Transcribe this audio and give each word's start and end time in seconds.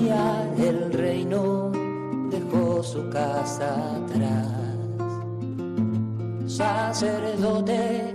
el 0.00 0.92
reino 0.92 1.72
dejó 2.30 2.82
su 2.84 3.08
casa 3.10 3.96
atrás. 3.96 4.46
Sacerdote, 6.46 8.14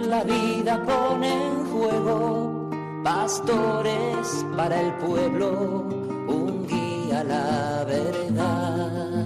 la 0.00 0.24
vida 0.24 0.82
pone 0.84 1.32
en 1.32 1.70
juego 1.72 2.70
pastores 3.02 4.44
para 4.56 4.80
el 4.80 4.92
pueblo, 4.94 5.84
un 6.28 6.66
guía 6.66 7.24
la 7.24 7.84
verdad. 7.84 9.24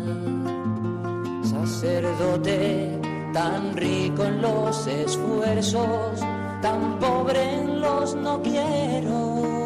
Sacerdote, 1.43 3.01
tan 3.33 3.77
rico 3.77 4.25
en 4.25 4.43
los 4.43 4.87
esfuerzos, 4.87 6.21
tan 6.63 6.99
pobre 7.01 7.63
en 7.63 7.81
los 7.81 8.15
no 8.15 8.41
quiero, 8.43 9.66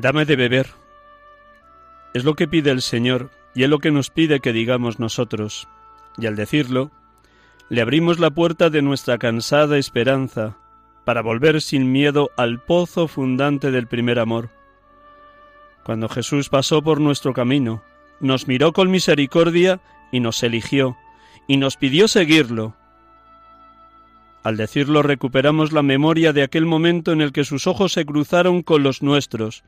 Dame 0.00 0.24
de 0.24 0.36
beber. 0.36 0.68
Es 2.14 2.24
lo 2.24 2.34
que 2.34 2.46
pide 2.46 2.70
el 2.70 2.82
Señor 2.82 3.30
y 3.52 3.64
es 3.64 3.68
lo 3.68 3.80
que 3.80 3.90
nos 3.90 4.10
pide 4.10 4.38
que 4.38 4.52
digamos 4.52 5.00
nosotros. 5.00 5.66
Y 6.16 6.26
al 6.26 6.36
decirlo, 6.36 6.92
le 7.68 7.80
abrimos 7.80 8.20
la 8.20 8.30
puerta 8.30 8.70
de 8.70 8.80
nuestra 8.80 9.18
cansada 9.18 9.76
esperanza 9.76 10.56
para 11.04 11.20
volver 11.20 11.60
sin 11.60 11.90
miedo 11.90 12.30
al 12.36 12.60
pozo 12.60 13.08
fundante 13.08 13.72
del 13.72 13.88
primer 13.88 14.20
amor. 14.20 14.50
Cuando 15.82 16.08
Jesús 16.08 16.48
pasó 16.48 16.80
por 16.80 17.00
nuestro 17.00 17.32
camino, 17.32 17.82
nos 18.20 18.46
miró 18.46 18.72
con 18.72 18.92
misericordia 18.92 19.80
y 20.12 20.20
nos 20.20 20.44
eligió, 20.44 20.96
y 21.48 21.56
nos 21.56 21.76
pidió 21.76 22.06
seguirlo. 22.06 22.76
Al 24.44 24.56
decirlo 24.56 25.02
recuperamos 25.02 25.72
la 25.72 25.82
memoria 25.82 26.32
de 26.32 26.44
aquel 26.44 26.66
momento 26.66 27.10
en 27.10 27.20
el 27.20 27.32
que 27.32 27.44
sus 27.44 27.66
ojos 27.66 27.92
se 27.92 28.06
cruzaron 28.06 28.62
con 28.62 28.84
los 28.84 29.02
nuestros, 29.02 29.64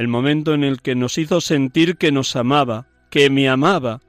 el 0.00 0.08
momento 0.08 0.54
en 0.54 0.64
el 0.64 0.80
que 0.80 0.94
nos 0.94 1.18
hizo 1.18 1.42
sentir 1.42 1.98
que 1.98 2.10
nos 2.10 2.34
amaba, 2.34 2.86
que 3.10 3.28
me 3.28 3.50
amaba, 3.50 4.00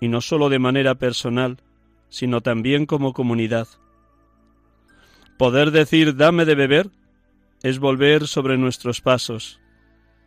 y 0.00 0.06
no 0.06 0.20
sólo 0.20 0.48
de 0.48 0.60
manera 0.60 0.94
personal, 0.94 1.56
sino 2.10 2.42
también 2.42 2.86
como 2.86 3.12
comunidad. 3.12 3.66
Poder 5.36 5.72
decir 5.72 6.14
dame 6.14 6.44
de 6.44 6.54
beber 6.54 6.90
es 7.64 7.80
volver 7.80 8.28
sobre 8.28 8.56
nuestros 8.56 9.00
pasos, 9.00 9.58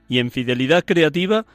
y 0.09 0.19
en 0.19 0.31
fidelidad 0.31 0.83
creativa 0.83 1.45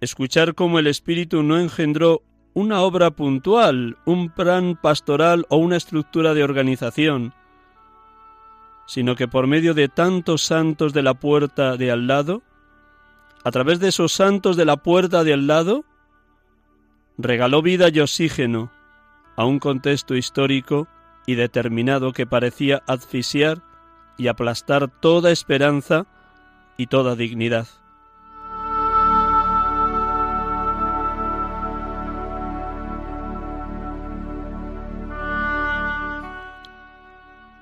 escuchar 0.00 0.54
cómo 0.54 0.78
el 0.78 0.86
Espíritu 0.86 1.42
no 1.42 1.60
engendró 1.60 2.22
una 2.54 2.80
obra 2.80 3.10
puntual, 3.10 3.98
un 4.06 4.30
plan 4.30 4.78
pastoral 4.80 5.44
o 5.50 5.58
una 5.58 5.76
estructura 5.76 6.32
de 6.32 6.42
organización, 6.42 7.34
sino 8.86 9.14
que 9.14 9.28
por 9.28 9.46
medio 9.46 9.74
de 9.74 9.88
tantos 9.88 10.40
santos 10.40 10.94
de 10.94 11.02
la 11.02 11.12
puerta 11.12 11.76
de 11.76 11.90
al 11.90 12.06
lado, 12.06 12.42
a 13.44 13.50
través 13.50 13.80
de 13.80 13.88
esos 13.88 14.12
santos 14.12 14.56
de 14.56 14.64
la 14.64 14.76
puerta 14.76 15.24
de 15.24 15.32
al 15.32 15.46
lado, 15.46 15.84
regaló 17.16 17.62
vida 17.62 17.88
y 17.88 18.00
oxígeno 18.00 18.70
a 19.36 19.44
un 19.44 19.58
contexto 19.58 20.14
histórico 20.14 20.88
y 21.26 21.34
determinado 21.34 22.12
que 22.12 22.26
parecía 22.26 22.82
asfixiar 22.86 23.62
y 24.16 24.28
aplastar 24.28 24.88
toda 24.88 25.30
esperanza 25.30 26.06
y 26.76 26.86
toda 26.86 27.14
dignidad. 27.14 27.68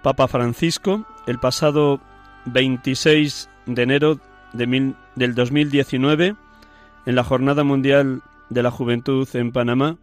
Papa 0.02 0.28
Francisco, 0.28 1.04
el 1.26 1.40
pasado 1.40 2.00
26 2.44 3.50
de 3.66 3.82
enero 3.82 4.20
de 4.56 4.66
mil, 4.66 4.94
del 5.14 5.34
2019, 5.34 6.34
en 7.06 7.14
la 7.14 7.24
Jornada 7.24 7.64
Mundial 7.64 8.22
de 8.50 8.62
la 8.62 8.70
Juventud 8.70 9.28
en 9.34 9.52
Panamá, 9.52 9.96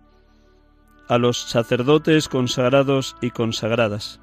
a 1.07 1.17
los 1.17 1.37
sacerdotes 1.37 2.29
consagrados 2.29 3.15
y 3.21 3.31
consagradas. 3.31 4.19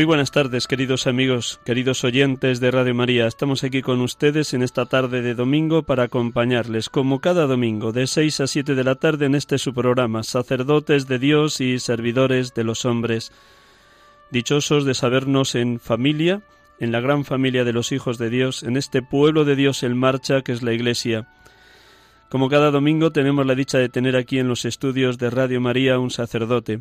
Muy 0.00 0.06
buenas 0.06 0.30
tardes, 0.30 0.66
queridos 0.66 1.06
amigos, 1.06 1.60
queridos 1.62 2.04
oyentes 2.04 2.58
de 2.58 2.70
Radio 2.70 2.94
María. 2.94 3.26
Estamos 3.26 3.64
aquí 3.64 3.82
con 3.82 4.00
ustedes 4.00 4.54
en 4.54 4.62
esta 4.62 4.86
tarde 4.86 5.20
de 5.20 5.34
domingo 5.34 5.82
para 5.82 6.04
acompañarles, 6.04 6.88
como 6.88 7.20
cada 7.20 7.46
domingo, 7.46 7.92
de 7.92 8.06
6 8.06 8.40
a 8.40 8.46
7 8.46 8.74
de 8.74 8.82
la 8.82 8.94
tarde 8.94 9.26
en 9.26 9.34
este 9.34 9.58
su 9.58 9.74
programa, 9.74 10.22
sacerdotes 10.22 11.06
de 11.06 11.18
Dios 11.18 11.60
y 11.60 11.78
servidores 11.80 12.54
de 12.54 12.64
los 12.64 12.86
hombres. 12.86 13.30
Dichosos 14.30 14.86
de 14.86 14.94
sabernos 14.94 15.54
en 15.54 15.78
familia, 15.78 16.40
en 16.78 16.92
la 16.92 17.00
gran 17.00 17.26
familia 17.26 17.64
de 17.64 17.74
los 17.74 17.92
hijos 17.92 18.16
de 18.16 18.30
Dios, 18.30 18.62
en 18.62 18.78
este 18.78 19.02
pueblo 19.02 19.44
de 19.44 19.54
Dios 19.54 19.82
en 19.82 19.98
marcha 19.98 20.40
que 20.40 20.52
es 20.52 20.62
la 20.62 20.72
Iglesia. 20.72 21.28
Como 22.30 22.48
cada 22.48 22.70
domingo 22.70 23.12
tenemos 23.12 23.44
la 23.44 23.54
dicha 23.54 23.76
de 23.76 23.90
tener 23.90 24.16
aquí 24.16 24.38
en 24.38 24.48
los 24.48 24.64
estudios 24.64 25.18
de 25.18 25.28
Radio 25.28 25.60
María 25.60 25.98
un 25.98 26.10
sacerdote. 26.10 26.80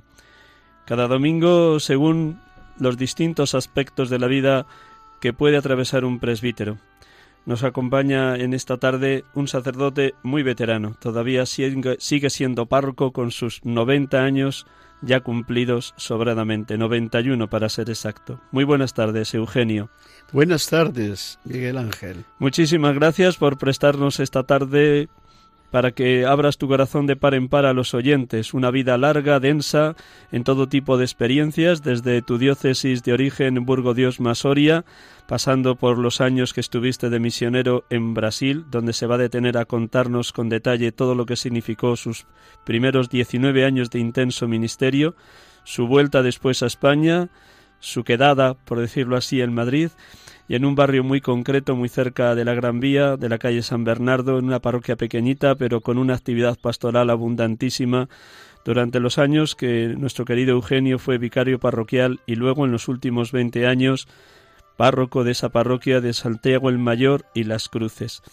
Cada 0.86 1.10
domingo, 1.10 1.81
según 1.81 2.39
los 2.80 2.98
distintos 2.98 3.56
aspectos 3.56 4.10
de 4.10 4.20
la 4.20 4.28
vida 4.28 4.66
que 5.20 5.34
puede 5.34 5.58
atravesar 5.58 6.06
un 6.06 6.20
presbítero. 6.20 6.78
Nos 7.46 7.64
acompaña 7.64 8.36
en 8.36 8.54
esta 8.54 8.78
tarde 8.78 9.24
un 9.34 9.48
sacerdote 9.48 10.14
muy 10.24 10.44
veterano, 10.44 10.96
todavía 11.00 11.46
sigue 11.46 12.30
siendo 12.30 12.66
párroco 12.66 13.12
con 13.12 13.31
sus 13.31 13.64
90 13.64 14.24
años 14.24 14.66
ya 15.02 15.22
cumplidos 15.22 15.94
sobradamente, 15.98 16.78
91 16.78 17.50
para 17.50 17.70
ser 17.70 17.90
exacto. 17.90 18.42
Muy 18.52 18.64
buenas 18.64 18.94
tardes, 18.94 19.34
Eugenio. 19.34 19.90
Buenas 20.31 20.68
tardes, 20.68 21.40
Miguel 21.46 21.78
Ángel. 21.78 22.26
Muchísimas 22.38 22.96
gracias 22.96 23.38
por 23.38 23.58
prestarnos 23.58 24.20
esta 24.20 24.44
tarde 24.44 25.10
para 25.71 25.92
que 25.92 26.25
abras 26.25 26.57
tu 26.57 26.68
corazón 26.68 27.06
de 27.06 27.16
par 27.16 27.33
en 27.33 27.48
par 27.48 27.66
a 27.66 27.74
los 27.74 27.94
oyentes, 27.94 28.54
una 28.54 28.71
vida 28.71 28.98
larga, 28.98 29.39
densa, 29.39 29.95
en 30.31 30.44
todo 30.44 30.68
tipo 30.68 30.98
de 30.98 31.06
experiencias, 31.06 31.83
desde 31.83 32.21
tu 32.21 32.38
diócesis 32.38 33.04
de 33.04 33.13
origen 33.13 33.66
Burgo 33.66 33.94
Dios 33.94 34.19
Masoria, 34.19 34.86
pasando 35.27 35.75
por 35.75 35.98
los 35.98 36.21
años 36.21 36.54
que 36.54 36.62
estuviste 36.62 37.10
de 37.10 37.19
misionero 37.19 37.86
en 37.89 38.13
Brasil, 38.13 38.66
donde 38.71 38.94
se 38.94 39.06
va 39.06 39.16
a 39.16 39.19
detener 39.19 39.57
a 39.57 39.66
contarnos 39.66 40.33
con 40.33 40.50
detalle 40.50 40.92
todo 40.92 41.13
lo 41.13 41.25
que 41.25 41.36
significó 41.36 41.95
sus 41.95 42.25
primeros 42.66 43.10
19 43.10 43.63
años 43.63 43.92
de 43.92 44.00
intenso 44.00 44.48
ministerio, 44.48 45.16
su 45.63 45.88
vuelta 45.88 46.24
después 46.24 46.63
a 46.63 46.68
España, 46.68 47.30
su 47.80 48.04
quedada, 48.04 48.56
por 48.56 48.80
decirlo 48.80 49.16
así, 49.16 49.42
en 49.42 49.54
Madrid, 49.54 49.89
y 50.50 50.56
en 50.56 50.66
un 50.66 50.74
barrio 50.74 51.04
muy 51.04 51.22
concreto, 51.22 51.75
muy 51.75 51.90
cerca 51.90 52.34
de 52.34 52.44
la 52.44 52.56
Gran 52.56 52.80
Vía, 52.80 53.18
de 53.18 53.30
la 53.30 53.38
calle 53.38 53.62
San 53.62 53.84
Bernardo, 53.84 54.40
en 54.40 54.46
una 54.46 54.60
parroquia 54.60 54.96
pequeñita, 54.96 55.54
pero 55.54 55.80
con 55.80 56.00
una 56.00 56.16
actividad 56.16 56.57
pastoral 56.60 57.12
abundantísima 57.12 58.10
durante 58.66 59.00
los 59.00 59.19
años 59.19 59.56
que 59.56 59.94
nuestro 59.96 60.25
querido 60.25 60.54
Eugenio 60.54 60.98
fue 60.98 61.19
vicario 61.19 61.60
parroquial 61.60 62.19
y 62.25 62.34
luego 62.34 62.66
en 62.66 62.72
los 62.72 62.88
últimos 62.88 63.31
veinte 63.31 63.68
años 63.68 64.07
párroco 64.75 65.24
de 65.24 65.31
esa 65.31 65.50
parroquia 65.50 66.01
de 66.01 66.13
Santiago 66.13 66.69
el 66.69 66.80
Mayor 66.80 67.25
y 67.36 67.44
Las 67.44 67.69
Cruces. 67.69 68.24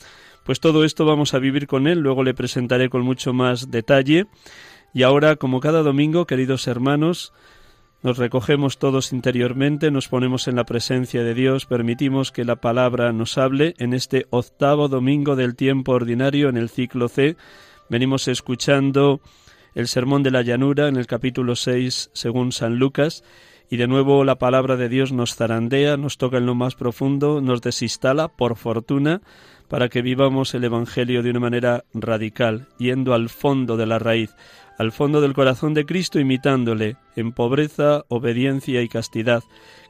Pues 0.42 0.58
todo 0.58 0.84
esto 0.84 1.04
vamos 1.04 1.34
a 1.34 1.38
vivir 1.38 1.66
con 1.66 1.86
él, 1.86 1.98
luego 1.98 2.24
le 2.24 2.32
presentaré 2.32 2.88
con 2.88 3.02
mucho 3.02 3.34
más 3.34 3.70
detalle. 3.70 4.26
Y 4.94 5.02
ahora, 5.02 5.36
como 5.36 5.60
cada 5.60 5.82
domingo, 5.82 6.26
queridos 6.26 6.66
hermanos, 6.66 7.34
nos 8.06 8.18
recogemos 8.18 8.78
todos 8.78 9.12
interiormente, 9.12 9.90
nos 9.90 10.06
ponemos 10.06 10.46
en 10.46 10.54
la 10.54 10.62
presencia 10.62 11.24
de 11.24 11.34
Dios, 11.34 11.66
permitimos 11.66 12.30
que 12.30 12.44
la 12.44 12.54
palabra 12.54 13.12
nos 13.12 13.36
hable 13.36 13.74
en 13.78 13.94
este 13.94 14.26
octavo 14.30 14.86
domingo 14.86 15.34
del 15.34 15.56
tiempo 15.56 15.90
ordinario 15.90 16.48
en 16.48 16.56
el 16.56 16.68
ciclo 16.68 17.08
C. 17.08 17.36
Venimos 17.90 18.28
escuchando 18.28 19.20
el 19.74 19.88
Sermón 19.88 20.22
de 20.22 20.30
la 20.30 20.42
Llanura 20.42 20.86
en 20.86 20.94
el 20.94 21.08
capítulo 21.08 21.56
6 21.56 22.10
según 22.12 22.52
San 22.52 22.76
Lucas 22.76 23.24
y 23.68 23.76
de 23.76 23.88
nuevo 23.88 24.22
la 24.22 24.36
palabra 24.36 24.76
de 24.76 24.88
Dios 24.88 25.10
nos 25.10 25.34
zarandea, 25.34 25.96
nos 25.96 26.16
toca 26.16 26.38
en 26.38 26.46
lo 26.46 26.54
más 26.54 26.76
profundo, 26.76 27.40
nos 27.40 27.60
desinstala, 27.60 28.28
por 28.28 28.54
fortuna, 28.54 29.20
para 29.66 29.88
que 29.88 30.02
vivamos 30.02 30.54
el 30.54 30.62
Evangelio 30.62 31.24
de 31.24 31.30
una 31.30 31.40
manera 31.40 31.84
radical, 31.92 32.68
yendo 32.78 33.14
al 33.14 33.30
fondo 33.30 33.76
de 33.76 33.86
la 33.86 33.98
raíz, 33.98 34.36
al 34.78 34.92
fondo 34.92 35.20
del 35.20 35.34
corazón 35.34 35.74
de 35.74 35.86
Cristo 35.86 36.20
imitándole, 36.20 36.96
en 37.16 37.32
pobreza, 37.32 38.04
obediencia 38.08 38.82
y 38.82 38.88
castidad, 38.88 39.42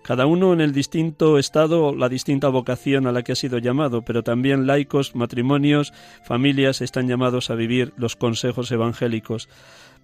cada 0.06 0.26
uno 0.26 0.52
en 0.52 0.60
el 0.60 0.72
distinto 0.72 1.36
estado, 1.36 1.92
la 1.92 2.08
distinta 2.08 2.48
vocación 2.48 3.08
a 3.08 3.12
la 3.12 3.22
que 3.22 3.32
ha 3.32 3.34
sido 3.34 3.58
llamado, 3.58 4.02
pero 4.02 4.22
también 4.22 4.64
laicos, 4.64 5.16
matrimonios, 5.16 5.92
familias 6.24 6.80
están 6.80 7.08
llamados 7.08 7.50
a 7.50 7.56
vivir 7.56 7.92
los 7.96 8.14
consejos 8.14 8.70
evangélicos. 8.70 9.48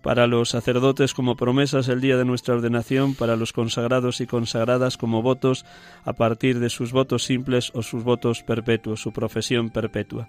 Para 0.02 0.26
los 0.26 0.48
sacerdotes 0.48 1.14
como 1.14 1.36
promesas 1.36 1.86
el 1.86 2.00
día 2.00 2.16
de 2.16 2.24
nuestra 2.24 2.54
ordenación, 2.54 3.14
para 3.14 3.36
los 3.36 3.52
consagrados 3.52 4.20
y 4.20 4.26
consagradas 4.26 4.96
como 4.96 5.22
votos 5.22 5.64
a 6.04 6.14
partir 6.14 6.58
de 6.58 6.70
sus 6.70 6.90
votos 6.90 7.22
simples 7.22 7.70
o 7.72 7.84
sus 7.84 8.02
votos 8.02 8.42
perpetuos, 8.42 9.00
su 9.00 9.12
profesión 9.12 9.70
perpetua. 9.70 10.28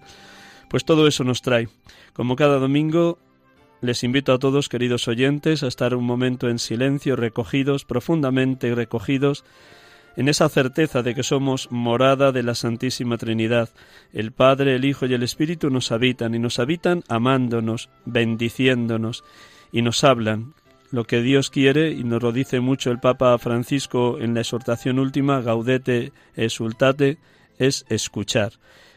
Pues 0.70 0.86
todo 0.86 1.08
eso 1.08 1.24
nos 1.24 1.42
trae. 1.42 1.68
Como 2.14 2.36
cada 2.36 2.60
domingo, 2.60 3.18
les 3.84 4.06
invito 4.06 4.32
a 4.32 4.40
todos, 4.40 4.70
queridos 4.70 5.10
oyentes, 5.10 5.62
a 5.62 5.68
estar 5.68 5.94
un 5.94 6.06
momento 6.06 6.48
en 6.48 6.58
silencio, 6.58 7.18
recogidos, 7.18 7.84
profundamente 7.84 8.74
recogidos, 8.74 9.44
en 10.16 10.30
esa 10.30 10.48
certeza 10.48 11.04
de 11.04 11.14
que 11.14 11.22
somos 11.22 11.70
morada 11.70 12.32
de 12.32 12.44
la 12.44 12.56
Santísima 12.56 13.18
Trinidad. 13.18 13.70
El 14.14 14.32
Padre, 14.32 14.76
el 14.76 14.86
Hijo 14.86 15.06
y 15.06 15.14
el 15.14 15.22
Espíritu 15.22 15.70
nos 15.70 15.92
habitan 15.92 16.34
y 16.34 16.40
nos 16.40 16.60
habitan 16.60 17.04
amándonos, 17.10 17.90
bendiciéndonos 18.06 19.26
y 19.74 19.82
nos 19.82 20.06
hablan. 20.06 20.54
Lo 20.90 21.04
que 21.04 21.22
Dios 21.22 21.50
quiere, 21.50 21.92
y 21.92 22.06
nos 22.06 22.24
lo 22.24 22.32
dice 22.32 22.62
mucho 22.62 22.90
el 22.90 23.02
Papa 23.02 23.38
Francisco 23.38 24.18
en 24.18 24.34
la 24.34 24.42
exhortación 24.42 24.98
última, 24.98 25.42
Gaudete 25.42 26.14
exultate, 26.38 27.18
es 27.60 27.86
escuchar 27.90 28.54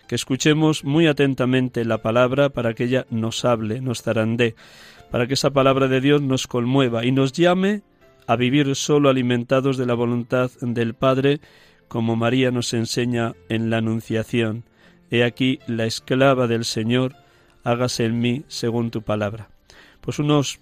que 0.07 0.15
escuchemos 0.15 0.85
muy 0.85 1.07
atentamente 1.07 1.85
la 1.85 1.99
palabra 1.99 2.51
para 2.51 2.75
que 2.75 2.85
ella 2.85 3.07
nos 3.11 3.45
hable, 3.45 3.81
nos 3.81 4.03
zarandee, 4.03 4.55
para 5.11 5.27
que 5.27 5.35
esa 5.35 5.51
palabra 5.51 5.89
de 5.89 6.01
Dios 6.01 6.23
nos 6.23 6.47
conmueva 6.47 7.05
y 7.05 7.13
nos 7.13 7.33
llame 7.33 7.83
a 8.27 8.37
vivir 8.37 8.75
solo 8.75 9.09
alimentados 9.09 9.77
de 9.77 9.87
la 9.87 9.95
voluntad 9.95 10.51
del 10.61 10.95
Padre, 10.95 11.41
como 11.89 12.17
María 12.17 12.51
nos 12.51 12.73
enseña 12.75 13.35
en 13.49 13.71
la 13.71 13.79
Anunciación. 13.79 14.65
He 15.11 15.23
aquí 15.23 15.61
la 15.67 15.87
esclava 15.87 16.47
del 16.49 16.65
Señor, 16.65 17.15
hágase 17.63 18.05
en 18.05 18.19
mí 18.19 18.45
según 18.49 18.91
tu 18.91 19.03
palabra. 19.03 19.49
Pues 20.01 20.19
unos 20.19 20.61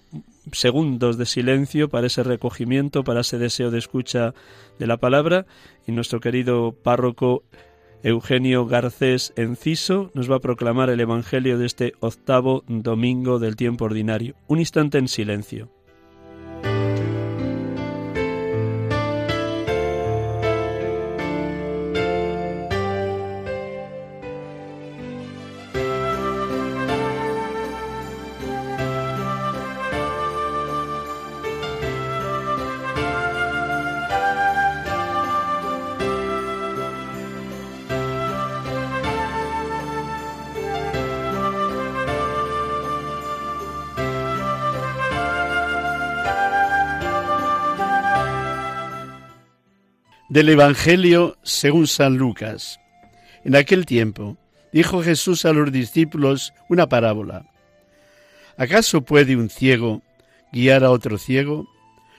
segundos 0.53 1.17
de 1.17 1.27
silencio 1.27 1.89
para 1.89 2.07
ese 2.07 2.23
recogimiento, 2.23 3.05
para 3.05 3.21
ese 3.21 3.39
deseo 3.39 3.71
de 3.71 3.79
escucha 3.79 4.35
de 4.79 4.87
la 4.87 4.99
palabra, 4.99 5.47
y 5.87 5.93
nuestro 5.93 6.21
querido 6.21 6.73
párroco 6.73 7.45
Eugenio 8.05 8.67
Garcés 8.67 9.33
Enciso 9.35 10.11
nos 10.13 10.31
va 10.31 10.37
a 10.37 10.41
proclamar 10.41 10.91
el 10.91 11.01
Evangelio 11.01 11.57
de 11.57 11.65
este 11.65 11.95
octavo 12.01 12.63
domingo 12.69 13.39
del 13.39 13.57
tiempo 13.57 13.87
ordinario. 13.87 14.35
Un 14.47 14.59
instante 14.61 14.99
en 14.99 15.09
silencio. 15.09 15.71
Del 50.35 50.49
Evangelio 50.49 51.39
según 51.45 51.87
San 51.87 52.17
Lucas. 52.17 52.81
En 53.45 53.55
aquel 53.55 53.87
tiempo 53.87 54.37
dijo 54.73 55.01
Jesús 55.01 55.45
a 55.45 55.53
los 55.53 55.71
discípulos 55.71 56.53
una 56.69 56.89
parábola. 56.89 57.47
¿Acaso 58.57 59.03
puede 59.03 59.37
un 59.37 59.49
ciego 59.49 60.03
guiar 60.53 60.83
a 60.83 60.91
otro 60.91 61.19
ciego? 61.19 61.69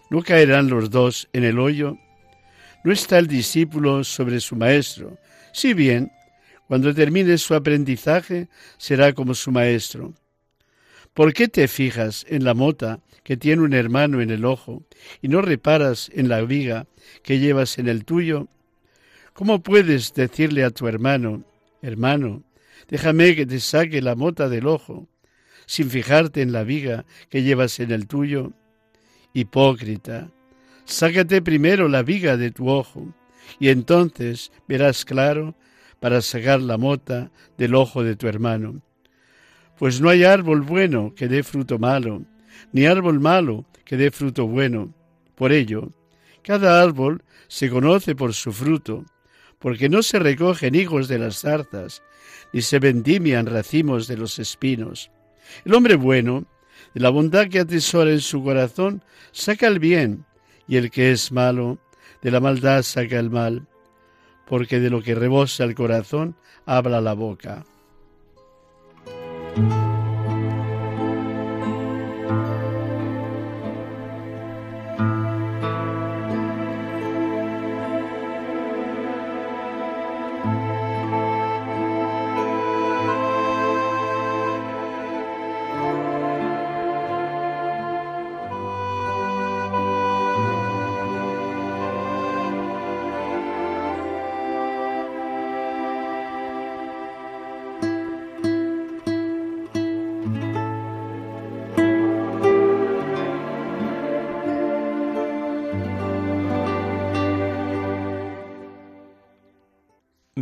¿No 0.10 0.22
caerán 0.22 0.70
los 0.70 0.90
dos 0.92 1.28
en 1.34 1.44
el 1.44 1.60
hoyo? 1.60 1.98
¿No 2.86 2.94
está 2.94 3.18
el 3.18 3.28
discípulo 3.28 4.06
sobre 4.06 4.40
su 4.40 4.56
maestro? 4.56 5.18
Si 5.52 5.74
bien, 5.74 6.10
cuando 6.70 6.96
termine 6.96 7.38
su 7.38 7.54
aprendizaje, 7.54 8.48
será 8.78 9.12
como 9.12 9.34
su 9.34 9.52
maestro. 9.52 10.14
¿Por 11.16 11.34
qué 11.34 11.48
te 11.48 11.70
fijas 11.70 12.26
en 12.28 12.44
la 12.44 12.54
mota 12.54 13.00
que 13.24 13.38
tiene 13.38 13.62
un 13.62 13.74
hermano 13.74 14.22
en 14.22 14.32
el 14.32 14.44
ojo 14.44 14.84
y 15.22 15.30
no 15.30 15.42
reparas 15.42 16.12
en 16.14 16.28
la 16.28 16.42
viga 16.42 16.88
que 17.24 17.40
llevas 17.40 17.78
en 17.78 17.88
el 17.88 18.04
tuyo? 18.04 18.50
¿Cómo 19.32 19.64
puedes 19.64 20.14
decirle 20.14 20.66
a 20.66 20.72
tu 20.72 20.90
hermano, 20.90 21.46
hermano, 21.82 22.44
déjame 22.90 23.34
que 23.34 23.46
te 23.46 23.62
saque 23.62 24.02
la 24.02 24.16
mota 24.16 24.50
del 24.50 24.68
ojo, 24.68 25.08
sin 25.66 25.90
fijarte 25.90 26.42
en 26.42 26.52
la 26.52 26.66
viga 26.66 27.06
que 27.30 27.44
llevas 27.44 27.80
en 27.80 27.92
el 27.92 28.08
tuyo? 28.08 28.52
Hipócrita, 29.32 30.32
sácate 30.84 31.42
primero 31.42 31.88
la 31.88 32.04
viga 32.04 32.36
de 32.36 32.52
tu 32.52 32.70
ojo, 32.70 33.08
y 33.58 33.70
entonces 33.70 34.52
verás 34.68 35.06
claro 35.06 35.56
para 36.02 36.22
sacar 36.22 36.60
la 36.60 36.78
mota 36.78 37.32
del 37.58 37.74
ojo 37.74 38.04
de 38.04 38.18
tu 38.18 38.28
hermano. 38.28 38.82
Pues 39.78 40.00
no 40.00 40.10
hay 40.10 40.24
árbol 40.24 40.62
bueno 40.62 41.14
que 41.16 41.28
dé 41.28 41.44
fruto 41.44 41.78
malo, 41.80 42.22
ni 42.72 42.86
árbol 42.86 43.20
malo 43.20 43.66
que 43.84 43.98
dé 43.98 44.12
fruto 44.12 44.48
bueno. 44.48 44.94
Por 45.36 45.52
ello, 45.52 45.92
cada 46.42 46.82
árbol 46.82 47.24
se 47.48 47.70
conoce 47.70 48.16
por 48.16 48.34
su 48.34 48.52
fruto, 48.52 49.04
porque 49.60 49.90
no 49.90 50.02
se 50.02 50.20
recogen 50.20 50.76
higos 50.76 51.08
de 51.08 51.20
las 51.20 51.42
zarzas, 51.42 52.02
ni 52.54 52.62
se 52.62 52.80
vendimian 52.80 53.46
racimos 53.46 54.08
de 54.08 54.18
los 54.18 54.40
espinos. 54.40 55.12
El 55.66 55.74
hombre 55.74 55.96
bueno, 55.96 56.46
de 56.94 57.02
la 57.02 57.10
bondad 57.10 57.48
que 57.48 57.60
atesora 57.60 58.12
en 58.12 58.22
su 58.22 58.44
corazón, 58.44 59.04
saca 59.32 59.68
el 59.68 59.80
bien, 59.80 60.26
y 60.68 60.78
el 60.78 60.90
que 60.90 61.12
es 61.12 61.32
malo, 61.32 61.78
de 62.22 62.32
la 62.32 62.40
maldad 62.40 62.84
saca 62.84 63.20
el 63.20 63.30
mal. 63.30 63.68
porque 64.48 64.80
de 64.80 64.90
lo 64.90 65.02
que 65.02 65.16
rebosa 65.16 65.64
el 65.64 65.76
corazón 65.76 66.36
habla 66.66 67.02
la 67.02 67.14
boca. 67.14 67.66
thank 69.56 69.72
you 69.72 69.95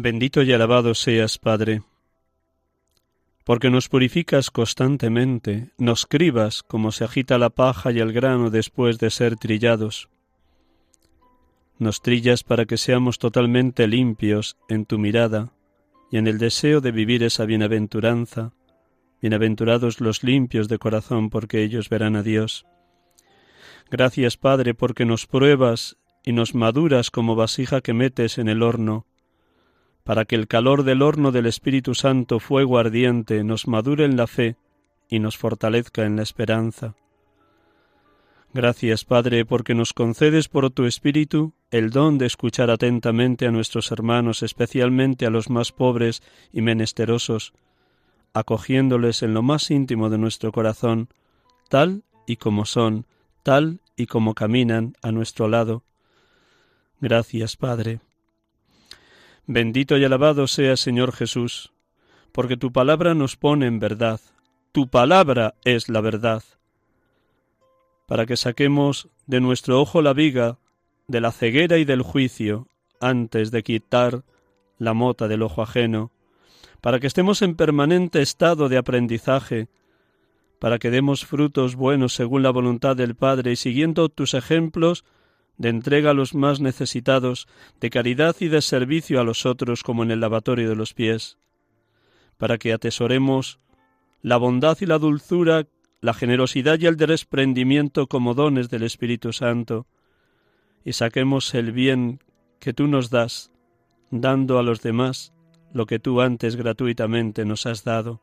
Bendito 0.03 0.43
y 0.43 0.51
alabado 0.51 0.95
seas, 0.95 1.37
Padre, 1.37 1.81
porque 3.45 3.69
nos 3.69 3.87
purificas 3.87 4.51
constantemente, 4.51 5.69
nos 5.77 6.05
cribas 6.05 6.61
como 6.61 6.91
se 6.91 7.05
agita 7.05 7.37
la 7.37 7.49
paja 7.49 7.89
y 7.93 7.99
el 7.99 8.11
grano 8.11 8.49
después 8.49 8.99
de 8.99 9.09
ser 9.09 9.37
trillados. 9.37 10.09
Nos 11.79 12.01
trillas 12.01 12.43
para 12.43 12.65
que 12.65 12.75
seamos 12.75 13.17
totalmente 13.17 13.87
limpios 13.87 14.57
en 14.67 14.83
tu 14.83 14.99
mirada 14.99 15.53
y 16.11 16.17
en 16.17 16.27
el 16.27 16.37
deseo 16.37 16.81
de 16.81 16.91
vivir 16.91 17.23
esa 17.23 17.45
bienaventuranza. 17.45 18.51
Bienaventurados 19.21 20.01
los 20.01 20.21
limpios 20.21 20.67
de 20.67 20.79
corazón, 20.79 21.29
porque 21.29 21.63
ellos 21.63 21.87
verán 21.87 22.17
a 22.17 22.23
Dios. 22.23 22.65
Gracias, 23.89 24.35
Padre, 24.35 24.73
porque 24.73 25.05
nos 25.05 25.27
pruebas 25.27 25.95
y 26.25 26.33
nos 26.33 26.55
maduras 26.55 27.09
como 27.09 27.37
vasija 27.37 27.79
que 27.79 27.93
metes 27.93 28.37
en 28.37 28.49
el 28.49 28.63
horno, 28.63 29.07
para 30.03 30.25
que 30.25 30.35
el 30.35 30.47
calor 30.47 30.83
del 30.83 31.01
horno 31.01 31.31
del 31.31 31.45
Espíritu 31.45 31.95
Santo, 31.95 32.39
fuego 32.39 32.77
ardiente, 32.77 33.43
nos 33.43 33.67
madure 33.67 34.05
en 34.05 34.17
la 34.17 34.27
fe 34.27 34.57
y 35.09 35.19
nos 35.19 35.37
fortalezca 35.37 36.05
en 36.05 36.15
la 36.15 36.23
esperanza. 36.23 36.95
Gracias, 38.53 39.03
Padre, 39.03 39.45
porque 39.45 39.73
nos 39.73 39.93
concedes 39.93 40.47
por 40.47 40.69
tu 40.69 40.85
Espíritu 40.85 41.53
el 41.71 41.89
don 41.89 42.19
de 42.19 42.27
escuchar 42.27 42.69
atentamente 42.69 43.47
a 43.47 43.51
nuestros 43.51 43.91
hermanos, 43.91 44.43
especialmente 44.43 45.25
a 45.25 45.31
los 45.31 45.49
más 45.49 45.71
pobres 45.71 46.21
y 46.51 46.61
menesterosos, 46.61 47.53
acogiéndoles 48.31 49.23
en 49.23 49.33
lo 49.33 49.41
más 49.41 49.71
íntimo 49.71 50.11
de 50.11 50.19
nuestro 50.19 50.51
corazón, 50.51 51.09
tal 51.67 52.03
y 52.27 52.35
como 52.35 52.65
son, 52.65 53.07
tal 53.41 53.79
y 53.95 54.05
como 54.05 54.35
caminan 54.35 54.95
a 55.01 55.11
nuestro 55.11 55.47
lado. 55.47 55.83
Gracias, 57.01 57.57
Padre. 57.57 58.01
Bendito 59.45 59.97
y 59.97 60.05
alabado 60.05 60.47
sea 60.47 60.77
Señor 60.77 61.11
Jesús, 61.11 61.73
porque 62.31 62.55
tu 62.55 62.71
palabra 62.71 63.13
nos 63.13 63.35
pone 63.35 63.67
en 63.67 63.79
verdad, 63.79 64.21
tu 64.71 64.87
palabra 64.87 65.55
es 65.65 65.89
la 65.89 65.99
verdad, 65.99 66.43
para 68.07 68.25
que 68.25 68.37
saquemos 68.37 69.09
de 69.27 69.41
nuestro 69.41 69.81
ojo 69.81 70.01
la 70.01 70.13
viga, 70.13 70.59
de 71.07 71.19
la 71.19 71.33
ceguera 71.33 71.77
y 71.77 71.83
del 71.83 72.01
juicio, 72.03 72.67
antes 73.01 73.51
de 73.51 73.63
quitar 73.63 74.23
la 74.77 74.93
mota 74.93 75.27
del 75.27 75.41
ojo 75.41 75.61
ajeno, 75.61 76.11
para 76.79 77.01
que 77.01 77.07
estemos 77.07 77.41
en 77.41 77.55
permanente 77.55 78.21
estado 78.21 78.69
de 78.69 78.77
aprendizaje, 78.77 79.67
para 80.57 80.79
que 80.79 80.89
demos 80.89 81.25
frutos 81.25 81.75
buenos 81.75 82.15
según 82.15 82.43
la 82.43 82.51
voluntad 82.51 82.95
del 82.95 83.15
Padre 83.15 83.51
y 83.51 83.55
siguiendo 83.57 84.07
tus 84.07 84.33
ejemplos, 84.33 85.03
de 85.57 85.69
entrega 85.69 86.11
a 86.11 86.13
los 86.13 86.33
más 86.35 86.59
necesitados, 86.59 87.47
de 87.79 87.89
caridad 87.89 88.35
y 88.39 88.47
de 88.47 88.61
servicio 88.61 89.19
a 89.19 89.23
los 89.23 89.45
otros 89.45 89.83
como 89.83 90.03
en 90.03 90.11
el 90.11 90.19
lavatorio 90.19 90.69
de 90.69 90.75
los 90.75 90.93
pies, 90.93 91.37
para 92.37 92.57
que 92.57 92.73
atesoremos 92.73 93.59
la 94.21 94.37
bondad 94.37 94.77
y 94.81 94.85
la 94.85 94.97
dulzura, 94.97 95.67
la 96.01 96.13
generosidad 96.13 96.79
y 96.79 96.85
el 96.85 96.97
desprendimiento 96.97 98.07
como 98.07 98.33
dones 98.33 98.69
del 98.69 98.83
Espíritu 98.83 99.31
Santo, 99.33 99.85
y 100.83 100.93
saquemos 100.93 101.53
el 101.53 101.71
bien 101.71 102.19
que 102.59 102.73
tú 102.73 102.87
nos 102.87 103.09
das, 103.09 103.51
dando 104.11 104.59
a 104.59 104.63
los 104.63 104.81
demás 104.81 105.33
lo 105.73 105.85
que 105.85 105.99
tú 105.99 106.21
antes 106.21 106.55
gratuitamente 106.55 107.45
nos 107.45 107.65
has 107.65 107.83
dado. 107.83 108.21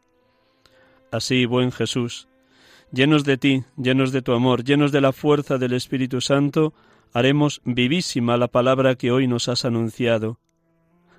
Así, 1.10 1.44
buen 1.46 1.72
Jesús, 1.72 2.28
llenos 2.92 3.24
de 3.24 3.36
ti, 3.36 3.64
llenos 3.76 4.12
de 4.12 4.22
tu 4.22 4.32
amor, 4.32 4.62
llenos 4.62 4.92
de 4.92 5.00
la 5.00 5.12
fuerza 5.12 5.58
del 5.58 5.72
Espíritu 5.72 6.20
Santo, 6.20 6.72
haremos 7.12 7.60
vivísima 7.64 8.36
la 8.36 8.48
palabra 8.48 8.94
que 8.94 9.10
hoy 9.10 9.26
nos 9.26 9.48
has 9.48 9.64
anunciado. 9.64 10.38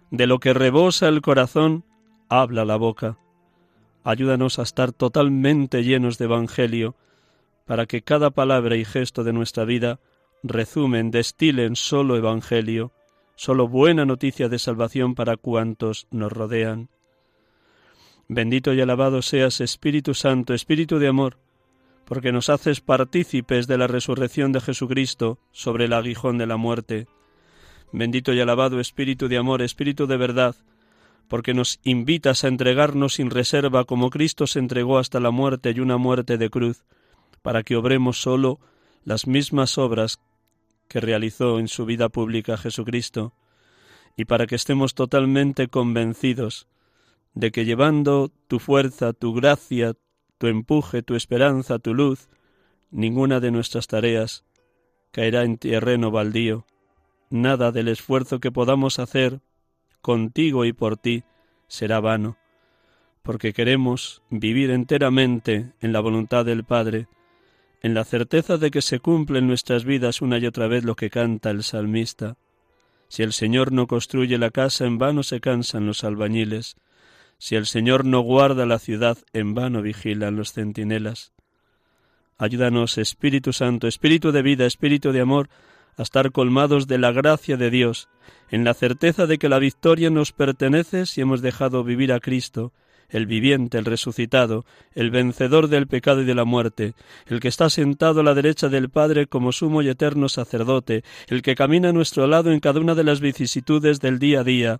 De 0.09 0.27
lo 0.27 0.39
que 0.39 0.53
rebosa 0.53 1.07
el 1.07 1.21
corazón, 1.21 1.85
habla 2.29 2.65
la 2.65 2.75
boca. 2.75 3.17
Ayúdanos 4.03 4.59
a 4.59 4.63
estar 4.63 4.91
totalmente 4.91 5.83
llenos 5.83 6.17
de 6.17 6.25
Evangelio, 6.25 6.95
para 7.65 7.85
que 7.85 8.01
cada 8.01 8.31
palabra 8.31 8.75
y 8.75 8.85
gesto 8.85 9.23
de 9.23 9.33
nuestra 9.33 9.63
vida 9.65 9.99
resumen, 10.43 11.11
destilen 11.11 11.75
solo 11.75 12.15
Evangelio, 12.17 12.91
solo 13.35 13.67
buena 13.67 14.05
noticia 14.05 14.49
de 14.49 14.59
salvación 14.59 15.15
para 15.15 15.37
cuantos 15.37 16.07
nos 16.11 16.31
rodean. 16.31 16.89
Bendito 18.27 18.73
y 18.73 18.81
alabado 18.81 19.21
seas 19.21 19.61
Espíritu 19.61 20.13
Santo, 20.13 20.53
Espíritu 20.53 20.99
de 20.99 21.07
amor, 21.07 21.37
porque 22.11 22.33
nos 22.33 22.49
haces 22.49 22.81
partícipes 22.81 23.67
de 23.67 23.77
la 23.77 23.87
resurrección 23.87 24.51
de 24.51 24.59
Jesucristo 24.59 25.39
sobre 25.53 25.85
el 25.85 25.93
aguijón 25.93 26.37
de 26.37 26.45
la 26.45 26.57
muerte. 26.57 27.07
Bendito 27.93 28.33
y 28.33 28.41
alabado 28.41 28.81
Espíritu 28.81 29.29
de 29.29 29.37
amor, 29.37 29.61
Espíritu 29.61 30.07
de 30.07 30.17
verdad, 30.17 30.57
porque 31.29 31.53
nos 31.53 31.79
invitas 31.83 32.43
a 32.43 32.49
entregarnos 32.49 33.13
sin 33.13 33.29
reserva 33.29 33.85
como 33.85 34.09
Cristo 34.09 34.45
se 34.45 34.59
entregó 34.59 34.97
hasta 34.97 35.21
la 35.21 35.31
muerte 35.31 35.71
y 35.71 35.79
una 35.79 35.95
muerte 35.95 36.37
de 36.37 36.49
cruz, 36.49 36.83
para 37.41 37.63
que 37.63 37.77
obremos 37.77 38.21
solo 38.21 38.59
las 39.05 39.25
mismas 39.25 39.77
obras 39.77 40.19
que 40.89 40.99
realizó 40.99 41.59
en 41.59 41.69
su 41.69 41.85
vida 41.85 42.09
pública 42.09 42.57
Jesucristo, 42.57 43.31
y 44.17 44.25
para 44.25 44.47
que 44.47 44.55
estemos 44.55 44.95
totalmente 44.95 45.69
convencidos 45.69 46.67
de 47.35 47.53
que 47.53 47.63
llevando 47.63 48.33
tu 48.49 48.59
fuerza, 48.59 49.13
tu 49.13 49.33
gracia, 49.33 49.93
tu 50.41 50.47
empuje, 50.47 51.03
tu 51.03 51.13
esperanza, 51.13 51.77
tu 51.77 51.93
luz, 51.93 52.27
ninguna 52.89 53.39
de 53.39 53.51
nuestras 53.51 53.85
tareas 53.85 54.43
caerá 55.11 55.43
en 55.43 55.59
terreno 55.59 56.09
baldío, 56.09 56.65
nada 57.29 57.71
del 57.71 57.89
esfuerzo 57.89 58.39
que 58.39 58.51
podamos 58.51 58.97
hacer 58.97 59.39
contigo 60.01 60.65
y 60.65 60.73
por 60.73 60.97
ti 60.97 61.25
será 61.67 61.99
vano, 61.99 62.37
porque 63.21 63.53
queremos 63.53 64.23
vivir 64.31 64.71
enteramente 64.71 65.73
en 65.79 65.93
la 65.93 65.99
voluntad 65.99 66.43
del 66.43 66.63
Padre, 66.63 67.07
en 67.83 67.93
la 67.93 68.03
certeza 68.03 68.57
de 68.57 68.71
que 68.71 68.81
se 68.81 68.99
cumple 68.99 69.37
en 69.37 69.47
nuestras 69.47 69.85
vidas 69.85 70.23
una 70.23 70.39
y 70.39 70.47
otra 70.47 70.65
vez 70.65 70.83
lo 70.83 70.95
que 70.95 71.11
canta 71.11 71.51
el 71.51 71.61
salmista. 71.61 72.37
Si 73.09 73.21
el 73.21 73.31
Señor 73.31 73.71
no 73.71 73.85
construye 73.85 74.39
la 74.39 74.49
casa, 74.49 74.87
en 74.87 74.97
vano 74.97 75.21
se 75.21 75.39
cansan 75.39 75.85
los 75.85 76.03
albañiles. 76.03 76.77
Si 77.43 77.55
el 77.55 77.65
Señor 77.65 78.05
no 78.05 78.19
guarda 78.19 78.67
la 78.67 78.77
ciudad, 78.77 79.17
en 79.33 79.55
vano 79.55 79.81
vigilan 79.81 80.35
los 80.35 80.53
centinelas. 80.53 81.33
Ayúdanos, 82.37 82.99
Espíritu 82.99 83.51
Santo, 83.51 83.87
Espíritu 83.87 84.31
de 84.31 84.43
vida, 84.43 84.67
Espíritu 84.67 85.11
de 85.11 85.21
amor, 85.21 85.49
a 85.97 86.03
estar 86.03 86.31
colmados 86.31 86.85
de 86.85 86.99
la 86.99 87.11
gracia 87.11 87.57
de 87.57 87.71
Dios, 87.71 88.09
en 88.51 88.63
la 88.63 88.75
certeza 88.75 89.25
de 89.25 89.39
que 89.39 89.49
la 89.49 89.57
victoria 89.57 90.11
nos 90.11 90.33
pertenece 90.33 91.07
si 91.07 91.21
hemos 91.21 91.41
dejado 91.41 91.83
vivir 91.83 92.13
a 92.13 92.19
Cristo, 92.19 92.73
el 93.09 93.25
viviente, 93.25 93.79
el 93.79 93.85
resucitado, 93.85 94.63
el 94.93 95.09
vencedor 95.09 95.67
del 95.67 95.87
pecado 95.87 96.21
y 96.21 96.25
de 96.25 96.35
la 96.35 96.45
muerte, 96.45 96.93
el 97.25 97.39
que 97.39 97.47
está 97.47 97.71
sentado 97.71 98.19
a 98.19 98.23
la 98.23 98.35
derecha 98.35 98.69
del 98.69 98.91
Padre 98.91 99.25
como 99.25 99.51
sumo 99.51 99.81
y 99.81 99.89
eterno 99.89 100.29
sacerdote, 100.29 101.03
el 101.25 101.41
que 101.41 101.55
camina 101.55 101.89
a 101.89 101.93
nuestro 101.93 102.27
lado 102.27 102.51
en 102.51 102.59
cada 102.59 102.79
una 102.79 102.93
de 102.93 103.03
las 103.03 103.19
vicisitudes 103.19 103.99
del 103.99 104.19
día 104.19 104.41
a 104.41 104.43
día, 104.43 104.79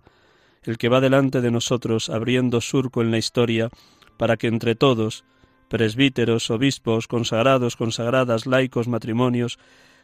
el 0.64 0.78
que 0.78 0.88
va 0.88 1.00
delante 1.00 1.40
de 1.40 1.50
nosotros 1.50 2.10
abriendo 2.10 2.60
surco 2.60 3.02
en 3.02 3.10
la 3.10 3.18
historia, 3.18 3.70
para 4.16 4.36
que 4.36 4.46
entre 4.46 4.74
todos, 4.74 5.24
presbíteros, 5.68 6.50
obispos, 6.50 7.08
consagrados, 7.08 7.76
consagradas, 7.76 8.46
laicos, 8.46 8.88
matrimonios, 8.88 9.58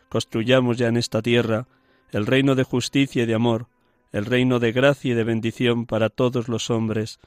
construyamos 0.08 0.78
ya 0.78 0.88
en 0.88 0.96
esta 0.96 1.22
tierra 1.22 1.66
el 2.10 2.26
reino 2.26 2.54
de 2.54 2.64
justicia 2.64 3.24
y 3.24 3.26
de 3.26 3.34
amor, 3.34 3.66
el 4.12 4.24
reino 4.24 4.58
de 4.58 4.72
gracia 4.72 5.12
y 5.12 5.14
de 5.14 5.24
bendición 5.24 5.86
para 5.86 6.08
todos 6.08 6.48
los 6.48 6.70
hombres, 6.70 7.20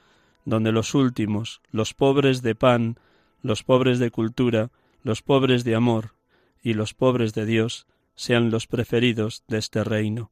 donde 0.46 0.72
los 0.72 0.96
últimos, 0.96 1.62
los 1.72 1.94
pobres 1.94 2.42
de 2.42 2.56
pan, 2.56 2.98
los 3.44 3.64
pobres 3.64 4.00
de 4.00 4.10
cultura, 4.10 4.72
los 5.04 5.22
pobres 5.22 5.64
de 5.64 5.76
amor 5.76 6.16
y 6.64 6.74
los 6.74 6.94
pobres 6.94 7.34
de 7.34 7.46
Dios 7.46 7.88
sean 8.16 8.52
los 8.52 8.68
preferidos 8.68 9.44
de 9.48 9.58
este 9.58 9.84
reino. 9.84 10.32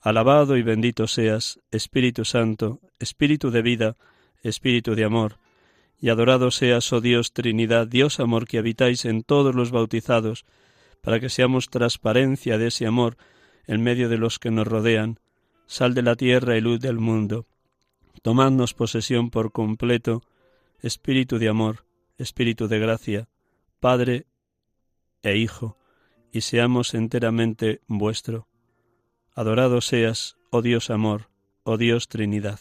Alabado 0.00 0.56
y 0.56 0.62
bendito 0.62 1.06
seas, 1.06 1.60
Espíritu 1.70 2.24
Santo, 2.24 2.80
Espíritu 2.98 3.50
de 3.50 3.60
vida, 3.60 3.96
Espíritu 4.42 4.94
de 4.94 5.04
amor, 5.04 5.36
y 6.00 6.08
adorado 6.08 6.50
seas, 6.50 6.90
oh 6.94 7.02
Dios 7.02 7.34
Trinidad, 7.34 7.86
Dios 7.86 8.18
amor 8.18 8.46
que 8.46 8.56
habitáis 8.56 9.04
en 9.04 9.22
todos 9.22 9.54
los 9.54 9.70
bautizados, 9.70 10.46
para 11.02 11.20
que 11.20 11.28
seamos 11.28 11.68
transparencia 11.68 12.56
de 12.56 12.68
ese 12.68 12.86
amor 12.86 13.18
en 13.66 13.82
medio 13.82 14.08
de 14.08 14.16
los 14.16 14.38
que 14.38 14.50
nos 14.50 14.66
rodean, 14.66 15.20
sal 15.66 15.92
de 15.92 16.02
la 16.02 16.16
tierra 16.16 16.56
y 16.56 16.62
luz 16.62 16.80
del 16.80 16.98
mundo. 16.98 17.46
Tomadnos 18.22 18.72
posesión 18.72 19.28
por 19.28 19.52
completo, 19.52 20.22
Espíritu 20.80 21.38
de 21.38 21.50
amor, 21.50 21.84
Espíritu 22.16 22.68
de 22.68 22.78
gracia, 22.78 23.28
Padre 23.80 24.26
e 25.22 25.36
Hijo, 25.36 25.76
y 26.32 26.40
seamos 26.40 26.94
enteramente 26.94 27.82
vuestro. 27.86 28.49
Adorado 29.34 29.80
seas, 29.80 30.36
oh 30.50 30.60
Dios 30.60 30.90
amor, 30.90 31.28
oh 31.62 31.76
Dios 31.76 32.08
Trinidad. 32.08 32.58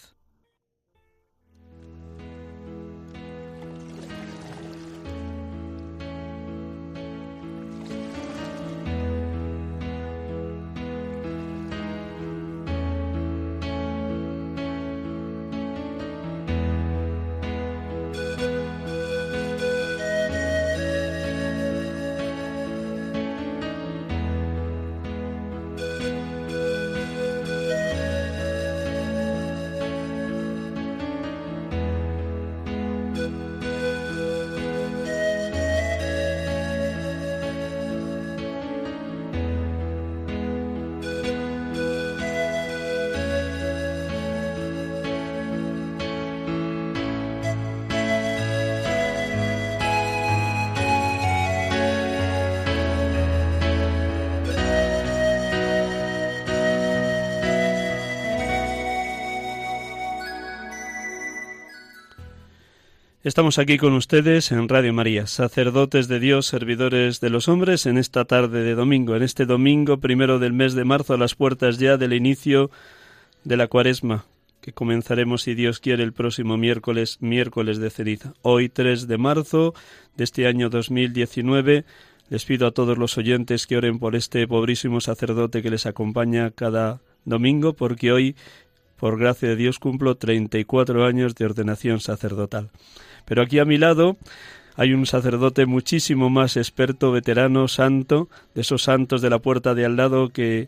Estamos 63.29 63.59
aquí 63.59 63.77
con 63.77 63.93
ustedes 63.93 64.51
en 64.51 64.67
Radio 64.67 64.91
María, 64.91 65.27
sacerdotes 65.27 66.07
de 66.07 66.19
Dios, 66.19 66.47
servidores 66.47 67.19
de 67.19 67.29
los 67.29 67.47
hombres, 67.47 67.85
en 67.85 67.99
esta 67.99 68.25
tarde 68.25 68.63
de 68.63 68.73
domingo, 68.73 69.15
en 69.15 69.21
este 69.21 69.45
domingo 69.45 69.99
primero 69.99 70.39
del 70.39 70.51
mes 70.51 70.73
de 70.73 70.83
marzo, 70.83 71.13
a 71.13 71.17
las 71.19 71.35
puertas 71.35 71.77
ya 71.77 71.97
del 71.97 72.13
inicio 72.13 72.71
de 73.43 73.55
la 73.55 73.67
cuaresma, 73.67 74.25
que 74.61 74.73
comenzaremos, 74.73 75.43
si 75.43 75.53
Dios 75.53 75.79
quiere, 75.79 76.01
el 76.01 76.11
próximo 76.11 76.57
miércoles, 76.57 77.19
miércoles 77.21 77.77
de 77.77 77.91
ceniza. 77.91 78.33
Hoy, 78.41 78.67
3 78.67 79.07
de 79.07 79.19
marzo 79.19 79.75
de 80.17 80.23
este 80.23 80.47
año 80.47 80.71
2019, 80.71 81.85
les 82.29 82.45
pido 82.45 82.65
a 82.65 82.71
todos 82.71 82.97
los 82.97 83.15
oyentes 83.19 83.67
que 83.67 83.77
oren 83.77 83.99
por 83.99 84.15
este 84.15 84.47
pobrísimo 84.47 85.01
sacerdote 85.01 85.61
que 85.61 85.69
les 85.69 85.85
acompaña 85.85 86.49
cada 86.49 86.99
domingo, 87.25 87.73
porque 87.73 88.11
hoy, 88.11 88.35
por 88.97 89.19
gracia 89.19 89.49
de 89.49 89.55
Dios, 89.55 89.77
cumplo 89.77 90.17
34 90.17 91.05
años 91.05 91.35
de 91.35 91.45
ordenación 91.45 91.99
sacerdotal. 91.99 92.71
Pero 93.29 93.43
aquí 93.43 93.59
a 93.59 93.65
mi 93.65 93.77
lado 93.77 94.17
hay 94.75 94.93
un 94.93 95.05
sacerdote 95.05 95.67
muchísimo 95.67 96.31
más 96.31 96.57
experto, 96.57 97.11
veterano, 97.11 97.67
santo, 97.67 98.27
de 98.55 98.61
esos 98.61 98.81
santos 98.81 99.21
de 99.21 99.29
la 99.29 99.37
puerta 99.37 99.75
de 99.75 99.85
al 99.85 99.95
lado 99.97 100.29
que 100.29 100.67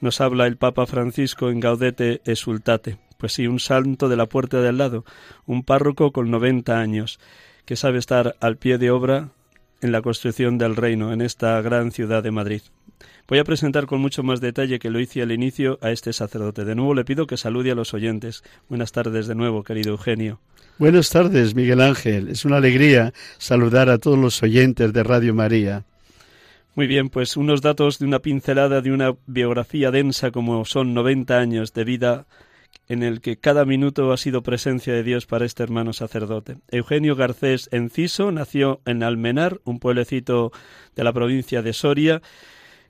nos 0.00 0.22
habla 0.22 0.46
el 0.46 0.56
Papa 0.56 0.86
Francisco 0.86 1.50
en 1.50 1.60
Gaudete 1.60 2.22
Exultate. 2.24 2.96
Pues 3.18 3.34
sí, 3.34 3.46
un 3.46 3.60
santo 3.60 4.08
de 4.08 4.16
la 4.16 4.24
puerta 4.24 4.62
de 4.62 4.68
al 4.68 4.78
lado, 4.78 5.04
un 5.44 5.64
párroco 5.64 6.10
con 6.10 6.30
90 6.30 6.80
años, 6.80 7.20
que 7.66 7.76
sabe 7.76 7.98
estar 7.98 8.36
al 8.40 8.56
pie 8.56 8.78
de 8.78 8.90
obra 8.90 9.28
en 9.82 9.92
la 9.92 10.00
construcción 10.00 10.56
del 10.56 10.76
reino 10.76 11.12
en 11.12 11.20
esta 11.20 11.60
gran 11.60 11.92
ciudad 11.92 12.22
de 12.22 12.30
Madrid. 12.30 12.62
Voy 13.26 13.38
a 13.38 13.44
presentar 13.44 13.86
con 13.86 14.00
mucho 14.00 14.22
más 14.22 14.40
detalle 14.40 14.78
que 14.78 14.90
lo 14.90 15.00
hice 15.00 15.22
al 15.22 15.32
inicio 15.32 15.78
a 15.82 15.90
este 15.90 16.12
sacerdote. 16.12 16.64
De 16.64 16.74
nuevo 16.74 16.94
le 16.94 17.04
pido 17.04 17.26
que 17.26 17.36
salude 17.36 17.70
a 17.70 17.74
los 17.74 17.94
oyentes. 17.94 18.42
Buenas 18.68 18.92
tardes 18.92 19.26
de 19.26 19.34
nuevo, 19.34 19.64
querido 19.64 19.90
Eugenio. 19.90 20.40
Buenas 20.78 21.10
tardes, 21.10 21.54
Miguel 21.54 21.80
Ángel. 21.80 22.28
Es 22.28 22.44
una 22.44 22.58
alegría 22.58 23.12
saludar 23.38 23.90
a 23.90 23.98
todos 23.98 24.18
los 24.18 24.42
oyentes 24.42 24.92
de 24.92 25.02
Radio 25.02 25.34
María. 25.34 25.84
Muy 26.74 26.86
bien, 26.86 27.08
pues 27.08 27.36
unos 27.36 27.60
datos 27.60 27.98
de 27.98 28.06
una 28.06 28.20
pincelada 28.20 28.80
de 28.80 28.92
una 28.92 29.12
biografía 29.26 29.90
densa 29.90 30.30
como 30.30 30.64
son 30.64 30.94
90 30.94 31.36
años 31.36 31.72
de 31.72 31.82
vida 31.84 32.26
en 32.88 33.02
el 33.02 33.20
que 33.20 33.36
cada 33.36 33.64
minuto 33.64 34.12
ha 34.12 34.16
sido 34.16 34.42
presencia 34.42 34.92
de 34.94 35.02
Dios 35.02 35.26
para 35.26 35.44
este 35.44 35.62
hermano 35.62 35.92
sacerdote. 35.92 36.58
Eugenio 36.70 37.16
Garcés 37.16 37.68
Enciso 37.72 38.30
nació 38.32 38.80
en 38.86 39.02
Almenar, 39.02 39.60
un 39.64 39.80
pueblecito 39.80 40.52
de 40.94 41.04
la 41.04 41.12
provincia 41.12 41.62
de 41.62 41.72
Soria, 41.72 42.22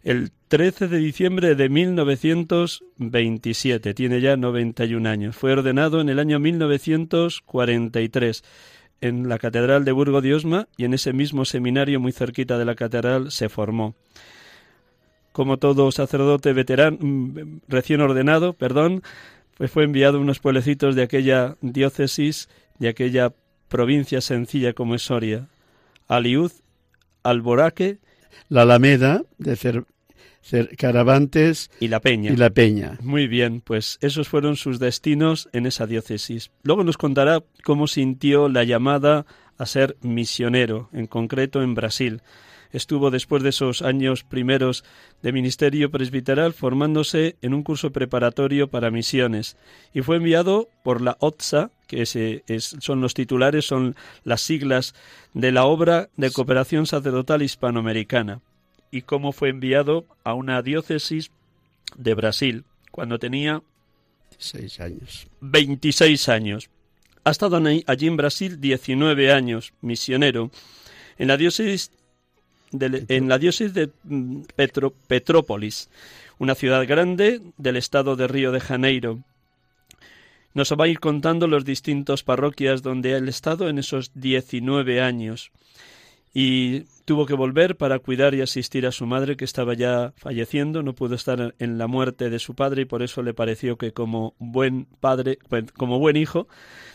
el 0.04 0.30
13 0.48 0.88
de 0.88 0.98
diciembre 0.98 1.54
de 1.54 1.68
1927. 1.68 3.94
Tiene 3.94 4.20
ya 4.20 4.36
91 4.36 5.08
años. 5.08 5.36
Fue 5.36 5.52
ordenado 5.52 6.00
en 6.00 6.08
el 6.08 6.18
año 6.18 6.38
1943 6.38 8.42
en 9.00 9.28
la 9.28 9.38
Catedral 9.38 9.84
de 9.84 9.92
Burgo 9.92 10.20
de 10.20 10.34
Osma 10.34 10.68
y 10.76 10.84
en 10.84 10.94
ese 10.94 11.12
mismo 11.12 11.44
seminario 11.44 12.00
muy 12.00 12.12
cerquita 12.12 12.58
de 12.58 12.64
la 12.64 12.74
catedral 12.74 13.30
se 13.30 13.48
formó. 13.48 13.94
Como 15.32 15.58
todo 15.58 15.92
sacerdote 15.92 16.52
veterano, 16.52 16.98
mm, 17.00 17.60
recién 17.68 18.00
ordenado, 18.00 18.54
perdón, 18.54 19.02
pues 19.56 19.70
fue 19.70 19.84
enviado 19.84 20.18
a 20.18 20.20
unos 20.20 20.40
pueblecitos 20.40 20.96
de 20.96 21.02
aquella 21.02 21.56
diócesis, 21.60 22.48
de 22.78 22.88
aquella 22.88 23.32
provincia 23.68 24.20
sencilla 24.20 24.72
como 24.72 24.94
es 24.94 25.02
Soria, 25.02 25.48
Aliuz, 26.08 26.62
Alboraque 27.22 27.98
la 28.48 28.62
Alameda 28.62 29.22
de 29.38 29.56
Caravantes 30.76 31.70
y 31.80 31.88
la 31.88 32.00
Peña. 32.00 32.32
Y 32.32 32.36
la 32.36 32.50
Peña. 32.50 32.98
Muy 33.02 33.26
bien, 33.26 33.60
pues 33.60 33.98
esos 34.00 34.28
fueron 34.28 34.56
sus 34.56 34.78
destinos 34.78 35.48
en 35.52 35.66
esa 35.66 35.86
diócesis. 35.86 36.50
Luego 36.62 36.84
nos 36.84 36.96
contará 36.96 37.42
cómo 37.64 37.86
sintió 37.86 38.48
la 38.48 38.64
llamada 38.64 39.26
a 39.58 39.66
ser 39.66 39.96
misionero, 40.02 40.88
en 40.92 41.06
concreto 41.06 41.62
en 41.62 41.74
Brasil. 41.74 42.22
Estuvo 42.70 43.10
después 43.10 43.42
de 43.42 43.48
esos 43.48 43.82
años 43.82 44.24
primeros 44.24 44.84
de 45.22 45.32
ministerio 45.32 45.90
presbiteral 45.90 46.52
formándose 46.52 47.36
en 47.40 47.54
un 47.54 47.62
curso 47.62 47.92
preparatorio 47.92 48.68
para 48.68 48.90
misiones 48.90 49.56
y 49.94 50.02
fue 50.02 50.16
enviado 50.16 50.68
por 50.84 51.00
la 51.00 51.16
OTSA, 51.20 51.70
que 51.88 52.06
son 52.06 53.00
los 53.00 53.14
titulares, 53.14 53.64
son 53.64 53.96
las 54.22 54.42
siglas 54.42 54.94
de 55.34 55.50
la 55.50 55.64
obra 55.64 56.10
de 56.16 56.30
cooperación 56.30 56.86
sacerdotal 56.86 57.42
hispanoamericana, 57.42 58.40
y 58.92 59.02
cómo 59.02 59.32
fue 59.32 59.48
enviado 59.48 60.06
a 60.22 60.34
una 60.34 60.62
diócesis 60.62 61.32
de 61.96 62.14
Brasil 62.14 62.64
cuando 62.92 63.18
tenía 63.18 63.62
26 64.30 64.80
años. 64.80 65.26
26 65.40 66.28
años. 66.28 66.70
Ha 67.24 67.30
estado 67.30 67.60
allí 67.86 68.06
en 68.06 68.16
Brasil 68.16 68.60
19 68.60 69.32
años, 69.32 69.72
misionero. 69.80 70.50
En 71.18 71.28
la 71.28 71.36
diócesis 71.36 71.90
de, 72.70 73.04
en 73.08 73.28
la 73.28 73.38
diócesis 73.38 73.74
de 73.74 73.90
mm, 74.04 74.42
Petrópolis, 75.06 75.88
una 76.38 76.54
ciudad 76.54 76.86
grande 76.86 77.40
del 77.56 77.76
estado 77.76 78.16
de 78.16 78.28
Río 78.28 78.52
de 78.52 78.60
Janeiro. 78.60 79.20
Nos 80.54 80.72
va 80.72 80.84
a 80.84 80.88
ir 80.88 80.98
contando 80.98 81.46
los 81.46 81.64
distintos 81.64 82.22
parroquias 82.22 82.82
donde 82.82 83.12
él 83.12 83.28
estado 83.28 83.68
en 83.68 83.78
esos 83.78 84.12
19 84.14 85.00
años. 85.00 85.50
Y 86.34 86.84
tuvo 87.04 87.26
que 87.26 87.34
volver 87.34 87.76
para 87.76 87.98
cuidar 87.98 88.34
y 88.34 88.42
asistir 88.42 88.86
a 88.86 88.92
su 88.92 89.06
madre 89.06 89.36
que 89.36 89.44
estaba 89.44 89.74
ya 89.74 90.12
falleciendo, 90.16 90.82
no 90.82 90.94
pudo 90.94 91.14
estar 91.14 91.54
en 91.58 91.78
la 91.78 91.86
muerte 91.86 92.30
de 92.30 92.38
su 92.38 92.54
padre 92.54 92.82
y 92.82 92.84
por 92.84 93.02
eso 93.02 93.22
le 93.22 93.34
pareció 93.34 93.76
que 93.76 93.92
como 93.92 94.34
buen 94.38 94.86
padre, 95.00 95.38
pues, 95.48 95.72
como 95.72 95.98
buen 95.98 96.16
hijo, 96.16 96.46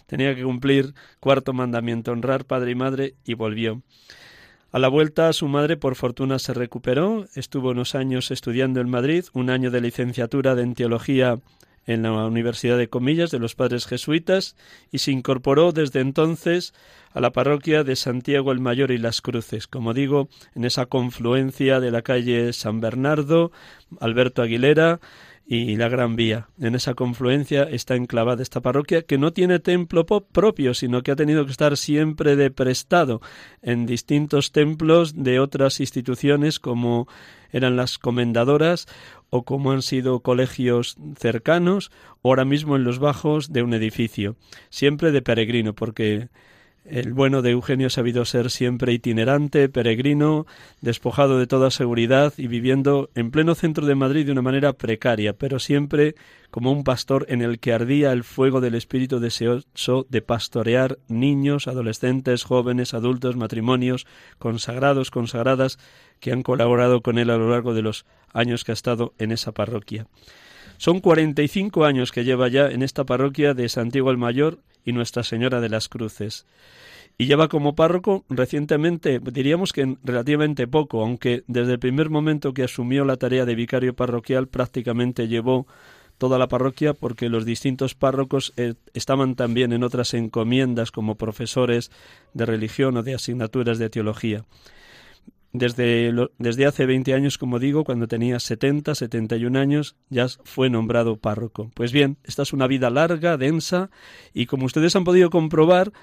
tenía 0.06 0.36
que 0.36 0.44
cumplir 0.44 0.94
cuarto 1.20 1.52
mandamiento, 1.52 2.12
honrar 2.12 2.46
padre 2.46 2.72
y 2.72 2.76
madre 2.76 3.16
y 3.26 3.34
volvió. 3.34 3.82
A 4.72 4.80
la 4.80 4.88
vuelta, 4.88 5.32
su 5.34 5.48
madre 5.48 5.78
por 5.78 5.96
fortuna 5.96 6.40
se 6.40 6.54
recuperó, 6.54 7.28
estuvo 7.36 7.70
unos 7.70 7.96
años 7.96 8.32
estudiando 8.32 8.82
en 8.82 8.90
Madrid, 8.90 9.26
un 9.34 9.50
año 9.50 9.70
de 9.72 9.82
licenciatura 9.82 10.56
de 10.56 10.66
teología 10.74 11.40
en 11.86 12.04
la 12.04 12.26
Universidad 12.26 12.78
de 12.78 12.90
Comillas 12.90 13.32
de 13.32 13.40
los 13.40 13.56
Padres 13.56 13.86
Jesuitas 13.86 14.56
y 14.92 15.00
se 15.00 15.12
incorporó 15.12 15.72
desde 15.72 16.00
entonces 16.00 16.74
a 17.12 17.22
la 17.22 17.32
parroquia 17.32 17.84
de 17.84 17.96
Santiago 17.96 18.52
el 18.52 18.60
Mayor 18.60 18.92
y 18.92 18.98
las 18.98 19.22
Cruces, 19.22 19.68
como 19.68 19.94
digo, 19.94 20.30
en 20.56 20.66
esa 20.66 20.86
confluencia 20.86 21.80
de 21.80 21.92
la 21.92 22.02
calle 22.02 22.54
San 22.54 22.82
Bernardo, 22.82 23.52
Alberto 24.00 24.42
Aguilera, 24.42 25.00
y 25.46 25.76
la 25.76 25.90
Gran 25.90 26.16
Vía. 26.16 26.48
En 26.60 26.76
esa 26.76 26.94
confluencia 26.94 27.64
está 27.64 27.96
enclavada 27.96 28.42
esta 28.42 28.62
parroquia 28.62 29.02
que 29.02 29.18
no 29.18 29.34
tiene 29.34 29.60
templo 29.60 30.06
propio, 30.06 30.74
sino 30.74 31.04
que 31.04 31.12
ha 31.12 31.16
tenido 31.16 31.46
que 31.46 31.52
estar 31.52 31.78
siempre 31.78 32.36
de 32.36 32.50
prestado 32.52 33.22
en 33.62 33.86
distintos 33.86 34.52
templos 34.52 35.24
de 35.24 35.40
otras 35.40 35.80
instituciones 35.80 36.60
como 36.60 37.08
eran 37.52 37.76
las 37.76 37.98
comendadoras 37.98 38.88
o 39.30 39.44
como 39.44 39.72
han 39.72 39.82
sido 39.82 40.22
colegios 40.22 40.96
cercanos 41.18 41.92
o 42.22 42.30
ahora 42.30 42.46
mismo 42.46 42.76
en 42.76 42.84
los 42.84 43.00
bajos 43.00 43.52
de 43.52 43.64
un 43.64 43.74
edificio, 43.74 44.36
siempre 44.70 45.12
de 45.12 45.22
peregrino, 45.22 45.74
porque 45.74 46.30
el 46.86 47.14
bueno 47.14 47.42
de 47.42 47.52
Eugenio 47.52 47.88
ha 47.88 47.90
sabido 47.90 48.26
ser 48.26 48.50
siempre 48.50 48.92
itinerante, 48.94 49.70
peregrino, 49.70 50.46
despojado 50.82 51.40
de 51.40 51.48
toda 51.48 51.72
seguridad 51.72 52.34
y 52.38 52.48
viviendo 52.48 53.10
en 53.16 53.32
pleno 53.32 53.56
centro 53.56 53.86
de 53.86 53.96
Madrid 53.96 54.26
de 54.26 54.34
una 54.34 54.42
manera 54.42 54.74
precaria, 54.74 55.34
pero 55.34 55.60
siempre 55.60 56.16
como 56.52 56.72
un 56.72 56.84
pastor 56.84 57.26
en 57.30 57.42
el 57.42 57.60
que 57.60 57.74
ardía 57.74 58.12
el 58.12 58.24
fuego 58.24 58.62
del 58.62 58.76
espíritu 58.76 59.20
deseoso 59.20 60.06
de 60.10 60.22
pastorear 60.22 61.00
niños, 61.08 61.68
adolescentes, 61.68 62.44
jóvenes, 62.44 62.94
adultos, 62.94 63.36
matrimonios, 63.36 64.06
consagrados, 64.38 65.10
consagradas, 65.10 65.80
que 66.20 66.32
han 66.32 66.44
colaborado 66.44 67.02
con 67.02 67.18
él 67.18 67.30
a 67.30 67.38
lo 67.38 67.50
largo 67.50 67.74
de 67.74 67.82
los 67.82 68.06
años 68.34 68.64
que 68.64 68.72
ha 68.72 68.74
estado 68.74 69.14
en 69.18 69.32
esa 69.32 69.52
parroquia. 69.52 70.08
Son 70.78 71.00
45 71.00 71.86
años 71.86 72.12
que 72.12 72.24
lleva 72.24 72.50
ya 72.50 72.68
en 72.68 72.84
esta 72.84 73.06
parroquia 73.06 73.54
de 73.54 73.70
Santiago 73.70 74.12
el 74.12 74.18
Mayor 74.18 74.60
y 74.86 74.92
Nuestra 74.92 75.24
Señora 75.24 75.62
de 75.62 75.70
las 75.70 75.90
Cruces. 75.90 76.46
Y 77.18 77.28
lleva 77.28 77.48
como 77.48 77.76
párroco 77.76 78.26
recientemente, 78.30 79.20
diríamos 79.20 79.72
que 79.72 79.98
relativamente 80.04 80.68
poco, 80.68 81.02
aunque 81.02 81.44
desde 81.48 81.74
el 81.74 81.80
primer 81.80 82.10
momento 82.10 82.54
que 82.54 82.64
asumió 82.64 83.06
la 83.06 83.18
tarea 83.18 83.46
de 83.46 83.56
vicario 83.56 83.94
parroquial 83.94 84.48
prácticamente 84.48 85.28
llevó 85.28 85.68
toda 86.18 86.40
la 86.40 86.48
parroquia 86.48 86.94
porque 86.94 87.30
los 87.30 87.46
distintos 87.46 87.96
párrocos 87.96 88.54
eh, 88.58 88.74
estaban 88.94 89.36
también 89.36 89.74
en 89.74 89.84
otras 89.84 90.14
encomiendas 90.14 90.92
como 90.92 91.16
profesores 91.16 91.92
de 92.34 92.46
religión 92.46 92.98
o 92.98 93.04
de 93.04 93.16
asignaturas 93.16 93.78
de 93.78 93.90
teología. 93.90 94.46
Desde, 95.54 96.12
desde 96.40 96.66
hace 96.66 96.88
20 96.88 97.14
años, 97.14 97.38
como 97.38 97.60
digo, 97.60 97.84
cuando 97.84 98.08
tenía 98.08 98.40
70, 98.40 98.96
71 98.96 99.60
años, 99.60 99.96
ya 100.10 100.28
fue 100.44 100.72
nombrado 100.72 101.18
párroco. 101.18 101.70
Pues 101.76 101.92
bien, 101.92 102.18
esta 102.24 102.42
es 102.42 102.54
una 102.54 102.66
vida 102.66 102.90
larga, 102.90 103.38
densa, 103.38 103.92
y 104.34 104.48
como 104.48 104.66
ustedes 104.66 104.96
han 104.96 105.04
podido 105.04 105.30
comprobar, 105.30 105.94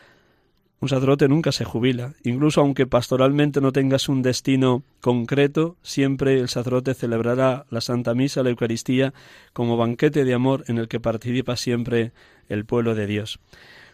un 0.81 0.89
sacerdote 0.89 1.29
nunca 1.29 1.53
se 1.53 1.65
jubila. 1.65 2.15
Incluso 2.23 2.61
aunque 2.61 2.87
pastoralmente 2.87 3.61
no 3.61 3.73
tengas 3.73 4.09
un 4.09 4.23
destino 4.23 4.83
concreto, 5.01 5.77
siempre 5.83 6.39
el 6.41 6.49
sacerdote 6.49 6.95
celebrará 6.95 7.67
la 7.71 7.81
Santa 7.81 8.15
Misa, 8.15 8.43
la 8.43 8.51
Eucaristía, 8.51 9.13
como 9.53 9.77
banquete 9.77 10.25
de 10.25 10.33
amor 10.33 10.65
en 10.69 10.79
el 10.79 10.89
que 10.89 11.01
participa 11.01 11.57
siempre 11.57 12.13
el 12.49 12.65
pueblo 12.65 12.95
de 12.95 13.07
Dios. 13.07 13.41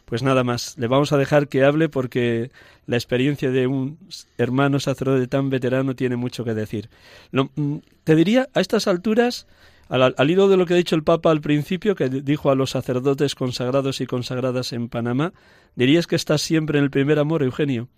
Pues 0.06 0.22
nada 0.22 0.44
más, 0.44 0.78
le 0.78 0.86
vamos 0.86 1.12
a 1.12 1.18
dejar 1.18 1.48
que 1.48 1.64
hable 1.64 1.88
porque 1.88 2.52
la 2.86 2.96
experiencia 2.96 3.50
de 3.50 3.66
un 3.66 3.98
hermano 4.38 4.78
sacerdote 4.78 5.26
tan 5.26 5.50
veterano 5.50 5.96
tiene 5.96 6.14
mucho 6.14 6.44
que 6.44 6.54
decir. 6.54 6.88
Mm, 7.32 7.78
te 8.04 8.14
diría, 8.14 8.48
a 8.54 8.60
estas 8.60 8.86
alturas, 8.86 9.48
al, 9.88 10.14
al, 10.16 10.30
hilo 10.30 10.48
de 10.48 10.56
lo 10.56 10.64
que 10.64 10.74
ha 10.74 10.76
dicho 10.76 10.94
el 10.94 11.02
Papa 11.02 11.32
al 11.32 11.40
principio, 11.40 11.96
que 11.96 12.08
dijo 12.08 12.52
a 12.52 12.54
los 12.54 12.70
sacerdotes 12.70 13.34
consagrados 13.34 14.00
y 14.00 14.06
consagradas 14.06 14.72
en 14.72 14.88
Panamá, 14.88 15.32
dirías 15.74 16.06
que 16.06 16.14
estás 16.14 16.40
siempre 16.40 16.78
en 16.78 16.84
el 16.84 16.90
primer 16.90 17.18
amor, 17.18 17.42
Eugenio. 17.42 17.88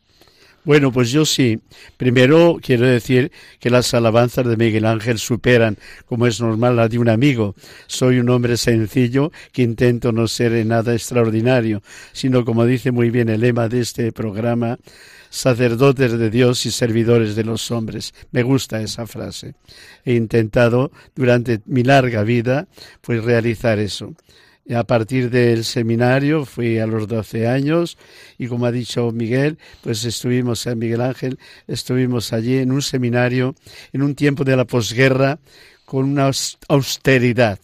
Bueno, 0.68 0.92
pues 0.92 1.10
yo 1.10 1.24
sí. 1.24 1.60
Primero 1.96 2.58
quiero 2.60 2.86
decir 2.86 3.32
que 3.58 3.70
las 3.70 3.94
alabanzas 3.94 4.46
de 4.46 4.58
Miguel 4.58 4.84
Ángel 4.84 5.18
superan, 5.18 5.78
como 6.04 6.26
es 6.26 6.42
normal, 6.42 6.76
la 6.76 6.90
de 6.90 6.98
un 6.98 7.08
amigo. 7.08 7.54
Soy 7.86 8.18
un 8.18 8.28
hombre 8.28 8.58
sencillo 8.58 9.32
que 9.52 9.62
intento 9.62 10.12
no 10.12 10.28
ser 10.28 10.52
en 10.52 10.68
nada 10.68 10.92
extraordinario, 10.92 11.82
sino, 12.12 12.44
como 12.44 12.66
dice 12.66 12.90
muy 12.90 13.08
bien 13.08 13.30
el 13.30 13.40
lema 13.40 13.70
de 13.70 13.80
este 13.80 14.12
programa, 14.12 14.76
sacerdotes 15.30 16.18
de 16.18 16.28
Dios 16.28 16.66
y 16.66 16.70
servidores 16.70 17.34
de 17.34 17.44
los 17.44 17.70
hombres. 17.70 18.12
Me 18.30 18.42
gusta 18.42 18.82
esa 18.82 19.06
frase. 19.06 19.54
He 20.04 20.16
intentado 20.16 20.92
durante 21.14 21.62
mi 21.64 21.82
larga 21.82 22.24
vida 22.24 22.68
pues 23.00 23.24
realizar 23.24 23.78
eso 23.78 24.12
a 24.74 24.84
partir 24.84 25.30
del 25.30 25.64
seminario 25.64 26.44
fui 26.44 26.78
a 26.78 26.86
los 26.86 27.08
12 27.08 27.46
años 27.46 27.96
y 28.36 28.48
como 28.48 28.66
ha 28.66 28.72
dicho 28.72 29.10
Miguel, 29.12 29.58
pues 29.82 30.04
estuvimos 30.04 30.66
en 30.66 30.78
Miguel 30.78 31.00
Ángel, 31.00 31.38
estuvimos 31.66 32.32
allí 32.32 32.58
en 32.58 32.72
un 32.72 32.82
seminario 32.82 33.54
en 33.92 34.02
un 34.02 34.14
tiempo 34.14 34.44
de 34.44 34.56
la 34.56 34.64
posguerra 34.66 35.38
con 35.84 36.04
una 36.04 36.30
austeridad, 36.68 37.58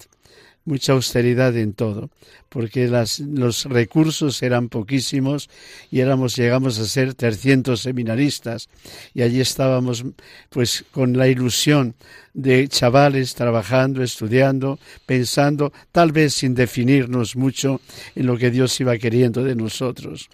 mucha 0.64 0.92
austeridad 0.92 1.57
en 1.57 1.74
todo 1.74 2.11
porque 2.55 2.87
los 2.87 3.64
recursos 3.64 4.40
eran 4.40 4.68
poquísimos 4.68 5.50
y 5.90 5.98
éramos, 5.98 6.37
llegamos 6.37 6.79
a 6.79 6.85
ser 6.85 7.12
300 7.12 7.81
seminaristas 7.81 8.68
y 9.12 9.22
allí 9.22 9.40
estábamos 9.40 10.05
pues 10.50 10.85
con 10.92 11.18
la 11.18 11.27
ilusión 11.27 11.96
de 12.33 12.68
chavales 12.68 13.35
trabajando, 13.35 14.05
estudiando, 14.05 14.79
pensando, 15.05 15.72
tal 15.90 16.12
vez 16.12 16.35
sin 16.35 16.55
definirnos 16.55 17.35
mucho 17.35 17.81
en 18.14 18.27
lo 18.27 18.38
que 18.38 18.53
Dios 18.53 18.79
iba 18.79 18.96
queriendo 18.98 19.42
de 19.42 19.57
nosotros. 19.57 20.31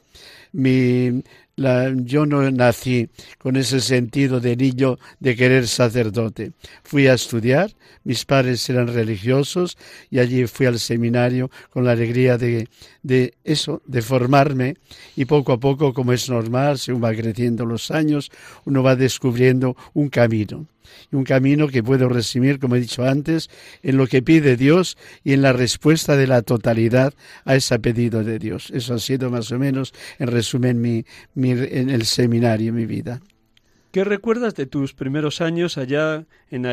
Mi, 0.53 1.23
yo 2.05 2.27
no 2.27 2.51
nací 2.51 3.09
con 3.38 3.57
ese 3.57 3.81
sentido 3.81 4.40
de 4.40 4.57
niño 4.57 4.99
de 5.18 5.37
querer 5.37 5.66
sacerdote. 5.68 6.53
Fui 6.83 7.07
a 7.07 7.14
estudiar, 7.14 7.70
mis 8.05 8.25
padres 8.25 8.68
eran 8.70 8.88
religiosos 8.88 9.77
y 10.11 10.18
allí 10.18 10.46
fui 10.46 10.66
al 10.66 10.79
seminario 10.79 11.51
con 11.70 11.85
la 11.85 11.92
alegría 11.92 12.38
de, 12.38 12.68
de 13.03 13.35
eso, 13.44 13.83
de 13.87 14.03
formarme 14.03 14.77
y 15.16 15.27
poco 15.27 15.53
a 15.53 15.61
poco, 15.61 15.92
como 15.92 16.12
es 16.12 16.29
normal, 16.29 16.79
según 16.79 17.05
va 17.05 17.14
creciendo 17.14 17.66
los 17.66 17.90
años, 17.90 18.31
uno 18.64 18.83
va 18.83 18.96
descubriendo 18.96 19.77
un 19.92 20.09
camino 20.09 20.66
y 21.11 21.16
un 21.16 21.24
camino 21.24 21.68
que 21.68 21.83
puedo 21.83 22.09
resumir, 22.09 22.59
como 22.59 22.76
he 22.76 22.81
dicho 22.81 23.05
antes, 23.05 23.50
en 23.83 23.96
lo 23.96 24.07
que 24.07 24.22
pide 24.22 24.57
Dios 24.57 24.96
y 25.24 25.33
en 25.33 25.42
la 25.42 25.53
respuesta 25.53 26.16
de 26.16 26.26
la 26.26 26.42
totalidad 26.42 27.14
a 27.44 27.57
ese 27.57 27.79
pedido 27.79 28.24
de 28.24 28.38
Dios. 28.38 28.70
Eso 28.74 28.94
ha 28.94 28.98
sido 28.98 29.31
más 29.31 29.50
o 29.53 29.59
menos, 29.59 29.92
en 30.18 30.29
resumen, 30.29 30.81
mi, 30.81 31.05
en 31.35 31.90
el 31.90 32.05
seminario, 32.05 32.72
mi 32.72 32.87
vida. 32.87 33.20
¿Qué 33.90 34.05
recuerdas 34.05 34.55
de 34.55 34.66
tus 34.66 34.94
primeros 34.94 35.40
años 35.40 35.76
allá 35.76 36.24
en 36.50 36.64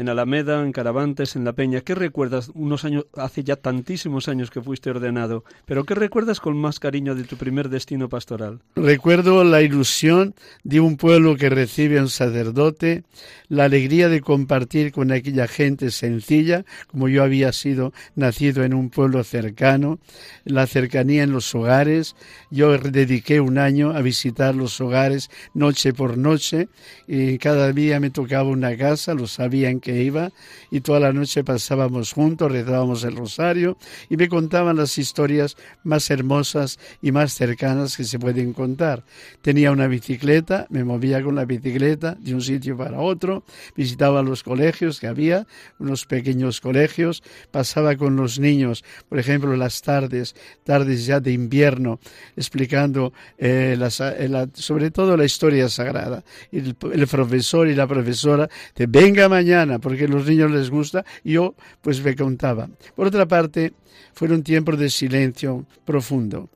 en 0.00 0.08
Alameda, 0.08 0.64
en 0.64 0.72
Caravantes, 0.72 1.36
en 1.36 1.44
La 1.44 1.52
Peña. 1.52 1.82
¿Qué 1.82 1.94
recuerdas 1.94 2.50
unos 2.54 2.86
años, 2.86 3.04
hace 3.16 3.44
ya 3.44 3.56
tantísimos 3.56 4.28
años 4.28 4.50
que 4.50 4.62
fuiste 4.62 4.88
ordenado, 4.88 5.44
pero 5.66 5.84
qué 5.84 5.94
recuerdas 5.94 6.40
con 6.40 6.56
más 6.56 6.80
cariño 6.80 7.14
de 7.14 7.24
tu 7.24 7.36
primer 7.36 7.68
destino 7.68 8.08
pastoral? 8.08 8.60
Recuerdo 8.76 9.44
la 9.44 9.60
ilusión 9.60 10.34
de 10.64 10.80
un 10.80 10.96
pueblo 10.96 11.36
que 11.36 11.50
recibe 11.50 11.98
a 11.98 12.02
un 12.02 12.08
sacerdote, 12.08 13.04
la 13.48 13.64
alegría 13.64 14.08
de 14.08 14.22
compartir 14.22 14.90
con 14.90 15.12
aquella 15.12 15.46
gente 15.46 15.90
sencilla, 15.90 16.64
como 16.86 17.08
yo 17.08 17.22
había 17.22 17.52
sido 17.52 17.92
nacido 18.14 18.64
en 18.64 18.72
un 18.72 18.88
pueblo 18.88 19.22
cercano, 19.22 19.98
la 20.46 20.66
cercanía 20.66 21.24
en 21.24 21.32
los 21.32 21.54
hogares. 21.54 22.16
Yo 22.50 22.78
dediqué 22.78 23.40
un 23.40 23.58
año 23.58 23.90
a 23.90 24.00
visitar 24.00 24.54
los 24.54 24.80
hogares 24.80 25.28
noche 25.52 25.92
por 25.92 26.16
noche 26.16 26.70
y 27.06 27.36
cada 27.36 27.70
día 27.74 28.00
me 28.00 28.08
tocaba 28.08 28.48
una 28.48 28.74
casa, 28.78 29.12
lo 29.12 29.26
sabían 29.26 29.78
que 29.78 29.89
iba 29.96 30.30
y 30.70 30.80
toda 30.80 31.00
la 31.00 31.12
noche 31.12 31.44
pasábamos 31.44 32.12
juntos, 32.12 32.50
rezábamos 32.50 33.04
el 33.04 33.16
rosario 33.16 33.76
y 34.08 34.16
me 34.16 34.28
contaban 34.28 34.76
las 34.76 34.98
historias 34.98 35.56
más 35.84 36.10
hermosas 36.10 36.78
y 37.02 37.12
más 37.12 37.32
cercanas 37.34 37.96
que 37.96 38.04
se 38.04 38.18
pueden 38.18 38.52
contar. 38.52 39.04
Tenía 39.42 39.72
una 39.72 39.86
bicicleta, 39.86 40.66
me 40.70 40.84
movía 40.84 41.22
con 41.22 41.34
la 41.34 41.44
bicicleta 41.44 42.16
de 42.18 42.34
un 42.34 42.42
sitio 42.42 42.76
para 42.76 43.00
otro, 43.00 43.44
visitaba 43.76 44.22
los 44.22 44.42
colegios 44.42 45.00
que 45.00 45.06
había, 45.06 45.46
unos 45.78 46.06
pequeños 46.06 46.60
colegios, 46.60 47.22
pasaba 47.50 47.96
con 47.96 48.16
los 48.16 48.38
niños, 48.38 48.84
por 49.08 49.18
ejemplo, 49.18 49.56
las 49.56 49.82
tardes, 49.82 50.34
tardes 50.64 51.06
ya 51.06 51.20
de 51.20 51.32
invierno, 51.32 52.00
explicando 52.36 53.12
eh, 53.38 53.76
eh, 53.78 54.46
sobre 54.54 54.90
todo 54.90 55.16
la 55.16 55.24
historia 55.24 55.68
sagrada. 55.68 56.22
El, 56.52 56.76
el 56.92 57.06
profesor 57.06 57.68
y 57.68 57.74
la 57.74 57.86
profesora 57.86 58.48
te 58.74 58.86
venga 58.86 59.28
mañana, 59.28 59.78
porque 59.80 60.04
a 60.04 60.08
los 60.08 60.26
niños 60.26 60.50
les 60.50 60.70
gusta, 60.70 61.04
yo 61.24 61.54
pues 61.80 62.02
me 62.02 62.14
contaba. 62.14 62.68
Por 62.94 63.06
otra 63.06 63.26
parte, 63.26 63.72
fueron 64.12 64.42
tiempos 64.42 64.78
de 64.78 64.90
silencio 64.90 65.66
profundo. 65.84 66.48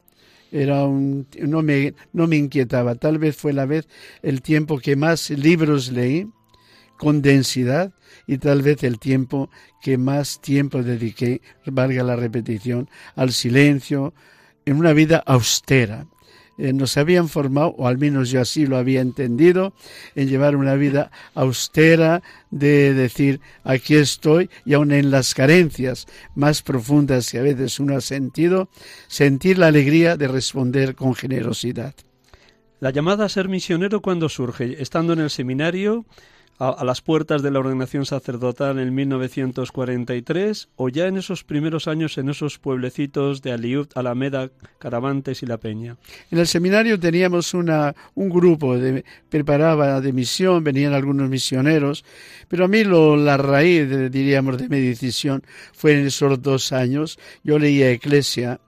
Era 0.51 0.85
un, 0.85 1.27
no, 1.41 1.63
me, 1.63 1.95
no 2.13 2.27
me 2.27 2.37
inquietaba. 2.37 2.95
Tal 2.95 3.19
vez 3.19 3.37
fue 3.37 3.53
la 3.53 3.67
vez 3.67 3.89
el 4.23 4.41
tiempo 4.41 4.79
que 4.79 4.95
más 4.95 5.31
libros 5.31 5.91
leí 5.91 6.29
con 6.97 7.23
densidad 7.23 7.93
y 8.27 8.39
tal 8.39 8.63
vez 8.63 8.83
el 8.85 8.99
tiempo 8.99 9.51
que 9.83 9.99
más 9.99 10.41
tiempo 10.41 10.83
dediqué, 10.83 11.43
valga 11.67 12.03
la 12.03 12.17
repetición, 12.17 12.89
al 13.17 13.33
silencio, 13.33 14.15
en 14.65 14.77
una 14.77 14.93
vida 14.93 15.23
austera. 15.27 16.07
Eh, 16.59 16.73
nos 16.73 16.97
habían 16.97 17.29
formado, 17.29 17.75
o 17.79 17.87
al 17.87 17.99
menos 17.99 18.31
yo 18.31 18.41
así 18.41 18.67
lo 18.67 18.77
había 18.77 19.01
entendido, 19.01 19.73
en 20.15 20.29
llevar 20.29 20.57
una 20.57 20.75
vida 20.75 21.11
austera, 21.35 22.23
de 22.51 22.95
decir, 22.95 23.41
aquí 23.65 23.97
estoy, 23.97 24.49
y 24.65 24.75
aun 24.75 24.93
en 24.93 25.11
las 25.11 25.35
carencias 25.35 26.07
más 26.35 26.63
profundas 26.63 27.31
que 27.31 27.39
a 27.39 27.43
veces 27.43 27.81
uno 27.81 27.97
ha 27.97 28.01
sentido, 28.01 28.69
sentir 29.09 29.59
la 29.59 29.67
alegría 29.67 30.17
de 30.17 30.29
responder 30.29 30.95
con 30.95 31.15
generosidad. 31.15 31.95
La 32.81 32.91
llamada 32.91 33.25
a 33.25 33.29
ser 33.29 33.49
misionero 33.49 34.03
cuando 34.03 34.29
surge, 34.29 34.83
estando 34.83 35.15
en 35.15 35.21
el 35.21 35.31
seminario, 35.31 36.05
a, 36.59 36.85
las 36.85 37.01
puertas 37.01 37.43
de 37.43 37.51
la 37.51 37.59
ordenación 37.59 38.07
sacerdotal 38.07 38.79
en 38.79 38.95
1943 38.95 40.69
o 40.77 40.89
ya 40.89 41.07
en 41.07 41.17
esos 41.17 41.45
primeros 41.45 41.89
años 41.89 42.19
en 42.19 42.29
esos 42.29 42.59
pueblecitos 42.59 43.43
de 43.43 43.53
Aliut, 43.53 43.97
Alameda, 43.97 44.51
Caravantes 44.79 45.43
y 45.43 45.47
La 45.47 45.59
Peña? 45.59 45.97
En 46.31 46.39
el 46.39 46.47
seminario 46.47 46.99
teníamos 46.99 47.53
un 47.55 48.29
grupo 48.31 48.79
de 48.79 49.05
preparaba 49.29 50.01
de 50.01 50.13
misión, 50.13 50.63
venían 50.63 50.93
algunos 50.93 51.29
misioneros, 51.29 52.05
pero 52.49 52.67
a 52.67 52.69
mí 52.69 52.85
lo, 52.85 53.17
la 53.17 53.37
raíz, 53.37 53.89
diríamos, 54.11 54.59
de 54.59 54.69
mi 54.69 54.81
decisión 54.81 55.43
fue 55.73 55.93
en 55.93 56.07
esos 56.07 56.41
dos 56.41 56.73
años. 56.73 57.19
Yo 57.43 57.59
leía 57.59 57.91
Eclesia 57.91 58.61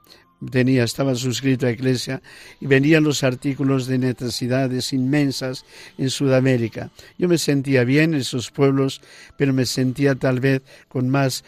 tenía, 0.51 0.85
estaba 0.85 1.15
suscrito 1.15 1.67
a 1.67 1.71
Iglesia 1.71 2.23
y 2.61 2.67
venían 2.67 3.05
los 3.05 3.23
artículos 3.25 3.87
de 3.87 3.99
necesidades 3.99 4.93
inmensas 4.93 5.65
en 5.99 6.11
Sudamérica. 6.11 6.91
Yo 7.19 7.29
me 7.29 7.39
sentía 7.39 7.85
bien 7.85 8.15
en 8.15 8.21
esos 8.21 8.51
pueblos, 8.51 9.01
pero 9.37 9.53
me 9.53 9.67
sentía 9.67 10.15
tal 10.15 10.41
vez 10.41 10.63
con 10.89 11.09
más, 11.09 11.45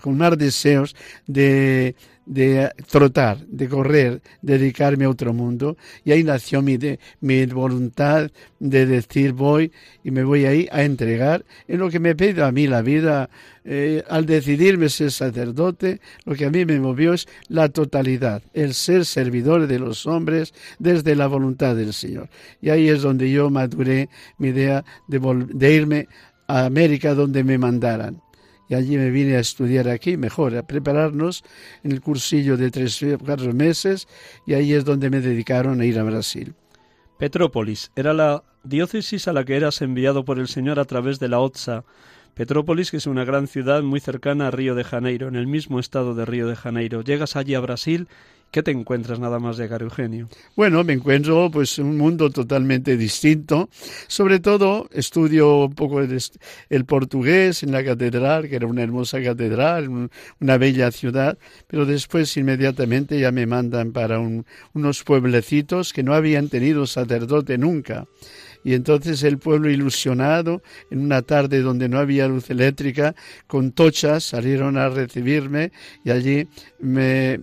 con 0.00 0.18
más 0.18 0.38
deseos 0.38 0.96
de 1.26 1.94
de 2.26 2.70
trotar, 2.90 3.38
de 3.46 3.68
correr, 3.68 4.20
dedicarme 4.42 5.04
a 5.04 5.10
otro 5.10 5.32
mundo. 5.32 5.76
Y 6.04 6.12
ahí 6.12 6.24
nació 6.24 6.60
mi, 6.60 6.76
mi 7.20 7.46
voluntad 7.46 8.30
de 8.58 8.86
decir 8.86 9.32
voy 9.32 9.72
y 10.02 10.10
me 10.10 10.24
voy 10.24 10.44
ahí 10.44 10.68
a 10.72 10.82
entregar 10.82 11.44
en 11.68 11.78
lo 11.78 11.88
que 11.88 12.00
me 12.00 12.14
pide 12.14 12.42
a 12.42 12.52
mí 12.52 12.66
la 12.66 12.82
vida. 12.82 13.30
Eh, 13.68 14.04
al 14.08 14.26
decidirme 14.26 14.88
ser 14.88 15.10
sacerdote, 15.10 16.00
lo 16.24 16.36
que 16.36 16.44
a 16.44 16.50
mí 16.50 16.64
me 16.64 16.78
movió 16.78 17.14
es 17.14 17.26
la 17.48 17.68
totalidad, 17.68 18.42
el 18.54 18.74
ser 18.74 19.04
servidor 19.04 19.66
de 19.66 19.80
los 19.80 20.06
hombres 20.06 20.54
desde 20.78 21.16
la 21.16 21.26
voluntad 21.26 21.74
del 21.74 21.92
Señor. 21.92 22.28
Y 22.60 22.70
ahí 22.70 22.88
es 22.88 23.02
donde 23.02 23.28
yo 23.28 23.50
maduré 23.50 24.08
mi 24.38 24.48
idea 24.48 24.84
de, 25.08 25.46
de 25.52 25.74
irme 25.74 26.08
a 26.46 26.66
América 26.66 27.14
donde 27.14 27.42
me 27.42 27.58
mandaran 27.58 28.20
y 28.68 28.74
allí 28.74 28.96
me 28.96 29.10
vine 29.10 29.36
a 29.36 29.40
estudiar 29.40 29.88
aquí, 29.88 30.16
mejor, 30.16 30.56
a 30.56 30.66
prepararnos 30.66 31.44
en 31.82 31.92
el 31.92 32.00
cursillo 32.00 32.56
de 32.56 32.70
tres 32.70 33.02
o 33.02 33.18
cuatro 33.18 33.52
meses 33.52 34.08
y 34.46 34.54
ahí 34.54 34.72
es 34.72 34.84
donde 34.84 35.10
me 35.10 35.20
dedicaron 35.20 35.80
a 35.80 35.84
ir 35.84 35.98
a 35.98 36.02
Brasil. 36.02 36.54
Petrópolis 37.18 37.92
era 37.96 38.12
la 38.12 38.42
diócesis 38.64 39.28
a 39.28 39.32
la 39.32 39.44
que 39.44 39.56
eras 39.56 39.80
enviado 39.80 40.24
por 40.24 40.38
el 40.38 40.48
Señor 40.48 40.78
a 40.78 40.84
través 40.84 41.18
de 41.18 41.28
la 41.28 41.40
OTSA. 41.40 41.84
Petrópolis, 42.34 42.90
que 42.90 42.98
es 42.98 43.06
una 43.06 43.24
gran 43.24 43.46
ciudad 43.46 43.82
muy 43.82 44.00
cercana 44.00 44.48
a 44.48 44.50
Río 44.50 44.74
de 44.74 44.84
Janeiro, 44.84 45.28
en 45.28 45.36
el 45.36 45.46
mismo 45.46 45.78
estado 45.80 46.14
de 46.14 46.26
Río 46.26 46.46
de 46.46 46.56
Janeiro. 46.56 47.00
Llegas 47.00 47.34
allí 47.34 47.54
a 47.54 47.60
Brasil 47.60 48.08
¿Qué 48.50 48.62
te 48.62 48.70
encuentras 48.70 49.18
nada 49.18 49.38
más 49.38 49.58
llegar, 49.58 49.82
Eugenio? 49.82 50.28
Bueno, 50.56 50.82
me 50.82 50.94
encuentro 50.94 51.50
pues 51.50 51.78
un 51.78 51.96
mundo 51.98 52.30
totalmente 52.30 52.96
distinto. 52.96 53.68
Sobre 54.06 54.40
todo 54.40 54.88
estudio 54.92 55.64
un 55.64 55.74
poco 55.74 56.00
el, 56.00 56.84
portugués 56.86 57.62
en 57.62 57.72
la 57.72 57.84
catedral, 57.84 58.48
que 58.48 58.56
era 58.56 58.66
una 58.66 58.82
hermosa 58.82 59.22
catedral, 59.22 60.08
una 60.40 60.58
bella 60.58 60.90
ciudad, 60.90 61.36
pero 61.66 61.84
después 61.84 62.34
inmediatamente 62.36 63.20
ya 63.20 63.30
me 63.30 63.46
mandan 63.46 63.92
para 63.92 64.20
unos 64.72 65.04
pueblecitos 65.04 65.92
que 65.92 66.02
no 66.02 66.14
habían 66.14 66.48
tenido 66.48 66.86
sacerdote 66.86 67.58
nunca. 67.58 68.06
Y 68.66 68.74
entonces 68.74 69.22
el 69.22 69.38
pueblo 69.38 69.70
ilusionado, 69.70 70.60
en 70.90 70.98
una 70.98 71.22
tarde 71.22 71.60
donde 71.60 71.88
no 71.88 72.00
había 72.00 72.26
luz 72.26 72.50
eléctrica, 72.50 73.14
con 73.46 73.70
tochas 73.70 74.24
salieron 74.24 74.76
a 74.76 74.88
recibirme 74.88 75.70
y 76.04 76.10
allí 76.10 76.48
me 76.80 77.38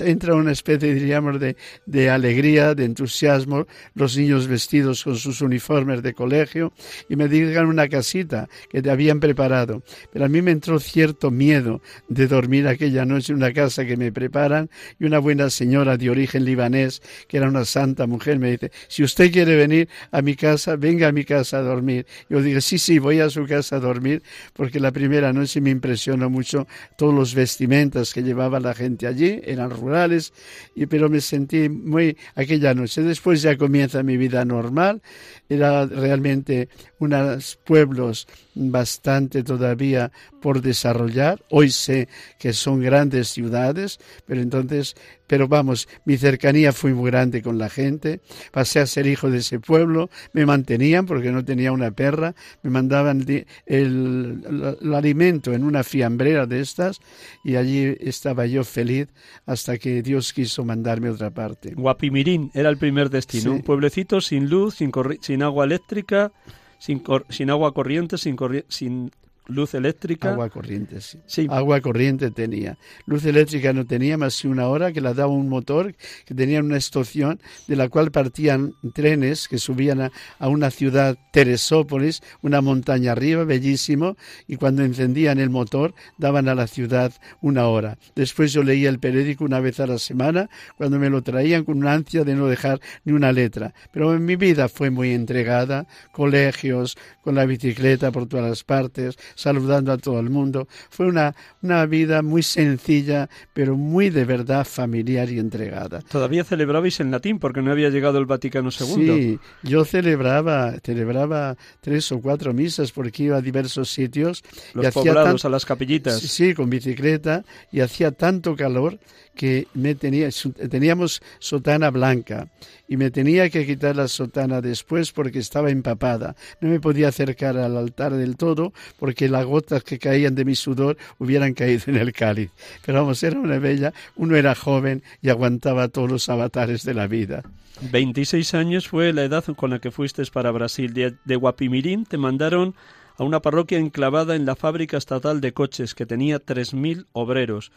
entra 0.00 0.34
una 0.34 0.50
especie, 0.50 0.92
diríamos, 0.92 1.38
de, 1.38 1.56
de 1.86 2.10
alegría, 2.10 2.74
de 2.74 2.86
entusiasmo, 2.86 3.68
los 3.94 4.16
niños 4.16 4.48
vestidos 4.48 5.04
con 5.04 5.14
sus 5.14 5.42
uniformes 5.42 6.02
de 6.02 6.12
colegio 6.12 6.72
y 7.08 7.14
me 7.14 7.28
digan 7.28 7.66
una 7.66 7.88
casita 7.88 8.48
que 8.68 8.82
te 8.82 8.90
habían 8.90 9.20
preparado. 9.20 9.84
Pero 10.12 10.24
a 10.24 10.28
mí 10.28 10.42
me 10.42 10.50
entró 10.50 10.80
cierto 10.80 11.30
miedo 11.30 11.82
de 12.08 12.26
dormir 12.26 12.66
aquella 12.66 13.04
noche 13.04 13.32
en 13.32 13.36
una 13.36 13.52
casa 13.52 13.86
que 13.86 13.96
me 13.96 14.10
preparan 14.10 14.70
y 14.98 15.04
una 15.04 15.20
buena 15.20 15.50
señora 15.50 15.96
de 15.96 16.10
origen 16.10 16.44
libanés, 16.44 17.00
que 17.28 17.36
era 17.36 17.46
una 17.46 17.64
santa 17.64 18.08
mujer, 18.08 18.40
me 18.40 18.50
dice, 18.50 18.72
si 18.88 19.04
usted 19.04 19.30
quiere 19.30 19.54
venir 19.54 19.88
a 20.10 20.20
mi 20.20 20.34
casa, 20.34 20.47
venga 20.78 21.08
a 21.08 21.12
mi 21.12 21.24
casa 21.24 21.58
a 21.58 21.62
dormir. 21.62 22.06
Yo 22.28 22.42
digo, 22.42 22.60
sí, 22.60 22.78
sí, 22.78 22.98
voy 22.98 23.20
a 23.20 23.30
su 23.30 23.46
casa 23.46 23.76
a 23.76 23.80
dormir, 23.80 24.22
porque 24.52 24.80
la 24.80 24.92
primera 24.92 25.32
noche 25.32 25.60
me 25.60 25.70
impresionó 25.70 26.30
mucho 26.30 26.66
todos 26.96 27.14
los 27.14 27.34
vestimentas 27.34 28.12
que 28.12 28.22
llevaba 28.22 28.60
la 28.60 28.74
gente 28.74 29.06
allí, 29.06 29.40
eran 29.44 29.70
rurales, 29.70 30.32
y, 30.74 30.86
pero 30.86 31.08
me 31.08 31.20
sentí 31.20 31.68
muy 31.68 32.16
aquella 32.34 32.74
noche. 32.74 33.02
Después 33.02 33.42
ya 33.42 33.56
comienza 33.56 34.02
mi 34.02 34.16
vida 34.16 34.44
normal, 34.44 35.02
era 35.48 35.86
realmente 35.86 36.68
unos 36.98 37.58
pueblos 37.64 38.26
bastante 38.58 39.42
todavía 39.42 40.10
por 40.40 40.60
desarrollar. 40.60 41.42
Hoy 41.50 41.70
sé 41.70 42.08
que 42.38 42.52
son 42.52 42.80
grandes 42.80 43.28
ciudades, 43.28 43.98
pero 44.26 44.40
entonces, 44.40 44.96
pero 45.26 45.48
vamos, 45.48 45.88
mi 46.04 46.16
cercanía 46.16 46.72
fue 46.72 46.92
muy 46.92 47.10
grande 47.10 47.42
con 47.42 47.58
la 47.58 47.68
gente. 47.68 48.20
Pasé 48.52 48.80
a 48.80 48.86
ser 48.86 49.06
hijo 49.06 49.30
de 49.30 49.38
ese 49.38 49.60
pueblo, 49.60 50.10
me 50.32 50.44
mantenían 50.46 51.06
porque 51.06 51.30
no 51.30 51.44
tenía 51.44 51.72
una 51.72 51.90
perra, 51.90 52.34
me 52.62 52.70
mandaban 52.70 53.24
el, 53.66 54.82
alimento 54.94 55.52
en 55.52 55.64
una 55.64 55.84
fiambrera 55.84 56.46
de 56.46 56.60
estas 56.60 57.00
y 57.44 57.56
allí 57.56 57.96
estaba 58.00 58.46
yo 58.46 58.64
feliz 58.64 59.08
hasta 59.46 59.78
que 59.78 60.02
Dios 60.02 60.32
quiso 60.32 60.64
mandarme 60.64 61.08
a 61.08 61.12
otra 61.12 61.30
parte. 61.30 61.74
Guapimirín 61.74 62.50
era 62.54 62.68
el 62.68 62.76
primer 62.76 63.10
destino, 63.10 63.52
un 63.52 63.62
pueblecito 63.62 64.20
sin 64.20 64.48
luz, 64.48 64.76
sin, 64.76 64.90
sin 65.20 65.42
agua 65.42 65.64
eléctrica 65.64 66.32
sin, 66.78 67.02
sin 67.28 67.50
agua 67.50 67.72
corriente, 67.74 68.18
sin, 68.18 68.36
sin 68.68 69.10
luz 69.48 69.74
eléctrica. 69.74 70.30
Agua 70.30 70.48
corriente, 70.50 70.98
sí. 71.00 71.46
Agua 71.50 71.80
corriente 71.80 72.30
tenía. 72.30 72.78
Luz 73.06 73.24
eléctrica 73.24 73.72
no 73.72 73.86
tenía 73.86 74.16
más 74.16 74.40
que 74.40 74.48
una 74.48 74.68
hora 74.68 74.92
que 74.92 75.00
la 75.00 75.14
daba 75.14 75.32
un 75.32 75.48
motor 75.48 75.94
que 76.24 76.34
tenía 76.34 76.60
una 76.60 76.76
estación 76.76 77.40
de 77.66 77.76
la 77.76 77.88
cual 77.88 78.10
partían 78.10 78.74
trenes 78.94 79.48
que 79.48 79.58
subían 79.58 80.02
a, 80.02 80.12
a, 80.38 80.48
una 80.48 80.70
ciudad, 80.70 81.16
Teresópolis, 81.32 82.22
una 82.42 82.60
montaña 82.60 83.12
arriba, 83.12 83.44
bellísimo, 83.44 84.16
y 84.46 84.56
cuando 84.56 84.84
encendían 84.84 85.38
el 85.38 85.50
motor 85.50 85.94
daban 86.18 86.48
a 86.48 86.54
la 86.54 86.66
ciudad 86.66 87.12
una 87.40 87.66
hora. 87.66 87.98
Después 88.14 88.52
yo 88.52 88.62
leía 88.62 88.90
el 88.90 88.98
periódico 88.98 89.44
una 89.44 89.60
vez 89.60 89.80
a 89.80 89.86
la 89.86 89.98
semana, 89.98 90.50
cuando 90.76 90.98
me 90.98 91.10
lo 91.10 91.22
traían 91.22 91.64
con 91.64 91.78
una 91.78 91.94
ansia 91.94 92.24
de 92.24 92.34
no 92.34 92.46
dejar 92.46 92.80
ni 93.04 93.12
una 93.12 93.32
letra. 93.32 93.72
Pero 93.92 94.14
en 94.14 94.24
mi 94.24 94.36
vida 94.36 94.68
fue 94.68 94.90
muy 94.90 95.12
entregada, 95.12 95.86
colegios, 96.12 96.96
con 97.22 97.34
la 97.34 97.46
bicicleta 97.46 98.10
por 98.10 98.26
todas 98.26 98.48
las 98.48 98.64
partes, 98.64 99.16
saludando 99.38 99.92
a 99.92 99.98
todo 99.98 100.18
el 100.18 100.30
mundo. 100.30 100.66
Fue 100.90 101.06
una, 101.06 101.34
una 101.62 101.86
vida 101.86 102.22
muy 102.22 102.42
sencilla, 102.42 103.30
pero 103.54 103.76
muy 103.76 104.10
de 104.10 104.24
verdad 104.24 104.66
familiar 104.66 105.30
y 105.30 105.38
entregada. 105.38 106.00
Todavía 106.00 106.42
celebrabais 106.42 106.98
en 106.98 107.12
latín 107.12 107.38
porque 107.38 107.62
no 107.62 107.70
había 107.70 107.88
llegado 107.88 108.18
el 108.18 108.26
Vaticano 108.26 108.70
II. 108.70 108.86
Sí, 108.96 109.38
yo 109.62 109.84
celebraba, 109.84 110.74
celebraba 110.82 111.56
tres 111.80 112.10
o 112.10 112.20
cuatro 112.20 112.52
misas 112.52 112.90
porque 112.90 113.24
iba 113.24 113.36
a 113.36 113.40
diversos 113.40 113.90
sitios. 113.90 114.42
Los 114.74 114.88
y 114.88 114.90
poblados, 114.90 115.44
a 115.44 115.48
las 115.48 115.64
capillitas. 115.64 116.18
Sí, 116.18 116.52
con 116.52 116.68
bicicleta 116.68 117.44
y 117.70 117.80
hacía 117.80 118.10
tanto 118.10 118.56
calor 118.56 118.98
que 119.38 119.68
me 119.72 119.94
tenía, 119.94 120.30
teníamos 120.68 121.22
sotana 121.38 121.90
blanca 121.90 122.48
y 122.88 122.96
me 122.96 123.12
tenía 123.12 123.48
que 123.50 123.64
quitar 123.64 123.94
la 123.94 124.08
sotana 124.08 124.60
después 124.60 125.12
porque 125.12 125.38
estaba 125.38 125.70
empapada. 125.70 126.34
No 126.60 126.68
me 126.68 126.80
podía 126.80 127.08
acercar 127.08 127.56
al 127.56 127.76
altar 127.76 128.14
del 128.14 128.36
todo 128.36 128.72
porque 128.98 129.28
las 129.28 129.46
gotas 129.46 129.84
que 129.84 130.00
caían 130.00 130.34
de 130.34 130.44
mi 130.44 130.56
sudor 130.56 130.96
hubieran 131.18 131.54
caído 131.54 131.84
en 131.86 131.96
el 131.98 132.12
cáliz. 132.12 132.50
Pero 132.84 132.98
vamos, 132.98 133.22
era 133.22 133.38
una 133.38 133.60
bella, 133.60 133.94
uno 134.16 134.34
era 134.34 134.56
joven 134.56 135.04
y 135.22 135.28
aguantaba 135.28 135.86
todos 135.86 136.10
los 136.10 136.28
avatares 136.28 136.82
de 136.82 136.94
la 136.94 137.06
vida. 137.06 137.44
26 137.92 138.54
años 138.54 138.88
fue 138.88 139.12
la 139.12 139.22
edad 139.22 139.44
con 139.54 139.70
la 139.70 139.78
que 139.78 139.92
fuiste 139.92 140.24
para 140.32 140.50
Brasil. 140.50 140.92
De, 140.94 141.14
de 141.24 141.36
Guapimirín 141.36 142.06
te 142.06 142.18
mandaron 142.18 142.74
a 143.16 143.22
una 143.22 143.40
parroquia 143.40 143.78
enclavada 143.78 144.34
en 144.34 144.46
la 144.46 144.56
fábrica 144.56 144.96
estatal 144.96 145.40
de 145.40 145.52
coches 145.52 145.94
que 145.94 146.06
tenía 146.06 146.44
3.000 146.44 147.06
obreros. 147.12 147.70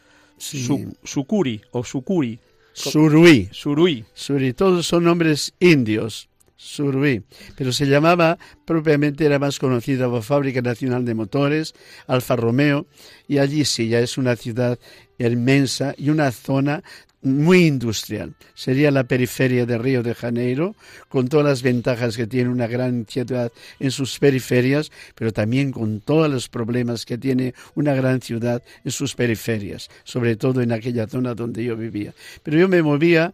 Sucuri 1.04 1.62
o 1.72 1.84
Sucuri. 1.84 2.40
Surui. 2.74 3.50
Surui. 3.52 4.06
Surui. 4.14 4.54
Todos 4.54 4.88
son 4.88 5.04
nombres 5.04 5.54
indios. 5.60 6.31
Surubí, 6.64 7.24
pero 7.58 7.74
se 7.74 7.88
llamaba, 7.88 8.38
propiamente 8.66 9.26
era 9.26 9.40
más 9.40 9.58
conocida 9.58 10.06
como 10.06 10.22
Fábrica 10.22 10.62
Nacional 10.62 11.04
de 11.06 11.16
Motores, 11.16 11.74
Alfa 12.06 12.36
Romeo, 12.36 12.86
y 13.28 13.40
allí 13.40 13.66
sí, 13.66 13.88
ya 13.88 14.00
es 14.00 14.16
una 14.20 14.36
ciudad 14.36 14.78
inmensa 15.18 15.96
y 15.98 16.12
una 16.12 16.32
zona 16.32 16.84
muy 17.24 17.66
industrial. 17.66 18.36
Sería 18.54 18.92
la 18.92 19.06
periferia 19.06 19.66
de 19.66 19.80
Río 19.80 20.04
de 20.04 20.14
Janeiro, 20.14 20.76
con 21.10 21.30
todas 21.30 21.48
las 21.48 21.64
ventajas 21.64 22.16
que 22.16 22.28
tiene 22.28 22.52
una 22.52 22.68
gran 22.68 23.08
ciudad 23.08 23.52
en 23.80 23.90
sus 23.90 24.20
periferias, 24.20 24.92
pero 25.16 25.34
también 25.34 25.72
con 25.72 26.00
todos 26.00 26.30
los 26.30 26.48
problemas 26.48 27.06
que 27.06 27.18
tiene 27.18 27.56
una 27.74 27.96
gran 27.96 28.22
ciudad 28.22 28.62
en 28.86 28.92
sus 28.92 29.16
periferias, 29.16 29.90
sobre 30.04 30.36
todo 30.36 30.62
en 30.62 30.72
aquella 30.72 31.08
zona 31.08 31.34
donde 31.34 31.64
yo 31.64 31.76
vivía. 31.76 32.14
Pero 32.44 32.60
yo 32.60 32.68
me 32.68 32.84
movía 32.84 33.34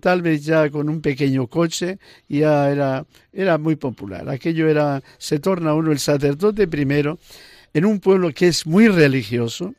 tal 0.00 0.22
vez 0.22 0.44
ya 0.44 0.70
con 0.70 0.88
un 0.88 1.00
pequeño 1.00 1.46
coche 1.46 1.98
ya 2.28 2.70
era, 2.70 3.06
era 3.32 3.58
muy 3.58 3.76
popular. 3.76 4.28
Aquello 4.28 4.68
era, 4.68 5.02
se 5.18 5.38
torna 5.38 5.74
uno 5.74 5.92
el 5.92 5.98
sacerdote 5.98 6.68
primero 6.68 7.18
en 7.72 7.84
un 7.84 8.00
pueblo 8.00 8.32
que 8.32 8.48
es 8.48 8.66
muy 8.66 8.88
religioso, 8.88 9.74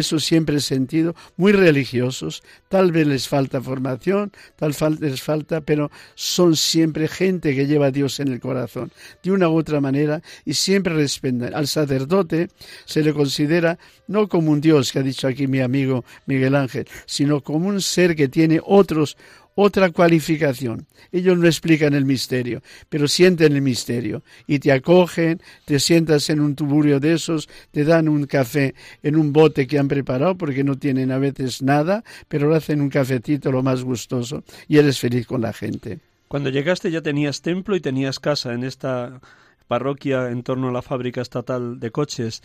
eso 0.00 0.18
siempre 0.18 0.56
he 0.56 0.60
sentido, 0.60 1.14
muy 1.36 1.52
religiosos, 1.52 2.42
tal 2.68 2.92
vez 2.92 3.06
les 3.06 3.28
falta 3.28 3.60
formación, 3.60 4.32
tal 4.56 4.72
vez 4.72 5.00
les 5.00 5.22
falta, 5.22 5.60
pero 5.60 5.90
son 6.14 6.56
siempre 6.56 7.08
gente 7.08 7.54
que 7.54 7.66
lleva 7.66 7.86
a 7.86 7.90
Dios 7.90 8.20
en 8.20 8.28
el 8.28 8.40
corazón, 8.40 8.92
de 9.22 9.32
una 9.32 9.48
u 9.48 9.58
otra 9.58 9.80
manera, 9.80 10.22
y 10.44 10.54
siempre 10.54 10.94
respetan. 10.94 11.54
Al 11.54 11.66
sacerdote 11.66 12.48
se 12.84 13.02
le 13.02 13.12
considera 13.12 13.78
no 14.06 14.28
como 14.28 14.52
un 14.52 14.60
Dios, 14.60 14.92
que 14.92 15.00
ha 15.00 15.02
dicho 15.02 15.26
aquí 15.26 15.46
mi 15.46 15.60
amigo 15.60 16.04
Miguel 16.26 16.54
Ángel, 16.54 16.86
sino 17.06 17.40
como 17.40 17.68
un 17.68 17.80
ser 17.80 18.14
que 18.14 18.28
tiene 18.28 18.60
otros 18.64 19.16
otra 19.56 19.90
cualificación. 19.90 20.86
Ellos 21.10 21.36
no 21.36 21.46
explican 21.46 21.94
el 21.94 22.04
misterio, 22.04 22.62
pero 22.88 23.08
sienten 23.08 23.54
el 23.54 23.62
misterio 23.62 24.22
y 24.46 24.60
te 24.60 24.70
acogen, 24.70 25.40
te 25.64 25.80
sientas 25.80 26.30
en 26.30 26.40
un 26.40 26.54
tuburio 26.54 27.00
de 27.00 27.14
esos, 27.14 27.48
te 27.72 27.84
dan 27.84 28.08
un 28.08 28.26
café 28.26 28.74
en 29.02 29.16
un 29.16 29.32
bote 29.32 29.66
que 29.66 29.78
han 29.78 29.88
preparado 29.88 30.36
porque 30.36 30.62
no 30.62 30.76
tienen 30.76 31.10
a 31.10 31.18
veces 31.18 31.62
nada, 31.62 32.04
pero 32.28 32.54
hacen 32.54 32.80
un 32.80 32.90
cafetito 32.90 33.50
lo 33.50 33.62
más 33.62 33.82
gustoso 33.82 34.44
y 34.68 34.76
eres 34.76 35.00
feliz 35.00 35.26
con 35.26 35.40
la 35.40 35.52
gente. 35.52 35.98
Cuando 36.28 36.50
llegaste 36.50 36.90
ya 36.90 37.00
tenías 37.00 37.40
templo 37.40 37.76
y 37.76 37.80
tenías 37.80 38.20
casa 38.20 38.52
en 38.52 38.62
esta 38.62 39.20
parroquia 39.66 40.30
en 40.30 40.42
torno 40.42 40.68
a 40.68 40.72
la 40.72 40.82
fábrica 40.82 41.20
estatal 41.20 41.80
de 41.80 41.90
coches. 41.90 42.42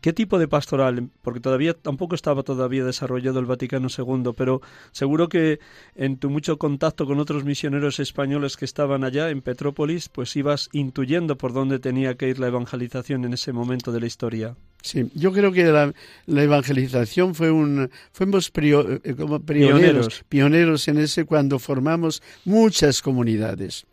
¿Qué 0.00 0.12
tipo 0.12 0.38
de 0.38 0.48
pastoral? 0.48 1.08
Porque 1.22 1.40
todavía 1.40 1.72
tampoco 1.74 2.14
estaba 2.14 2.42
todavía 2.42 2.84
desarrollado 2.84 3.38
el 3.38 3.46
Vaticano 3.46 3.88
II, 3.96 4.32
pero 4.36 4.60
seguro 4.90 5.28
que 5.28 5.60
en 5.94 6.18
tu 6.18 6.30
mucho 6.30 6.58
contacto 6.58 7.06
con 7.06 7.20
otros 7.20 7.44
misioneros 7.44 8.00
españoles 8.00 8.56
que 8.56 8.64
estaban 8.64 9.04
allá 9.04 9.30
en 9.30 9.40
Petrópolis, 9.40 10.08
pues 10.08 10.34
ibas 10.36 10.68
intuyendo 10.72 11.38
por 11.38 11.52
dónde 11.52 11.78
tenía 11.78 12.16
que 12.16 12.28
ir 12.28 12.40
la 12.40 12.48
evangelización 12.48 13.24
en 13.24 13.34
ese 13.34 13.52
momento 13.52 13.92
de 13.92 14.00
la 14.00 14.06
historia. 14.06 14.56
Sí, 14.82 15.10
yo 15.14 15.32
creo 15.32 15.52
que 15.52 15.64
la, 15.64 15.92
evangelización 16.26 17.34
fue 17.34 17.50
un 17.50 17.90
fuimos 18.12 18.50
eh, 18.54 19.14
como 19.16 19.40
pioneros, 19.40 20.24
pioneros 20.28 20.86
en 20.88 20.98
ese 20.98 21.24
cuando 21.24 21.58
formamos 21.58 22.22
muchas 22.44 23.02
comunidades. 23.02 23.86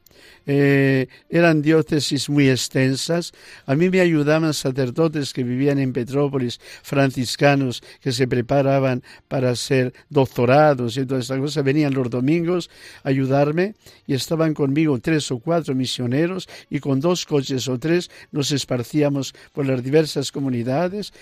Eh, 0.47 1.07
eran 1.29 1.61
diócesis 1.61 2.29
muy 2.29 2.49
extensas. 2.49 3.33
A 3.65 3.75
mí 3.75 3.89
me 3.89 3.99
ayudaban 3.99 4.53
sacerdotes 4.53 5.33
que 5.33 5.43
vivían 5.43 5.79
en 5.79 5.93
Petrópolis, 5.93 6.59
franciscanos 6.83 7.81
que 8.01 8.11
se 8.11 8.27
preparaban 8.27 9.03
para 9.27 9.55
ser 9.55 9.93
doctorados 10.09 10.97
y 10.97 11.05
todas 11.05 11.25
estas 11.25 11.39
cosas. 11.39 11.63
Venían 11.63 11.93
los 11.93 12.09
domingos 12.09 12.69
a 13.03 13.09
ayudarme 13.09 13.75
y 14.07 14.13
estaban 14.13 14.53
conmigo 14.53 14.99
tres 14.99 15.31
o 15.31 15.39
cuatro 15.39 15.73
misioneros 15.73 16.47
y 16.69 16.79
con 16.79 16.99
dos 16.99 17.25
coches 17.25 17.67
o 17.67 17.79
tres 17.79 18.09
nos 18.31 18.51
esparcíamos 18.51 19.33
por 19.53 19.65
las 19.65 19.83
diversas 19.83 20.31
comunidades, 20.31 21.13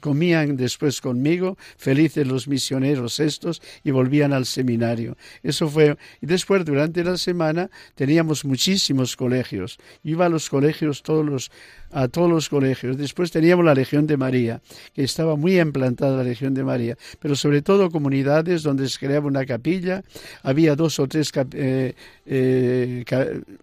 comían 0.00 0.56
después 0.56 1.00
conmigo, 1.00 1.56
felices 1.76 2.26
los 2.26 2.48
misioneros 2.48 3.20
estos 3.20 3.62
y 3.84 3.90
volvían 3.90 4.32
al 4.32 4.46
seminario. 4.46 5.16
Eso 5.42 5.68
fue, 5.68 5.96
y 6.20 6.26
después 6.26 6.64
durante 6.64 7.04
la 7.04 7.16
semana 7.16 7.70
teníamos 7.94 8.44
muchísimos 8.56 9.16
colegios. 9.16 9.76
Iba 10.02 10.24
a 10.24 10.28
los 10.30 10.48
colegios 10.48 11.02
todos 11.02 11.26
los 11.26 11.50
a 11.92 12.08
todos 12.08 12.30
los 12.30 12.48
colegios. 12.48 12.96
Después 12.96 13.30
teníamos 13.30 13.64
la 13.64 13.74
Legión 13.74 14.06
de 14.06 14.16
María, 14.16 14.60
que 14.94 15.04
estaba 15.04 15.36
muy 15.36 15.60
implantada 15.60 16.18
la 16.18 16.24
Legión 16.24 16.54
de 16.54 16.64
María, 16.64 16.96
pero 17.20 17.36
sobre 17.36 17.62
todo 17.62 17.90
comunidades 17.90 18.62
donde 18.62 18.88
se 18.88 18.98
creaba 18.98 19.26
una 19.26 19.44
capilla, 19.44 20.02
había 20.42 20.76
dos 20.76 20.98
o 20.98 21.06
tres, 21.06 21.32
eh, 21.52 21.94
eh, 22.26 23.04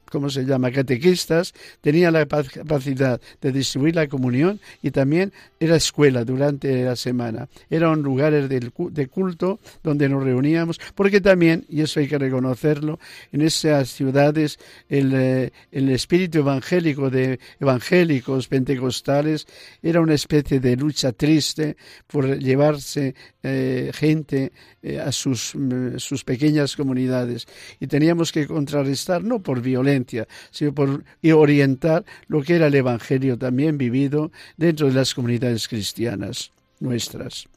¿cómo 0.09 0.29
se 0.29 0.45
llama?, 0.45 0.71
catequistas, 0.71 1.53
tenía 1.81 2.11
la 2.11 2.25
capacidad 2.25 3.19
de 3.41 3.51
distribuir 3.51 3.95
la 3.95 4.07
comunión 4.07 4.59
y 4.81 4.91
también 4.91 5.31
era 5.59 5.75
escuela 5.75 6.23
durante 6.23 6.83
la 6.83 6.95
semana. 6.95 7.47
Eran 7.69 8.01
lugares 8.01 8.49
de 8.49 9.07
culto 9.07 9.59
donde 9.83 10.09
nos 10.09 10.23
reuníamos, 10.23 10.79
porque 10.95 11.21
también, 11.21 11.65
y 11.69 11.81
eso 11.81 11.99
hay 11.99 12.07
que 12.07 12.17
reconocerlo, 12.17 12.99
en 13.31 13.41
esas 13.41 13.89
ciudades 13.89 14.59
el, 14.89 15.13
eh, 15.13 15.51
el 15.71 15.89
espíritu 15.89 16.39
evangélico 16.39 17.09
de 17.09 17.39
evangelio 17.59 18.12
pentecostales, 18.49 19.47
era 19.81 20.01
una 20.01 20.13
especie 20.13 20.59
de 20.59 20.75
lucha 20.75 21.11
triste 21.11 21.77
por 22.07 22.37
llevarse 22.37 23.15
eh, 23.41 23.91
gente 23.93 24.51
eh, 24.81 24.99
a 24.99 25.11
sus, 25.11 25.55
mm, 25.55 25.97
sus 25.97 26.23
pequeñas 26.23 26.75
comunidades. 26.75 27.47
Y 27.79 27.87
teníamos 27.87 28.31
que 28.31 28.47
contrarrestar, 28.47 29.23
no 29.23 29.41
por 29.41 29.61
violencia, 29.61 30.27
sino 30.51 30.73
por 30.73 31.03
orientar 31.33 32.05
lo 32.27 32.41
que 32.41 32.55
era 32.55 32.67
el 32.67 32.75
Evangelio 32.75 33.37
también 33.37 33.77
vivido 33.77 34.31
dentro 34.57 34.87
de 34.87 34.93
las 34.93 35.13
comunidades 35.13 35.67
cristianas 35.67 36.51
nuestras. 36.79 37.47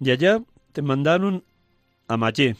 Y 0.00 0.10
allá 0.10 0.42
te 0.72 0.82
mandaron 0.82 1.42
a 2.08 2.16
Mayé, 2.16 2.56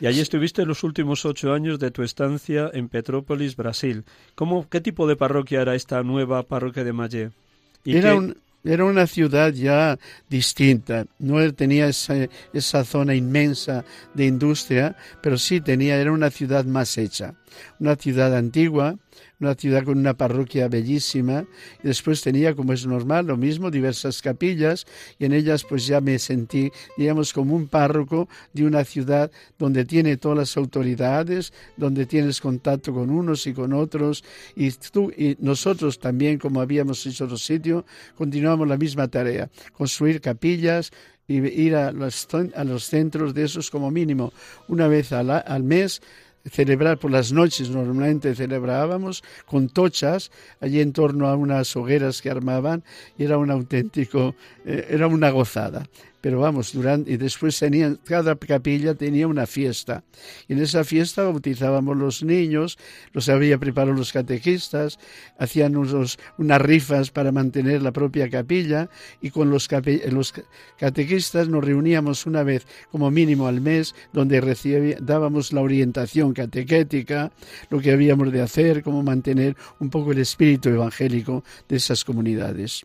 y 0.00 0.06
allí 0.06 0.20
estuviste 0.20 0.64
los 0.66 0.84
últimos 0.84 1.24
ocho 1.24 1.52
años 1.52 1.78
de 1.78 1.90
tu 1.90 2.02
estancia 2.02 2.70
en 2.72 2.88
Petrópolis, 2.88 3.56
Brasil. 3.56 4.04
¿Cómo, 4.34 4.68
¿Qué 4.68 4.80
tipo 4.80 5.06
de 5.06 5.16
parroquia 5.16 5.62
era 5.62 5.74
esta 5.74 6.02
nueva 6.02 6.42
parroquia 6.42 6.84
de 6.84 6.92
Mayé? 6.92 7.30
Era, 7.84 8.18
era 8.64 8.84
una 8.84 9.06
ciudad 9.06 9.52
ya 9.52 9.98
distinta. 10.28 11.06
No 11.18 11.52
tenía 11.54 11.88
esa, 11.88 12.28
esa 12.52 12.84
zona 12.84 13.14
inmensa 13.14 13.84
de 14.14 14.26
industria, 14.26 14.96
pero 15.22 15.38
sí 15.38 15.60
tenía, 15.60 15.96
era 15.96 16.12
una 16.12 16.30
ciudad 16.30 16.64
más 16.64 16.98
hecha. 16.98 17.34
Una 17.78 17.96
ciudad 17.96 18.34
antigua, 18.36 18.96
una 19.40 19.54
ciudad 19.54 19.84
con 19.84 19.98
una 19.98 20.14
parroquia 20.14 20.68
bellísima. 20.68 21.46
Y 21.82 21.88
después 21.88 22.22
tenía, 22.22 22.54
como 22.54 22.72
es 22.72 22.86
normal, 22.86 23.26
lo 23.26 23.36
mismo, 23.36 23.70
diversas 23.70 24.22
capillas 24.22 24.86
y 25.18 25.24
en 25.24 25.32
ellas 25.32 25.64
pues 25.64 25.86
ya 25.86 26.00
me 26.00 26.18
sentí, 26.18 26.70
digamos, 26.96 27.32
como 27.32 27.54
un 27.54 27.68
párroco 27.68 28.28
de 28.52 28.64
una 28.64 28.84
ciudad 28.84 29.30
donde 29.58 29.84
tiene 29.84 30.16
todas 30.16 30.38
las 30.38 30.56
autoridades, 30.56 31.52
donde 31.76 32.06
tienes 32.06 32.40
contacto 32.40 32.92
con 32.92 33.10
unos 33.10 33.46
y 33.46 33.52
con 33.52 33.72
otros 33.72 34.24
y 34.54 34.70
tú 34.70 35.10
y 35.10 35.36
nosotros 35.40 35.98
también, 35.98 36.38
como 36.38 36.60
habíamos 36.60 37.04
hecho 37.06 37.24
otro 37.24 37.36
sitio, 37.36 37.84
continuamos 38.16 38.68
la 38.68 38.76
misma 38.76 39.08
tarea, 39.08 39.50
construir 39.72 40.20
capillas, 40.20 40.92
y 41.28 41.38
ir 41.38 41.74
a 41.74 41.92
los, 41.92 42.28
a 42.54 42.64
los 42.64 42.84
centros 42.84 43.34
de 43.34 43.44
esos 43.44 43.70
como 43.70 43.90
mínimo 43.90 44.32
una 44.68 44.86
vez 44.88 45.12
al 45.12 45.62
mes 45.64 46.00
celebrar 46.50 46.98
por 46.98 47.10
las 47.10 47.32
noches, 47.32 47.70
normalmente 47.70 48.34
celebrábamos 48.34 49.22
con 49.46 49.68
tochas 49.68 50.30
allí 50.60 50.80
en 50.80 50.92
torno 50.92 51.28
a 51.28 51.36
unas 51.36 51.74
hogueras 51.76 52.22
que 52.22 52.30
armaban 52.30 52.84
y 53.18 53.24
era 53.24 53.38
un 53.38 53.50
auténtico, 53.50 54.34
eh, 54.64 54.86
era 54.90 55.06
una 55.06 55.30
gozada 55.30 55.86
pero 56.26 56.40
vamos, 56.40 56.72
durante, 56.72 57.12
y 57.12 57.18
después 57.18 57.64
cada 58.04 58.34
capilla 58.34 58.96
tenía 58.96 59.28
una 59.28 59.46
fiesta. 59.46 60.02
Y 60.48 60.54
en 60.54 60.58
esa 60.58 60.82
fiesta 60.82 61.22
bautizábamos 61.22 61.96
los 61.96 62.24
niños, 62.24 62.78
los 63.12 63.28
había 63.28 63.58
preparado 63.58 63.96
los 63.96 64.12
catequistas, 64.12 64.98
hacían 65.38 65.76
unos, 65.76 66.18
unas 66.36 66.60
rifas 66.60 67.12
para 67.12 67.30
mantener 67.30 67.80
la 67.80 67.92
propia 67.92 68.28
capilla 68.28 68.90
y 69.22 69.30
con 69.30 69.50
los, 69.50 69.68
catequistas 70.76 71.48
nos 71.48 71.64
reuníamos 71.64 72.26
una 72.26 72.42
vez 72.42 72.66
como 72.90 73.08
mínimo 73.12 73.46
al 73.46 73.60
mes 73.60 73.94
donde 74.12 74.40
dábamos 75.00 75.52
la 75.52 75.60
orientación 75.60 76.32
catequética, 76.32 77.30
lo 77.70 77.78
que 77.78 77.92
habíamos 77.92 78.32
de 78.32 78.42
hacer, 78.42 78.82
cómo 78.82 79.04
mantener 79.04 79.54
un 79.78 79.90
poco 79.90 80.10
el 80.10 80.18
espíritu 80.18 80.70
evangélico 80.70 81.44
de 81.68 81.76
esas 81.76 82.04
comunidades. 82.04 82.84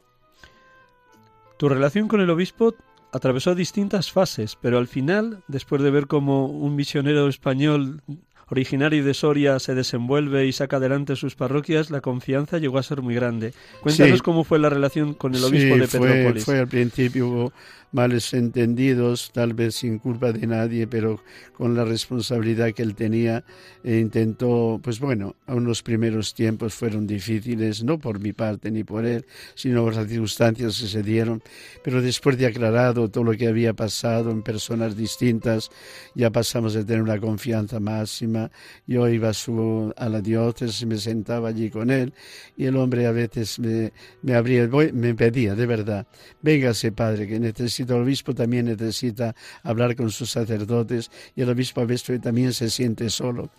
Tu 1.57 1.67
relación 1.67 2.07
con 2.07 2.21
el 2.21 2.29
obispo 2.29 2.75
atravesó 3.11 3.55
distintas 3.55 4.11
fases, 4.11 4.57
pero 4.61 4.77
al 4.77 4.87
final, 4.87 5.43
después 5.47 5.81
de 5.81 5.91
ver 5.91 6.07
cómo 6.07 6.47
un 6.47 6.75
misionero 6.75 7.27
español 7.27 8.01
originario 8.47 9.03
de 9.05 9.13
Soria, 9.13 9.59
se 9.59 9.75
desenvuelve 9.75 10.45
y 10.45 10.51
saca 10.51 10.75
adelante 10.75 11.15
sus 11.15 11.35
parroquias, 11.35 11.89
la 11.89 12.01
confianza 12.01 12.57
llegó 12.57 12.79
a 12.79 12.83
ser 12.83 13.01
muy 13.01 13.15
grande. 13.15 13.53
Cuéntanos 13.81 14.21
cómo 14.21 14.43
fue 14.43 14.59
la 14.59 14.69
relación 14.69 15.13
con 15.13 15.33
el 15.33 15.43
obispo 15.43 15.77
de 15.77 15.87
Petrópolis. 15.87 16.43
Fue, 16.43 16.53
fue 16.55 16.59
al 16.59 16.67
principio 16.67 17.53
males 17.91 18.33
entendidos, 18.33 19.31
tal 19.33 19.53
vez 19.53 19.75
sin 19.75 19.99
culpa 19.99 20.31
de 20.31 20.47
nadie, 20.47 20.87
pero 20.87 21.21
con 21.53 21.75
la 21.75 21.83
responsabilidad 21.83 22.71
que 22.71 22.83
él 22.83 22.95
tenía, 22.95 23.43
e 23.83 23.97
intentó, 23.97 24.79
pues 24.81 24.99
bueno, 24.99 25.35
a 25.47 25.55
unos 25.55 25.83
primeros 25.83 26.33
tiempos 26.33 26.73
fueron 26.73 27.05
difíciles, 27.05 27.83
no 27.83 27.99
por 27.99 28.19
mi 28.19 28.33
parte 28.33 28.71
ni 28.71 28.83
por 28.83 29.05
él, 29.05 29.25
sino 29.55 29.83
por 29.83 29.95
las 29.95 30.07
circunstancias 30.07 30.79
que 30.79 30.87
se 30.87 31.03
dieron, 31.03 31.41
pero 31.83 32.01
después 32.01 32.37
de 32.37 32.45
aclarado 32.47 33.09
todo 33.09 33.25
lo 33.25 33.33
que 33.33 33.47
había 33.47 33.73
pasado 33.73 34.31
en 34.31 34.41
personas 34.41 34.95
distintas, 34.95 35.69
ya 36.15 36.29
pasamos 36.29 36.75
a 36.75 36.85
tener 36.85 37.01
una 37.01 37.19
confianza 37.19 37.79
máxima. 37.79 38.51
Yo 38.87 39.07
iba 39.09 39.29
a, 39.29 40.03
a 40.05 40.09
la 40.09 40.21
diócesis, 40.21 40.85
me 40.85 40.97
sentaba 40.97 41.49
allí 41.49 41.69
con 41.69 41.89
él, 41.89 42.13
y 42.55 42.65
el 42.65 42.77
hombre 42.77 43.05
a 43.05 43.11
veces 43.11 43.59
me, 43.59 43.91
me 44.21 44.35
abría, 44.35 44.67
me 44.93 45.13
pedía, 45.13 45.55
de 45.55 45.65
verdad, 45.65 46.07
véngase 46.41 46.91
padre, 46.91 47.27
que 47.27 47.39
necesito 47.39 47.80
el 47.81 48.01
obispo 48.01 48.33
también 48.33 48.65
necesita 48.65 49.35
hablar 49.63 49.95
con 49.95 50.09
sus 50.09 50.31
sacerdotes 50.31 51.11
y 51.35 51.41
el 51.41 51.49
obispo 51.49 51.81
a 51.81 51.85
veces 51.85 52.21
también 52.21 52.53
se 52.53 52.69
siente 52.69 53.09
solo. 53.09 53.49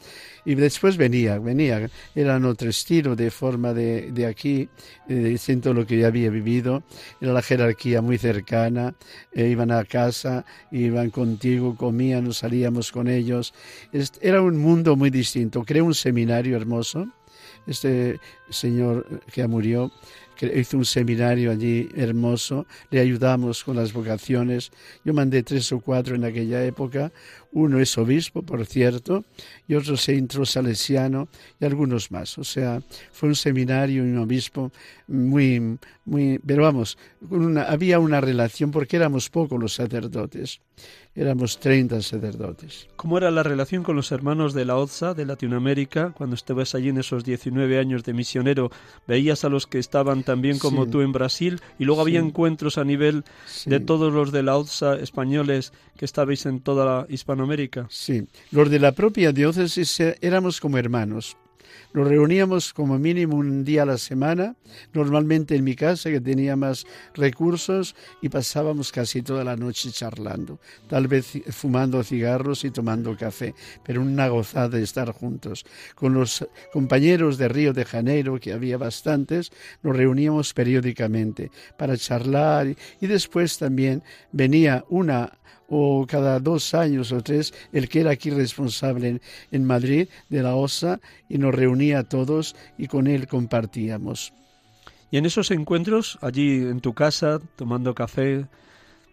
Y 0.45 0.55
después 0.55 0.97
venía, 0.97 1.39
venía, 1.39 1.89
eran 2.15 2.45
otro 2.45 2.71
estilo 2.71 3.15
de 3.15 3.31
forma 3.31 3.73
de, 3.73 4.11
de 4.13 4.27
aquí, 4.27 4.69
eh, 5.09 5.37
siento 5.39 5.73
lo 5.73 5.87
que 5.87 5.99
ya 5.99 6.09
había 6.09 6.31
vivido, 6.31 6.83
era 7.21 7.33
la 7.33 7.43
jerarquía 7.43 8.03
muy 8.03 8.19
cercana, 8.19 8.95
eh, 9.33 9.49
iban 9.49 9.71
a 9.71 9.85
casa, 9.85 10.45
iban 10.71 11.11
contigo, 11.11 11.77
comían, 11.77 12.33
salíamos 12.33 12.91
con 12.91 13.09
ellos. 13.09 13.55
Era 14.21 14.43
un 14.43 14.57
mundo 14.57 14.97
muy 14.97 15.11
distinto. 15.11 15.63
Creé 15.65 15.83
un 15.83 15.95
seminario 15.95 16.57
hermoso 16.57 17.09
este 17.67 18.19
señor 18.51 19.21
que 19.33 19.47
murió 19.47 19.91
hizo 20.41 20.77
un 20.77 20.85
seminario 20.85 21.51
allí 21.51 21.89
hermoso, 21.95 22.67
le 22.91 23.01
ayudamos 23.01 23.65
con 23.65 23.77
las 23.77 23.93
vocaciones. 23.93 24.71
Yo 25.05 25.15
mandé 25.15 25.43
tres 25.43 25.71
o 25.73 25.81
cuatro 25.81 26.15
en 26.15 26.25
aquella 26.25 26.65
época, 26.65 27.13
uno 27.53 27.79
es 27.79 27.97
obispo, 27.99 28.43
por 28.43 28.65
cierto, 28.67 29.25
y 29.69 29.75
otro 29.75 29.97
centro 29.97 30.45
salesiano 30.47 31.29
y 31.61 31.65
algunos 31.65 32.11
más. 32.11 32.39
O 32.39 32.45
sea, 32.45 32.83
fue 33.13 33.29
un 33.29 33.35
seminario 33.35 34.05
y 34.05 34.11
un 34.11 34.19
obispo 34.19 34.73
muy, 35.07 35.79
muy, 36.05 36.39
pero 36.45 36.65
vamos, 36.65 36.99
había 37.67 37.99
una 37.99 38.21
relación 38.21 38.71
porque 38.71 38.97
éramos 38.97 39.29
pocos 39.31 39.61
los 39.61 39.75
sacerdotes 39.75 40.61
éramos 41.15 41.59
30 41.59 42.01
sacerdotes. 42.01 42.89
¿Cómo 42.97 43.19
era 43.19 43.31
la 43.31 43.43
relación 43.43 43.83
con 43.83 43.97
los 43.97 44.13
hermanos 44.13 44.55
de 44.55 44.65
la 44.65 44.77
OZA 44.77 45.15
de 45.15 45.27
Latinoamérica? 45.27 46.13
Cuando 46.17 46.35
estabas 46.35 46.75
allí 46.75 46.89
en 46.89 46.99
esos 46.99 47.25
19 47.25 47.79
años 47.79 48.05
de 48.05 48.15
misionero, 48.15 48.71
veías 49.07 49.45
a 49.45 49.49
los 49.49 49.67
que 49.67 49.79
estaban 49.79 50.23
también 50.23 50.59
como 50.59 50.87
tú 50.87 51.01
en 51.03 51.13
Brasil 51.13 51.61
y 51.79 51.85
luego 51.85 52.01
había 52.01 52.21
encuentros 52.21 52.79
a 52.79 52.85
nivel 52.85 53.25
de 53.67 53.81
todos 53.81 54.13
los 54.13 54.33
de 54.33 54.43
la 54.43 54.57
OZA 54.57 54.97
españoles 54.97 55.73
que 55.97 56.05
estabais 56.05 56.47
en 56.47 56.61
toda 56.61 56.85
la 56.85 57.07
Hispanoamérica. 57.09 57.87
Sí, 57.91 58.27
los 58.51 58.71
de 58.71 58.79
la 58.79 58.93
propia 58.93 59.33
diócesis 59.33 60.01
eh, 60.01 60.17
éramos 60.21 60.61
como 60.61 60.79
hermanos. 60.79 61.37
Nos 61.95 62.09
reuníamos 62.09 62.73
como 62.73 62.99
mínimo 62.99 63.37
un 63.37 63.65
día 63.65 63.83
a 63.83 63.87
la 63.87 63.99
semana, 63.99 64.57
normalmente 64.95 65.57
en 65.57 65.65
mi 65.65 65.75
casa 65.75 66.11
que 66.11 66.23
tenía 66.23 66.57
más 66.57 66.87
recursos 67.15 67.95
y 68.23 68.31
pasábamos 68.31 68.91
casi 68.91 69.21
toda 69.21 69.45
la 69.45 69.57
noche 69.57 69.91
charlando, 69.91 70.59
tal 70.89 71.07
vez 71.07 71.43
fumando 71.51 72.03
cigarros 72.03 72.65
y 72.65 72.71
tomando 72.71 73.15
café, 73.15 73.55
pero 73.85 74.01
una 74.01 74.29
gozada 74.29 74.71
de 74.71 74.83
estar 74.83 75.13
juntos. 75.13 75.67
Con 75.95 76.15
los 76.15 76.49
compañeros 76.73 77.37
de 77.37 77.49
Río 77.49 77.75
de 77.75 77.85
Janeiro, 77.85 78.41
que 78.41 78.55
había 78.55 78.79
bastantes, 78.79 79.53
nos 79.83 79.95
reuníamos 79.95 80.55
periódicamente 80.55 81.51
para 81.77 81.99
charlar 81.99 82.75
y 83.01 83.07
después 83.07 83.59
también 83.59 84.03
venía 84.33 84.83
una 84.89 85.39
o 85.75 86.07
cada 86.07 86.39
dos 86.39 86.75
años 86.75 87.13
o 87.13 87.23
tres 87.23 87.55
el 87.73 87.89
que 87.89 88.01
era 88.01 88.11
aquí 88.11 88.29
responsable 88.29 89.23
en, 89.51 89.65
Madrid 89.65 90.07
de 90.29 90.43
la 90.43 90.55
OSA 90.55 91.01
y 91.31 91.39
nos 91.39 91.55
reunía 91.55 92.01
a 92.01 92.05
todos 92.05 92.55
y 92.77 92.89
con 92.89 93.07
él 93.07 93.27
compartíamos. 93.27 94.35
Y 95.11 95.17
en 95.17 95.25
esos 95.25 95.51
encuentros, 95.51 96.19
allí 96.21 96.57
en 96.57 96.81
tu 96.81 96.93
casa, 96.93 97.41
tomando 97.57 97.95
café, 97.95 98.45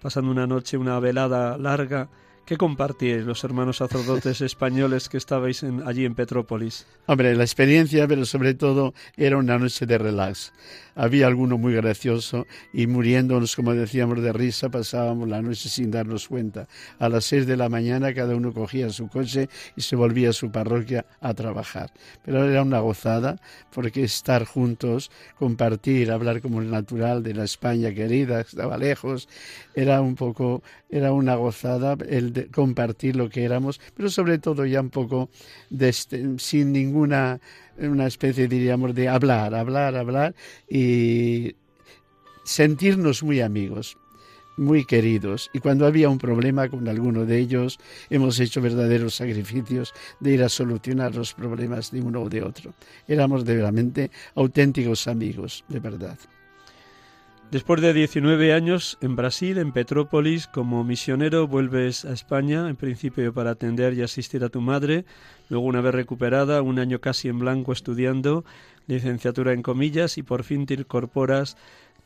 pasando 0.02 0.32
una 0.32 0.48
noche, 0.48 0.76
una 0.76 1.00
velada 1.00 1.58
larga, 1.58 2.10
¿Qué 2.50 2.58
compartíais 2.58 3.26
los 3.26 3.44
hermanos 3.44 3.78
sacerdotes 3.78 4.42
españoles 4.52 5.08
que 5.08 5.18
estabais 5.18 5.64
allí 5.86 6.04
en 6.04 6.16
Petrópolis? 6.16 6.88
Hombre, 7.06 7.36
la 7.36 7.44
experiencia, 7.44 8.08
pero 8.08 8.26
sobre 8.26 8.56
todo 8.56 8.96
era 9.18 9.38
una 9.38 9.60
noche 9.60 9.86
de 9.86 10.00
relax. 10.00 10.52
Había 10.96 11.28
alguno 11.28 11.60
muy 11.60 11.76
gracioso 11.76 12.48
y 12.74 12.88
muriéndonos, 12.88 13.56
como 13.56 13.76
decíamos, 13.76 14.24
de 14.24 14.34
risa, 14.34 14.70
pasábamos 14.70 15.30
la 15.30 15.44
noche 15.44 15.70
sin 15.70 15.92
darnos 15.92 16.28
cuenta. 16.28 16.68
A 16.98 17.08
las 17.08 17.26
seis 17.26 17.46
de 17.46 17.56
la 17.56 17.70
mañana 17.70 18.16
cada 18.16 18.36
uno 18.36 18.52
cogía 18.52 18.90
su 18.90 19.10
coche 19.10 19.48
y 19.76 19.82
se 19.82 19.96
volvía 19.96 20.32
a 20.32 20.34
su 20.34 20.52
parroquia 20.52 21.06
a 21.22 21.36
trabajar. 21.36 21.92
Pero 22.26 22.50
era 22.50 22.64
una 22.64 22.80
gozada 22.80 23.36
porque 23.72 24.04
estar 24.04 24.46
juntos, 24.46 25.12
compartir, 25.38 26.12
hablar 26.12 26.42
como 26.42 26.62
el 26.62 26.72
natural 26.72 27.22
de 27.22 27.36
la 27.36 27.44
España 27.44 27.94
querida, 27.94 28.42
estaba 28.42 28.76
lejos, 28.76 29.30
era 29.76 30.02
un 30.02 30.16
poco, 30.16 30.64
era 30.90 31.14
una 31.14 31.36
gozada 31.36 31.96
el 32.10 32.34
de 32.34 32.39
compartir 32.48 33.16
lo 33.16 33.30
que 33.30 33.44
éramos, 33.44 33.80
pero 33.96 34.10
sobre 34.10 34.38
todo 34.40 34.66
ya 34.66 34.82
un 34.82 34.90
poco 34.90 35.30
este, 35.78 36.26
sin 36.38 36.72
ninguna 36.72 37.40
una 37.88 38.08
especie, 38.08 38.48
diríamos, 38.48 38.94
de 38.94 39.08
hablar, 39.08 39.56
hablar, 39.56 39.96
hablar 39.96 40.36
y 40.70 41.56
sentirnos 42.44 43.24
muy 43.24 43.42
amigos, 43.42 43.98
muy 44.58 44.86
queridos. 44.86 45.50
Y 45.54 45.60
cuando 45.60 45.86
había 45.86 46.10
un 46.10 46.18
problema 46.18 46.68
con 46.68 46.88
alguno 46.88 47.26
de 47.26 47.40
ellos, 47.40 47.80
hemos 48.10 48.40
hecho 48.40 48.62
verdaderos 48.62 49.16
sacrificios 49.16 49.94
de 50.20 50.34
ir 50.34 50.44
a 50.44 50.50
solucionar 50.50 51.16
los 51.16 51.34
problemas 51.34 51.92
de 51.92 52.02
uno 52.02 52.24
o 52.24 52.30
de 52.30 52.44
otro. 52.44 52.74
Éramos 53.08 53.46
de 53.46 54.12
auténticos 54.36 55.08
amigos, 55.08 55.64
de 55.70 55.80
verdad. 55.80 56.18
Después 57.52 57.82
de 57.82 57.94
19 57.94 58.54
años 58.54 59.00
en 59.02 59.16
Brasil, 59.16 59.58
en 59.58 59.72
Petrópolis, 59.72 60.46
como 60.46 60.84
misionero, 60.84 61.48
vuelves 61.48 62.06
a 62.06 62.14
España, 62.14 62.70
en 62.70 62.76
principio 62.76 63.34
para 63.34 63.50
atender 63.50 63.96
y 63.96 64.04
asistir 64.04 64.44
a 64.44 64.50
tu 64.50 64.62
madre, 64.62 65.04
luego 65.50 65.66
una 65.66 65.82
vez 65.82 65.96
recuperada, 65.96 66.62
un 66.62 66.78
año 66.78 67.02
casi 67.02 67.28
en 67.28 67.40
blanco 67.40 67.74
estudiando, 67.74 68.46
licenciatura 68.86 69.54
en 69.54 69.64
comillas, 69.64 70.20
y 70.20 70.22
por 70.22 70.44
fin 70.44 70.68
te 70.68 70.76
incorporas 70.76 71.58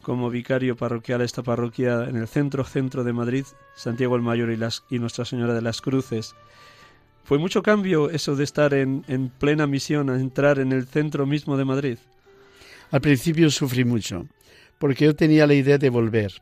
como 0.02 0.30
vicario 0.30 0.78
parroquial 0.78 1.20
a 1.20 1.26
esta 1.26 1.44
parroquia 1.44 2.06
en 2.08 2.16
el 2.16 2.30
centro 2.30 2.64
centro 2.64 3.04
de 3.04 3.12
Madrid, 3.12 3.46
Santiago 3.76 4.16
el 4.16 4.22
Mayor 4.22 4.50
y, 4.50 4.56
las, 4.56 4.86
y 4.90 4.98
Nuestra 4.98 5.26
Señora 5.26 5.54
de 5.54 5.62
las 5.62 5.82
Cruces. 5.82 6.36
¿Fue 7.26 7.38
mucho 7.38 7.62
cambio 7.64 8.10
eso 8.10 8.38
de 8.38 8.46
estar 8.46 8.74
en, 8.74 9.04
en 9.10 9.28
plena 9.28 9.68
misión, 9.68 10.10
a 10.10 10.16
entrar 10.16 10.60
en 10.60 10.72
el 10.72 10.88
centro 10.88 11.26
mismo 11.26 11.58
de 11.58 11.66
Madrid? 11.66 11.98
Al 12.92 13.02
principio 13.02 13.52
sufrí 13.52 13.84
mucho 13.84 14.26
porque 14.84 15.06
yo 15.06 15.16
tenía 15.16 15.48
la 15.48 15.54
idea 15.54 15.78
de 15.78 15.90
volver. 15.90 16.34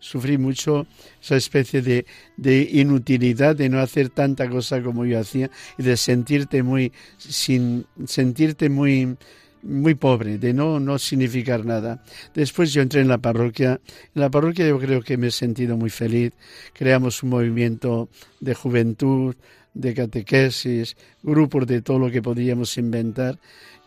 Sufrí 0.00 0.38
mucho 0.38 0.88
esa 1.22 1.36
especie 1.36 1.82
de, 1.82 2.04
de 2.36 2.68
inutilidad 2.72 3.54
de 3.54 3.68
no 3.68 3.78
hacer 3.78 4.08
tanta 4.08 4.48
cosa 4.48 4.82
como 4.82 5.06
yo 5.06 5.20
hacía 5.20 5.52
y 5.78 5.84
de 5.84 5.96
sentirte 5.96 6.64
muy 6.64 6.92
sin 7.16 7.86
sentirte 8.04 8.70
muy 8.70 9.16
muy 9.62 9.94
pobre, 9.94 10.36
de 10.36 10.52
no, 10.52 10.80
no 10.80 10.98
significar 10.98 11.64
nada. 11.64 12.02
Después 12.34 12.72
yo 12.72 12.82
entré 12.82 13.02
en 13.02 13.08
la 13.08 13.18
parroquia. 13.18 13.80
En 14.16 14.20
la 14.20 14.30
parroquia 14.30 14.66
yo 14.66 14.80
creo 14.80 15.00
que 15.00 15.16
me 15.16 15.28
he 15.28 15.30
sentido 15.30 15.76
muy 15.76 15.90
feliz. 15.90 16.32
Creamos 16.72 17.22
un 17.22 17.30
movimiento 17.30 18.08
de 18.40 18.54
juventud, 18.54 19.36
de 19.74 19.94
catequesis, 19.94 20.96
grupos 21.22 21.68
de 21.68 21.82
todo 21.82 22.00
lo 22.00 22.10
que 22.10 22.20
podíamos 22.20 22.76
inventar 22.78 23.38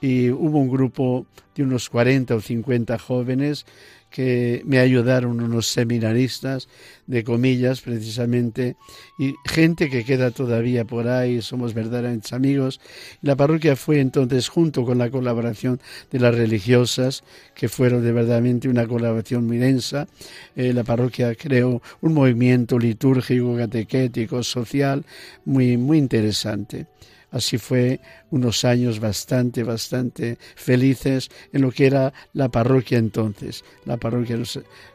y 0.02 0.30
hubo 0.30 0.60
un 0.60 0.70
grupo 0.70 1.26
de 1.56 1.64
unos 1.64 1.90
40 1.90 2.36
o 2.36 2.42
50 2.42 2.98
jóvenes 3.00 3.66
que 4.10 4.64
me 4.66 4.80
ayudaron 4.80 5.42
unos 5.42 5.68
seminaristas 5.68 6.68
de 7.06 7.24
comillas 7.24 7.82
precisamente 7.82 8.76
y 9.20 9.36
gente 9.46 9.90
que 9.90 10.04
queda 10.04 10.32
todavía 10.32 10.86
por 10.86 11.08
ahí, 11.08 11.42
somos 11.42 11.74
verdaderamente 11.74 12.34
amigos. 12.34 12.80
La 13.22 13.36
parroquia 13.36 13.76
fue 13.76 14.00
entonces 14.00 14.48
junto 14.48 14.84
con 14.84 14.98
la 14.98 15.12
colaboración 15.12 15.80
de 16.12 16.20
las 16.20 16.34
religiosas, 16.34 17.24
que 17.54 17.70
fueron 17.70 18.04
de 18.04 18.12
verdaderamente 18.12 18.68
una 18.68 18.88
colaboración 18.88 19.46
muy 19.46 19.58
densa. 19.58 20.08
Eh, 20.56 20.74
la 20.74 20.84
parroquia 20.84 21.36
creó 21.36 21.82
un 22.02 22.14
movimiento 22.14 22.80
litúrgico, 22.80 23.56
catequético, 23.56 24.44
social 24.44 25.06
muy, 25.46 25.78
muy 25.78 25.98
interesante 25.98 26.88
Así 27.32 27.58
fue 27.60 28.00
unos 28.32 28.66
años 28.66 29.00
bastante, 29.00 29.64
bastante 29.64 30.38
felices 30.56 31.30
en 31.54 31.62
lo 31.62 31.72
que 31.72 31.86
era 31.86 32.14
la 32.34 32.50
parroquia 32.50 32.98
entonces, 32.98 33.64
la 33.86 33.98
parroquia 33.98 34.38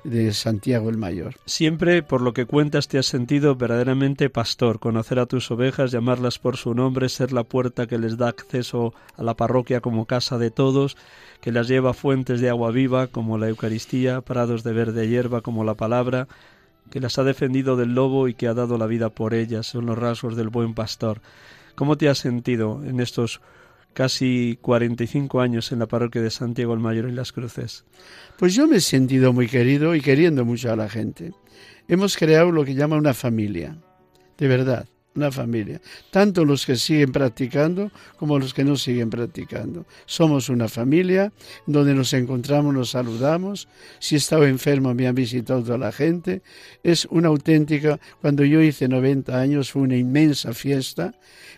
de 0.02 0.32
Santiago 0.32 0.90
el 0.90 0.98
Mayor. 0.98 1.36
Siempre, 1.46 2.02
por 2.02 2.20
lo 2.20 2.32
que 2.34 2.46
cuentas, 2.46 2.88
te 2.88 2.98
has 2.98 3.06
sentido 3.06 3.54
verdaderamente 3.54 4.30
pastor, 4.30 4.80
conocer 4.80 5.20
a 5.20 5.26
tus 5.26 5.50
ovejas, 5.50 5.92
llamarlas 5.92 6.38
por 6.38 6.56
su 6.56 6.74
nombre, 6.74 7.08
ser 7.08 7.32
la 7.32 7.44
puerta 7.44 7.86
que 7.86 7.98
les 7.98 8.16
da 8.16 8.28
acceso 8.28 8.94
a 9.16 9.22
la 9.22 9.34
parroquia 9.34 9.80
como 9.80 10.06
casa 10.06 10.36
de 10.36 10.50
todos, 10.50 10.96
que 11.40 11.52
las 11.52 11.68
lleva 11.68 11.90
a 11.90 11.94
fuentes 11.94 12.40
de 12.40 12.48
agua 12.48 12.72
viva 12.72 13.06
como 13.06 13.38
la 13.38 13.48
Eucaristía, 13.48 14.22
prados 14.22 14.64
de 14.64 14.72
verde 14.72 15.08
hierba 15.08 15.40
como 15.40 15.62
la 15.62 15.74
palabra, 15.74 16.26
que 16.90 17.00
las 17.00 17.18
ha 17.18 17.24
defendido 17.24 17.76
del 17.76 17.94
lobo 17.94 18.28
y 18.28 18.34
que 18.34 18.48
ha 18.48 18.54
dado 18.54 18.76
la 18.76 18.86
vida 18.86 19.08
por 19.08 19.34
ellas, 19.34 19.66
son 19.66 19.86
los 19.86 19.98
rasgos 19.98 20.36
del 20.36 20.48
buen 20.48 20.74
pastor. 20.74 21.20
¿Cómo 21.74 21.96
te 21.96 22.08
has 22.08 22.18
sentido 22.18 22.82
en 22.84 23.00
estos 23.00 23.40
casi 23.94 24.58
45 24.62 25.40
años 25.40 25.72
en 25.72 25.80
la 25.80 25.86
parroquia 25.86 26.22
de 26.22 26.30
Santiago 26.30 26.72
el 26.74 26.80
Mayor 26.80 27.06
en 27.08 27.16
Las 27.16 27.32
Cruces? 27.32 27.84
Pues 28.38 28.54
yo 28.54 28.68
me 28.68 28.76
he 28.76 28.80
sentido 28.80 29.32
muy 29.32 29.48
querido 29.48 29.94
y 29.94 30.00
queriendo 30.00 30.44
mucho 30.44 30.72
a 30.72 30.76
la 30.76 30.88
gente. 30.88 31.32
Hemos 31.88 32.16
creado 32.16 32.52
lo 32.52 32.64
que 32.64 32.74
llama 32.74 32.96
una 32.96 33.14
familia, 33.14 33.76
de 34.38 34.48
verdad 34.48 34.86
una 35.14 35.30
familia, 35.30 35.80
tanto 36.10 36.44
los 36.44 36.66
que 36.66 36.76
siguen 36.76 37.12
practicando 37.12 37.90
como 38.16 38.38
los 38.38 38.52
que 38.52 38.64
no 38.64 38.76
siguen 38.76 39.10
practicando. 39.10 39.86
Somos 40.06 40.48
una 40.48 40.68
familia 40.68 41.32
donde 41.66 41.94
nos 41.94 42.12
encontramos, 42.14 42.74
nos 42.74 42.90
saludamos. 42.90 43.68
Si 44.00 44.16
he 44.16 44.48
enfermo 44.48 44.92
me 44.94 45.06
han 45.06 45.14
visitado 45.14 45.62
toda 45.62 45.78
la 45.78 45.92
gente. 45.92 46.42
Es 46.82 47.06
una 47.10 47.28
auténtica, 47.28 48.00
cuando 48.20 48.44
yo 48.44 48.60
hice 48.60 48.88
90 48.88 49.38
años 49.38 49.70
fue 49.70 49.82
una 49.82 49.96
inmensa 49.96 50.52
fiesta. 50.52 51.14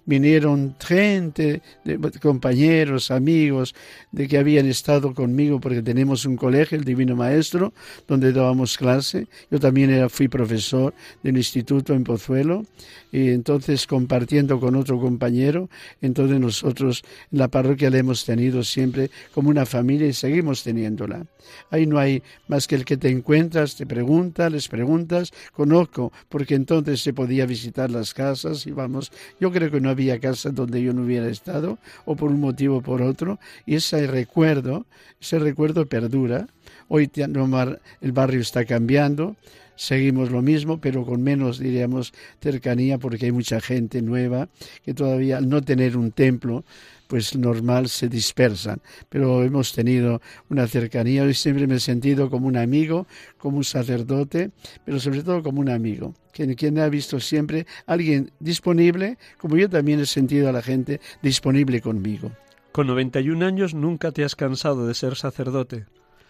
Vinieron 0.07 0.77
gente, 0.79 1.63
de, 1.85 1.99
compañeros, 2.23 3.11
amigos, 3.11 3.75
de 4.13 4.29
que 4.29 4.39
habían 4.39 4.67
estado 4.67 5.13
conmigo 5.15 5.61
porque 5.61 5.83
tenemos 5.83 6.25
un 6.25 6.37
colegio, 6.37 6.79
el 6.79 6.85
Divino 6.85 7.17
Maestro, 7.17 7.73
donde 8.07 8.33
dábamos 8.33 8.79
clase. 8.79 9.27
Yo 9.51 9.59
también 9.59 9.91
era, 9.91 10.09
fui 10.09 10.29
profesor 10.29 10.95
del 11.23 11.37
instituto 11.37 11.93
en 11.93 12.05
Pozuelo 12.05 12.65
y 13.13 13.31
entonces 13.31 13.87
compartiendo 13.87 14.61
con 14.61 14.77
otro 14.77 15.01
compañero, 15.01 15.69
entonces 16.01 16.39
nosotros 16.39 17.03
en 17.33 17.39
la 17.39 17.49
parroquia 17.49 17.91
la 17.91 17.99
hemos 17.99 18.25
tenido 18.25 18.63
siempre 18.63 19.11
como 19.35 19.51
una 19.51 19.67
familia 19.67 20.07
y 20.07 20.13
seguimos 20.13 20.63
teniéndola. 20.63 21.27
Ahí 21.71 21.87
no 21.87 21.99
hay 21.99 22.23
más 22.49 22.67
que 22.67 22.75
el 22.75 22.85
que 22.85 22.97
te 22.97 23.09
encuentras, 23.09 23.77
te 23.77 23.87
pregunta, 23.87 24.51
les 24.51 24.69
preguntas, 24.69 25.33
conozco, 25.53 26.13
porque 26.29 26.55
entonces 26.55 27.01
se 27.01 27.13
podía 27.13 27.47
visitar 27.47 27.91
las 27.91 28.15
casas 28.15 28.67
y 28.67 28.73
vamos, 28.73 29.13
yo 29.41 29.51
creo 29.51 29.71
que 29.71 29.81
no 29.81 29.91
había 29.97 30.21
casa 30.21 30.51
donde 30.51 30.83
yo 30.83 30.93
no 30.93 31.03
hubiera 31.03 31.29
estado, 31.29 31.79
o 32.05 32.17
por 32.17 32.31
un 32.31 32.41
motivo 32.41 32.79
o 32.79 32.83
por 32.83 33.01
otro, 33.03 33.39
y 33.65 33.77
ese 33.77 34.07
recuerdo, 34.07 34.87
ese 35.21 35.39
recuerdo 35.39 35.87
perdura. 35.87 36.49
Hoy 36.89 37.11
el 37.15 38.13
barrio 38.13 38.41
está 38.41 38.65
cambiando, 38.65 39.37
seguimos 39.75 40.31
lo 40.31 40.43
mismo, 40.43 40.81
pero 40.81 41.05
con 41.05 41.23
menos, 41.23 41.59
diríamos, 41.59 42.13
cercanía, 42.41 42.99
porque 42.99 43.27
hay 43.27 43.33
mucha 43.33 43.61
gente 43.61 44.03
nueva 44.03 44.49
que 44.85 44.95
todavía, 44.95 45.39
al 45.39 45.49
no 45.49 45.63
tener 45.63 45.97
un 45.97 46.13
templo, 46.13 46.65
pues 47.07 47.37
normal 47.37 47.89
se 47.89 48.09
dispersan. 48.09 48.81
Pero 49.09 49.43
hemos 49.43 49.73
tenido 49.73 50.21
una 50.49 50.67
cercanía, 50.67 51.23
hoy 51.23 51.35
siempre 51.35 51.67
me 51.67 51.77
he 51.77 51.81
sentido 51.81 52.31
como 52.31 52.47
un 52.47 52.57
amigo, 52.57 53.07
como 53.39 53.59
un 53.59 53.65
sacerdote, 53.65 54.51
pero 54.85 54.99
sobre 55.01 55.23
todo 55.23 55.43
como 55.43 55.61
un 55.61 55.71
amigo, 55.71 56.15
quien, 56.33 56.55
quien 56.55 56.79
ha 56.79 56.89
visto 56.89 57.21
siempre 57.21 57.67
alguien 57.87 58.31
disponible, 58.41 59.19
como 59.39 59.57
yo 59.57 59.69
también 59.69 60.01
he 60.01 60.07
sentido 60.07 60.49
a 60.49 60.53
la 60.53 60.63
gente 60.63 61.01
disponible 61.23 61.81
conmigo. 61.81 62.33
Con 62.73 62.89
91 62.89 63.45
años 63.47 63.75
nunca 63.75 64.13
te 64.13 64.25
has 64.25 64.37
cansado 64.37 64.87
de 64.87 64.95
ser 64.95 65.17
sacerdote. 65.17 65.87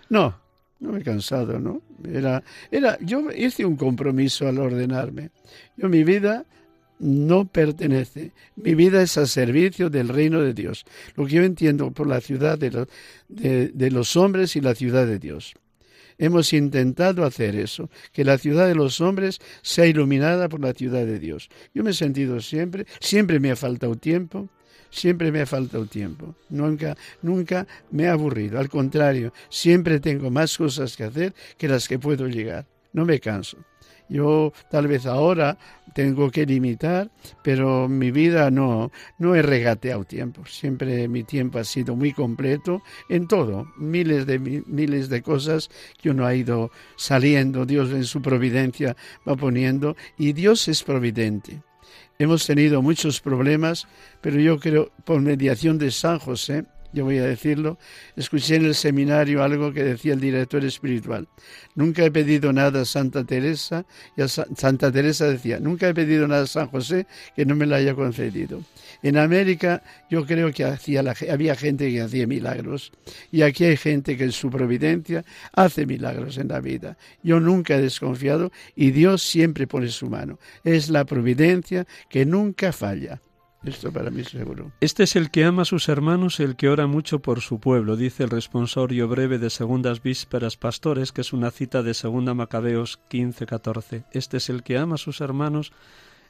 No, 0.08 0.38
no 0.78 0.92
me 0.92 1.00
he 1.00 1.02
cansado, 1.02 1.58
¿no? 1.58 1.82
Era, 2.04 2.42
era, 2.70 2.98
yo 3.00 3.30
hice 3.32 3.64
un 3.64 3.76
compromiso 3.76 4.46
al 4.46 4.58
ordenarme. 4.58 5.30
Yo 5.76 5.88
mi 5.88 6.04
vida 6.04 6.44
no 6.98 7.46
pertenece. 7.46 8.32
Mi 8.56 8.74
vida 8.74 9.02
es 9.02 9.18
a 9.18 9.26
servicio 9.26 9.90
del 9.90 10.08
reino 10.08 10.40
de 10.40 10.54
Dios. 10.54 10.84
Lo 11.14 11.26
que 11.26 11.34
yo 11.34 11.42
entiendo 11.42 11.90
por 11.90 12.06
la 12.06 12.20
ciudad 12.20 12.58
de, 12.58 13.90
los 13.90 14.16
hombres 14.16 14.56
y 14.56 14.60
la 14.60 14.74
ciudad 14.74 15.06
de 15.06 15.18
Dios. 15.18 15.54
Hemos 16.18 16.54
intentado 16.54 17.24
hacer 17.24 17.56
eso, 17.56 17.90
que 18.12 18.24
la 18.24 18.38
ciudad 18.38 18.66
de 18.66 18.74
los 18.74 19.02
hombres 19.02 19.38
sea 19.60 19.86
iluminada 19.86 20.48
por 20.48 20.60
la 20.60 20.72
ciudad 20.72 21.04
de 21.04 21.18
Dios. 21.18 21.50
Yo 21.74 21.84
me 21.84 21.90
he 21.90 21.94
sentido 21.94 22.40
siempre, 22.40 22.86
siempre 23.00 23.38
me 23.38 23.50
ha 23.50 23.56
faltado 23.56 23.96
tiempo, 23.96 24.48
siempre 24.88 25.30
me 25.30 25.42
ha 25.42 25.46
faltado 25.46 25.84
tiempo. 25.84 26.34
Nunca, 26.48 26.96
nunca 27.20 27.66
me 27.90 28.04
he 28.04 28.08
aburrido. 28.08 28.58
Al 28.58 28.70
contrario, 28.70 29.34
siempre 29.50 30.00
tengo 30.00 30.30
más 30.30 30.56
cosas 30.56 30.96
que 30.96 31.04
hacer 31.04 31.34
que 31.58 31.68
las 31.68 31.86
que 31.86 31.98
puedo 31.98 32.28
llegar. 32.28 32.66
No 32.94 33.04
me 33.04 33.20
canso. 33.20 33.58
Yo 34.08 34.52
tal 34.70 34.86
vez 34.86 35.06
ahora 35.06 35.58
tengo 35.94 36.30
que 36.30 36.44
limitar, 36.44 37.10
pero 37.42 37.88
mi 37.88 38.10
vida 38.10 38.50
no, 38.50 38.92
no 39.18 39.34
he 39.34 39.42
regateado 39.42 40.04
tiempo. 40.04 40.44
Siempre 40.46 41.08
mi 41.08 41.24
tiempo 41.24 41.58
ha 41.58 41.64
sido 41.64 41.96
muy 41.96 42.12
completo 42.12 42.82
en 43.08 43.26
todo. 43.26 43.66
Miles 43.78 44.26
de, 44.26 44.38
miles 44.38 45.08
de 45.08 45.22
cosas 45.22 45.70
que 46.00 46.10
uno 46.10 46.26
ha 46.26 46.34
ido 46.34 46.70
saliendo. 46.96 47.64
Dios 47.64 47.90
en 47.90 48.04
su 48.04 48.20
providencia 48.20 48.96
va 49.26 49.36
poniendo 49.36 49.96
y 50.18 50.32
Dios 50.34 50.68
es 50.68 50.82
providente. 50.82 51.62
Hemos 52.18 52.46
tenido 52.46 52.80
muchos 52.80 53.20
problemas, 53.20 53.86
pero 54.20 54.40
yo 54.40 54.58
creo, 54.58 54.90
por 55.04 55.20
mediación 55.20 55.78
de 55.78 55.90
San 55.90 56.18
José, 56.18 56.64
yo 56.92 57.04
voy 57.04 57.18
a 57.18 57.24
decirlo, 57.24 57.78
escuché 58.16 58.56
en 58.56 58.64
el 58.66 58.74
seminario 58.74 59.42
algo 59.42 59.72
que 59.72 59.84
decía 59.84 60.14
el 60.14 60.20
director 60.20 60.64
espiritual. 60.64 61.28
Nunca 61.74 62.04
he 62.04 62.10
pedido 62.10 62.52
nada 62.52 62.82
a 62.82 62.84
Santa 62.84 63.24
Teresa, 63.24 63.84
y 64.16 64.22
a 64.22 64.28
Santa 64.28 64.90
Teresa 64.90 65.28
decía, 65.28 65.60
nunca 65.60 65.88
he 65.88 65.94
pedido 65.94 66.26
nada 66.26 66.42
a 66.42 66.46
San 66.46 66.68
José 66.68 67.06
que 67.34 67.44
no 67.44 67.54
me 67.54 67.66
lo 67.66 67.74
haya 67.74 67.94
concedido. 67.94 68.62
En 69.02 69.18
América 69.18 69.82
yo 70.10 70.26
creo 70.26 70.52
que 70.52 70.64
hacía 70.64 71.04
había 71.30 71.54
gente 71.54 71.90
que 71.90 72.00
hacía 72.00 72.26
milagros 72.26 72.92
y 73.30 73.42
aquí 73.42 73.64
hay 73.64 73.76
gente 73.76 74.16
que 74.16 74.24
en 74.24 74.32
su 74.32 74.50
providencia 74.50 75.24
hace 75.52 75.86
milagros 75.86 76.38
en 76.38 76.48
la 76.48 76.60
vida. 76.60 76.96
Yo 77.22 77.40
nunca 77.40 77.76
he 77.76 77.82
desconfiado 77.82 78.52
y 78.74 78.90
Dios 78.90 79.22
siempre 79.22 79.66
pone 79.66 79.88
su 79.88 80.08
mano. 80.08 80.38
Es 80.64 80.88
la 80.88 81.04
providencia 81.04 81.86
que 82.08 82.24
nunca 82.24 82.72
falla. 82.72 83.20
Esto 83.66 83.92
para 83.92 84.10
mí 84.10 84.22
seguro. 84.22 84.70
Este 84.80 85.02
es 85.02 85.16
el 85.16 85.32
que 85.32 85.44
ama 85.44 85.62
a 85.62 85.64
sus 85.64 85.88
hermanos 85.88 86.38
el 86.38 86.54
que 86.54 86.68
ora 86.68 86.86
mucho 86.86 87.18
por 87.18 87.40
su 87.40 87.58
pueblo, 87.58 87.96
dice 87.96 88.22
el 88.22 88.30
responsorio 88.30 89.08
breve 89.08 89.38
de 89.38 89.50
Segundas 89.50 90.02
Vísperas 90.02 90.56
Pastores, 90.56 91.10
que 91.10 91.22
es 91.22 91.32
una 91.32 91.50
cita 91.50 91.82
de 91.82 91.92
Segunda 91.92 92.32
Macabeos 92.32 93.00
15-14. 93.10 94.04
Este 94.12 94.36
es 94.36 94.50
el 94.50 94.62
que 94.62 94.78
ama 94.78 94.94
a 94.94 94.98
sus 94.98 95.20
hermanos, 95.20 95.72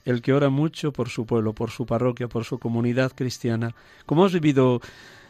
el 0.06 0.22
que 0.22 0.32
ora 0.32 0.48
mucho 0.48 0.92
por 0.92 1.10
su 1.10 1.26
pueblo, 1.26 1.52
por 1.52 1.70
su 1.70 1.84
parroquia, 1.84 2.26
por 2.26 2.44
su 2.44 2.58
comunidad 2.58 3.12
cristiana. 3.14 3.74
¿Cómo 4.06 4.24
has 4.24 4.32
vivido 4.32 4.80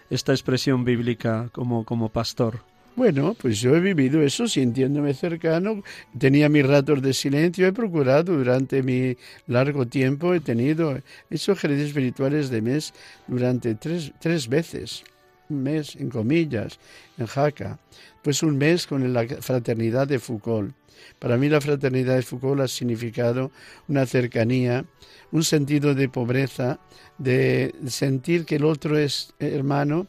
esta 0.08 0.32
expresión 0.32 0.84
bíblica 0.84 1.48
como, 1.52 1.84
como 1.84 2.10
pastor? 2.10 2.60
Bueno, 2.96 3.36
pues 3.38 3.60
yo 3.60 3.76
he 3.76 3.80
vivido 3.80 4.22
eso 4.22 4.48
sintiéndome 4.48 5.12
cercano, 5.12 5.82
tenía 6.18 6.48
mis 6.48 6.66
ratos 6.66 7.02
de 7.02 7.12
silencio, 7.12 7.66
he 7.66 7.72
procurado 7.74 8.34
durante 8.34 8.82
mi 8.82 9.18
largo 9.46 9.86
tiempo, 9.86 10.32
he 10.32 10.40
tenido, 10.40 10.98
esos 11.28 11.58
ejercicios 11.58 11.88
espirituales 11.88 12.48
de 12.48 12.62
mes 12.62 12.94
durante 13.26 13.74
tres, 13.74 14.12
tres 14.18 14.48
veces, 14.48 15.04
un 15.50 15.62
mes 15.62 15.94
en 15.96 16.08
comillas, 16.08 16.80
en 17.18 17.26
Jaca, 17.26 17.78
pues 18.22 18.42
un 18.42 18.56
mes 18.56 18.86
con 18.86 19.12
la 19.12 19.26
fraternidad 19.28 20.08
de 20.08 20.18
Foucault. 20.18 20.74
Para 21.18 21.36
mí 21.36 21.50
la 21.50 21.60
fraternidad 21.60 22.16
de 22.16 22.22
Foucault 22.22 22.62
ha 22.62 22.68
significado 22.68 23.50
una 23.88 24.06
cercanía, 24.06 24.86
un 25.32 25.44
sentido 25.44 25.94
de 25.94 26.08
pobreza, 26.08 26.80
de 27.18 27.74
sentir 27.86 28.46
que 28.46 28.56
el 28.56 28.64
otro 28.64 28.98
es 28.98 29.34
hermano, 29.38 30.06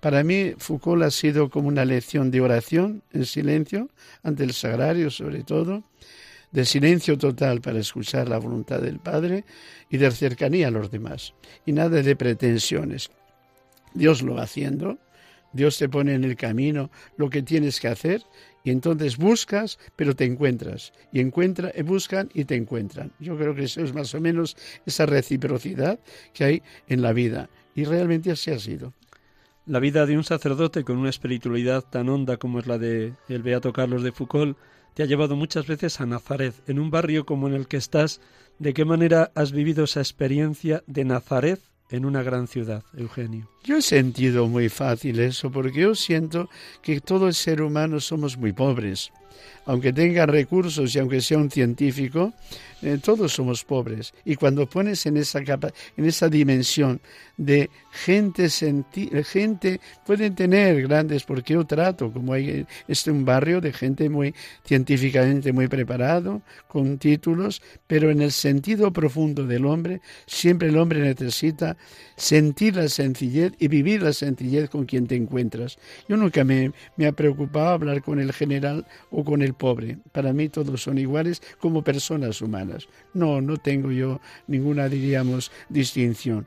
para 0.00 0.24
mí, 0.24 0.54
Foucault 0.56 1.02
ha 1.02 1.10
sido 1.10 1.50
como 1.50 1.68
una 1.68 1.84
lección 1.84 2.30
de 2.30 2.40
oración 2.40 3.02
en 3.12 3.26
silencio, 3.26 3.90
ante 4.22 4.44
el 4.44 4.52
sagrario 4.52 5.10
sobre 5.10 5.44
todo, 5.44 5.84
de 6.52 6.64
silencio 6.64 7.16
total 7.16 7.60
para 7.60 7.78
escuchar 7.78 8.28
la 8.28 8.38
voluntad 8.38 8.80
del 8.80 8.98
Padre 8.98 9.44
y 9.88 9.98
de 9.98 10.10
cercanía 10.10 10.68
a 10.68 10.70
los 10.70 10.90
demás. 10.90 11.34
Y 11.66 11.72
nada 11.72 12.02
de 12.02 12.16
pretensiones. 12.16 13.10
Dios 13.94 14.22
lo 14.22 14.34
va 14.34 14.42
haciendo, 14.42 14.98
Dios 15.52 15.78
te 15.78 15.88
pone 15.88 16.14
en 16.14 16.24
el 16.24 16.36
camino 16.36 16.90
lo 17.16 17.28
que 17.28 17.42
tienes 17.42 17.80
que 17.80 17.88
hacer 17.88 18.22
y 18.62 18.70
entonces 18.70 19.16
buscas, 19.16 19.78
pero 19.96 20.14
te 20.14 20.24
encuentras. 20.24 20.92
Y 21.12 21.20
encuentra, 21.20 21.72
buscan 21.84 22.30
y 22.34 22.44
te 22.44 22.54
encuentran. 22.54 23.12
Yo 23.18 23.36
creo 23.36 23.54
que 23.54 23.64
eso 23.64 23.82
es 23.82 23.92
más 23.94 24.14
o 24.14 24.20
menos 24.20 24.56
esa 24.86 25.06
reciprocidad 25.06 25.98
que 26.32 26.44
hay 26.44 26.62
en 26.88 27.02
la 27.02 27.12
vida. 27.12 27.48
Y 27.74 27.84
realmente 27.84 28.30
así 28.30 28.50
ha 28.50 28.58
sido. 28.58 28.92
La 29.66 29.78
vida 29.78 30.06
de 30.06 30.16
un 30.16 30.24
sacerdote 30.24 30.84
con 30.84 30.96
una 30.96 31.10
espiritualidad 31.10 31.84
tan 31.84 32.08
honda 32.08 32.38
como 32.38 32.58
es 32.58 32.66
la 32.66 32.78
de 32.78 33.12
el 33.28 33.42
Beato 33.42 33.72
Carlos 33.72 34.02
de 34.02 34.10
Foucault 34.10 34.56
te 34.94 35.02
ha 35.02 35.06
llevado 35.06 35.36
muchas 35.36 35.66
veces 35.66 36.00
a 36.00 36.06
Nazaret, 36.06 36.54
en 36.66 36.78
un 36.78 36.90
barrio 36.90 37.26
como 37.26 37.46
en 37.46 37.54
el 37.54 37.68
que 37.68 37.76
estás. 37.76 38.20
¿De 38.58 38.74
qué 38.74 38.84
manera 38.84 39.30
has 39.34 39.52
vivido 39.52 39.84
esa 39.84 40.00
experiencia 40.00 40.82
de 40.86 41.04
Nazaret 41.04 41.60
en 41.90 42.04
una 42.04 42.22
gran 42.22 42.48
ciudad, 42.48 42.84
Eugenio? 42.96 43.48
Yo 43.62 43.76
he 43.76 43.82
sentido 43.82 44.48
muy 44.48 44.68
fácil 44.68 45.20
eso, 45.20 45.50
porque 45.50 45.80
yo 45.80 45.94
siento 45.94 46.48
que 46.82 47.00
todo 47.00 47.28
el 47.28 47.34
ser 47.34 47.62
humano 47.62 48.00
somos 48.00 48.36
muy 48.36 48.52
pobres. 48.52 49.12
Aunque 49.66 49.92
tenga 49.92 50.26
recursos 50.26 50.94
y 50.94 50.98
aunque 50.98 51.20
sea 51.20 51.38
un 51.38 51.50
científico, 51.50 52.32
eh, 52.82 52.98
todos 53.02 53.32
somos 53.32 53.64
pobres. 53.64 54.14
Y 54.24 54.36
cuando 54.36 54.66
pones 54.66 55.04
en 55.06 55.16
esa, 55.16 55.44
capa, 55.44 55.70
en 55.96 56.06
esa 56.06 56.28
dimensión 56.28 57.00
de 57.36 57.68
gente, 57.90 58.48
gente, 59.24 59.80
pueden 60.06 60.34
tener 60.34 60.82
grandes, 60.82 61.24
porque 61.24 61.54
yo 61.54 61.64
trato, 61.64 62.12
como 62.12 62.32
hay 62.32 62.66
este 62.88 63.10
un 63.10 63.24
barrio 63.24 63.60
de 63.60 63.72
gente 63.72 64.08
muy 64.08 64.34
científicamente 64.64 65.52
muy 65.52 65.68
preparado, 65.68 66.42
con 66.68 66.98
títulos, 66.98 67.62
pero 67.86 68.10
en 68.10 68.22
el 68.22 68.32
sentido 68.32 68.92
profundo 68.92 69.46
del 69.46 69.66
hombre, 69.66 70.00
siempre 70.26 70.68
el 70.68 70.76
hombre 70.76 71.00
necesita 71.00 71.76
sentir 72.16 72.76
la 72.76 72.88
sencillez 72.88 73.52
y 73.58 73.68
vivir 73.68 74.02
la 74.02 74.12
sencillez 74.12 74.70
con 74.70 74.84
quien 74.86 75.06
te 75.06 75.16
encuentras. 75.16 75.78
Yo 76.08 76.16
nunca 76.16 76.44
me, 76.44 76.72
me 76.96 77.06
ha 77.06 77.12
preocupado 77.12 77.70
hablar 77.70 78.02
con 78.02 78.20
el 78.20 78.32
general 78.32 78.86
o 79.10 79.19
con 79.24 79.42
el 79.42 79.54
pobre. 79.54 79.98
Para 80.12 80.32
mí 80.32 80.48
todos 80.48 80.82
son 80.82 80.98
iguales 80.98 81.42
como 81.58 81.82
personas 81.82 82.40
humanas. 82.40 82.88
No, 83.14 83.40
no 83.40 83.56
tengo 83.56 83.90
yo 83.92 84.20
ninguna, 84.46 84.88
diríamos, 84.88 85.50
distinción. 85.68 86.46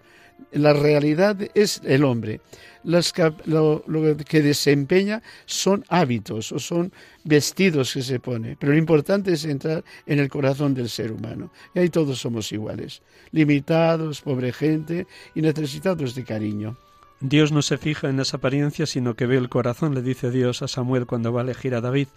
La 0.51 0.73
realidad 0.73 1.37
es 1.53 1.81
el 1.83 2.03
hombre. 2.03 2.41
lo, 2.83 3.83
que 4.27 4.41
desempeña 4.41 5.21
son 5.45 5.83
hábitos 5.87 6.51
o 6.51 6.59
son 6.59 6.91
vestidos 7.23 7.93
que 7.93 8.01
se 8.01 8.19
pone. 8.19 8.57
Pero 8.59 8.73
lo 8.73 8.77
importante 8.77 9.33
es 9.33 9.45
entrar 9.45 9.83
en 10.05 10.19
el 10.19 10.29
corazón 10.29 10.73
del 10.73 10.89
ser 10.89 11.11
humano. 11.11 11.51
Y 11.73 11.79
ahí 11.79 11.89
todos 11.89 12.19
somos 12.19 12.51
iguales. 12.51 13.01
Limitados, 13.31 14.21
pobre 14.21 14.51
gente 14.51 15.07
y 15.33 15.41
necesitados 15.41 16.13
de 16.13 16.23
cariño. 16.23 16.77
Dios 17.25 17.53
no 17.53 17.61
se 17.61 17.77
fija 17.77 18.09
en 18.09 18.17
las 18.17 18.33
apariencias, 18.33 18.89
sino 18.89 19.15
que 19.15 19.25
ve 19.25 19.37
el 19.37 19.47
corazón, 19.47 19.95
le 19.95 20.01
dice 20.01 20.29
Dios 20.29 20.61
a 20.61 20.67
Samuel 20.67 21.05
cuando 21.05 21.31
va 21.31 21.39
a 21.39 21.43
elegir 21.45 21.73
a 21.73 21.79
David. 21.79 22.09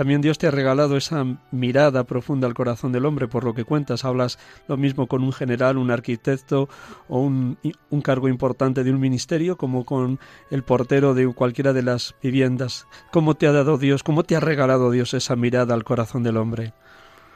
También 0.00 0.22
Dios 0.22 0.38
te 0.38 0.46
ha 0.46 0.50
regalado 0.50 0.96
esa 0.96 1.26
mirada 1.50 2.04
profunda 2.04 2.46
al 2.46 2.54
corazón 2.54 2.90
del 2.90 3.04
hombre, 3.04 3.28
por 3.28 3.44
lo 3.44 3.52
que 3.52 3.64
cuentas. 3.64 4.06
Hablas 4.06 4.38
lo 4.66 4.78
mismo 4.78 5.08
con 5.08 5.22
un 5.22 5.30
general, 5.30 5.76
un 5.76 5.90
arquitecto 5.90 6.70
o 7.06 7.20
un, 7.20 7.58
cargo 8.02 8.26
importante 8.26 8.82
de 8.82 8.90
un 8.92 8.98
ministerio, 8.98 9.58
como 9.58 9.84
con 9.84 10.18
el 10.50 10.62
portero 10.62 11.12
de 11.12 11.30
cualquiera 11.34 11.74
de 11.74 11.82
las 11.82 12.14
viviendas. 12.22 12.86
¿Cómo 13.12 13.34
te 13.34 13.46
ha 13.46 13.52
dado 13.52 13.76
Dios, 13.76 14.02
cómo 14.02 14.24
te 14.24 14.36
ha 14.36 14.40
regalado 14.40 14.90
Dios 14.90 15.12
esa 15.12 15.36
mirada 15.36 15.74
al 15.74 15.84
corazón 15.84 16.22
del 16.22 16.38
hombre? 16.38 16.72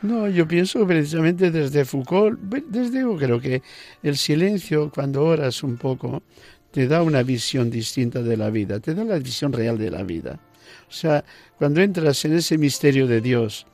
No, 0.00 0.26
yo 0.30 0.48
pienso 0.48 0.86
precisamente 0.86 1.50
desde 1.50 1.84
Foucault, 1.84 2.40
desde 2.40 3.00
yo 3.00 3.14
creo 3.18 3.40
que 3.40 3.60
el 4.02 4.16
silencio, 4.16 4.90
cuando 4.90 5.22
oras 5.22 5.62
un 5.62 5.76
poco, 5.76 6.22
te 6.70 6.88
da 6.88 7.02
una 7.02 7.22
visión 7.22 7.68
distinta 7.68 8.22
de 8.22 8.38
la 8.38 8.48
vida, 8.48 8.80
te 8.80 8.94
da 8.94 9.04
la 9.04 9.18
visión 9.18 9.52
real 9.52 9.76
de 9.76 9.90
la 9.90 10.02
vida. 10.02 10.40
O 10.88 10.92
sea, 10.92 11.24
cuando 11.58 11.80
entras 11.80 12.24
en 12.24 12.34
ese 12.34 12.58
misterio 12.58 13.06
de 13.06 13.20
Dios, 13.20 13.66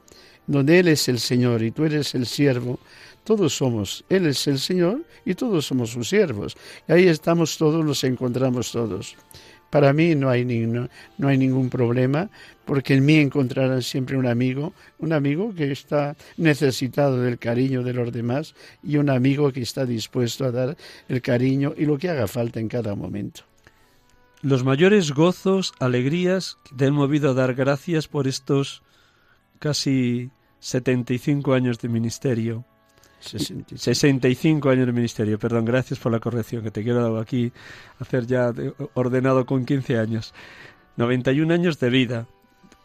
donde 0.46 0.78
Él 0.80 0.88
es 0.88 1.08
el 1.08 1.20
Señor 1.20 1.62
y 1.62 1.70
tú 1.70 1.84
eres 1.84 2.14
el 2.14 2.26
siervo, 2.26 2.78
todos 3.24 3.54
somos, 3.54 4.04
Él 4.08 4.26
es 4.26 4.46
el 4.46 4.58
Señor 4.58 5.02
y 5.24 5.34
todos 5.34 5.66
somos 5.66 5.90
sus 5.90 6.08
siervos. 6.08 6.56
Y 6.88 6.92
ahí 6.92 7.08
estamos 7.08 7.56
todos, 7.56 7.84
nos 7.84 8.02
encontramos 8.04 8.72
todos. 8.72 9.16
Para 9.70 9.92
mí 9.92 10.16
no 10.16 10.28
hay, 10.28 10.44
no 10.44 10.88
hay 11.28 11.38
ningún 11.38 11.70
problema, 11.70 12.28
porque 12.64 12.94
en 12.94 13.04
mí 13.04 13.16
encontrarán 13.16 13.82
siempre 13.82 14.16
un 14.16 14.26
amigo, 14.26 14.72
un 14.98 15.12
amigo 15.12 15.54
que 15.54 15.70
está 15.70 16.16
necesitado 16.36 17.20
del 17.22 17.38
cariño 17.38 17.84
de 17.84 17.94
los 17.94 18.12
demás 18.12 18.54
y 18.82 18.96
un 18.96 19.10
amigo 19.10 19.52
que 19.52 19.62
está 19.62 19.86
dispuesto 19.86 20.44
a 20.44 20.50
dar 20.50 20.76
el 21.08 21.22
cariño 21.22 21.72
y 21.76 21.84
lo 21.84 21.98
que 21.98 22.08
haga 22.08 22.26
falta 22.26 22.58
en 22.58 22.68
cada 22.68 22.96
momento. 22.96 23.49
Los 24.42 24.64
mayores 24.64 25.12
gozos, 25.12 25.74
alegrías, 25.80 26.56
te 26.74 26.86
han 26.86 26.94
movido 26.94 27.30
a 27.30 27.34
dar 27.34 27.54
gracias 27.54 28.08
por 28.08 28.26
estos 28.26 28.82
casi 29.58 30.30
75 30.60 31.52
años 31.52 31.78
de 31.78 31.88
ministerio. 31.88 32.64
65. 33.20 34.70
años 34.70 34.86
de 34.86 34.92
ministerio, 34.92 35.38
perdón, 35.38 35.66
gracias 35.66 35.98
por 35.98 36.10
la 36.10 36.20
corrección 36.20 36.62
que 36.62 36.70
te 36.70 36.82
quiero 36.82 37.18
aquí 37.18 37.52
hacer 37.98 38.26
ya 38.26 38.50
ordenado 38.94 39.44
con 39.44 39.66
15 39.66 39.98
años. 39.98 40.32
91 40.96 41.52
años 41.52 41.78
de 41.78 41.90
vida. 41.90 42.26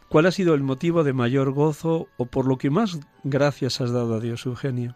¿Cuál 0.09 0.25
ha 0.25 0.31
sido 0.31 0.53
el 0.55 0.61
motivo 0.61 1.05
de 1.05 1.13
mayor 1.13 1.51
gozo 1.51 2.09
o 2.17 2.25
por 2.25 2.47
lo 2.47 2.57
que 2.57 2.69
más 2.69 2.99
gracias 3.23 3.79
has 3.79 3.91
dado 3.91 4.15
a 4.15 4.19
Dios, 4.19 4.45
Eugenio? 4.45 4.95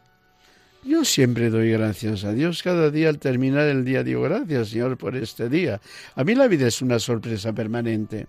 Yo 0.84 1.04
siempre 1.04 1.50
doy 1.50 1.72
gracias 1.72 2.24
a 2.24 2.32
Dios. 2.32 2.64
Cada 2.64 2.90
día 2.90 3.10
al 3.10 3.20
terminar 3.20 3.68
el 3.68 3.84
día 3.84 4.04
digo 4.04 4.22
gracias, 4.22 4.70
Señor, 4.70 4.98
por 4.98 5.16
este 5.16 5.50
día. 5.50 5.82
A 6.16 6.24
mí 6.24 6.36
la 6.36 6.48
vida 6.48 6.68
es 6.68 6.82
una 6.82 7.00
sorpresa 7.00 7.52
permanente. 7.52 8.28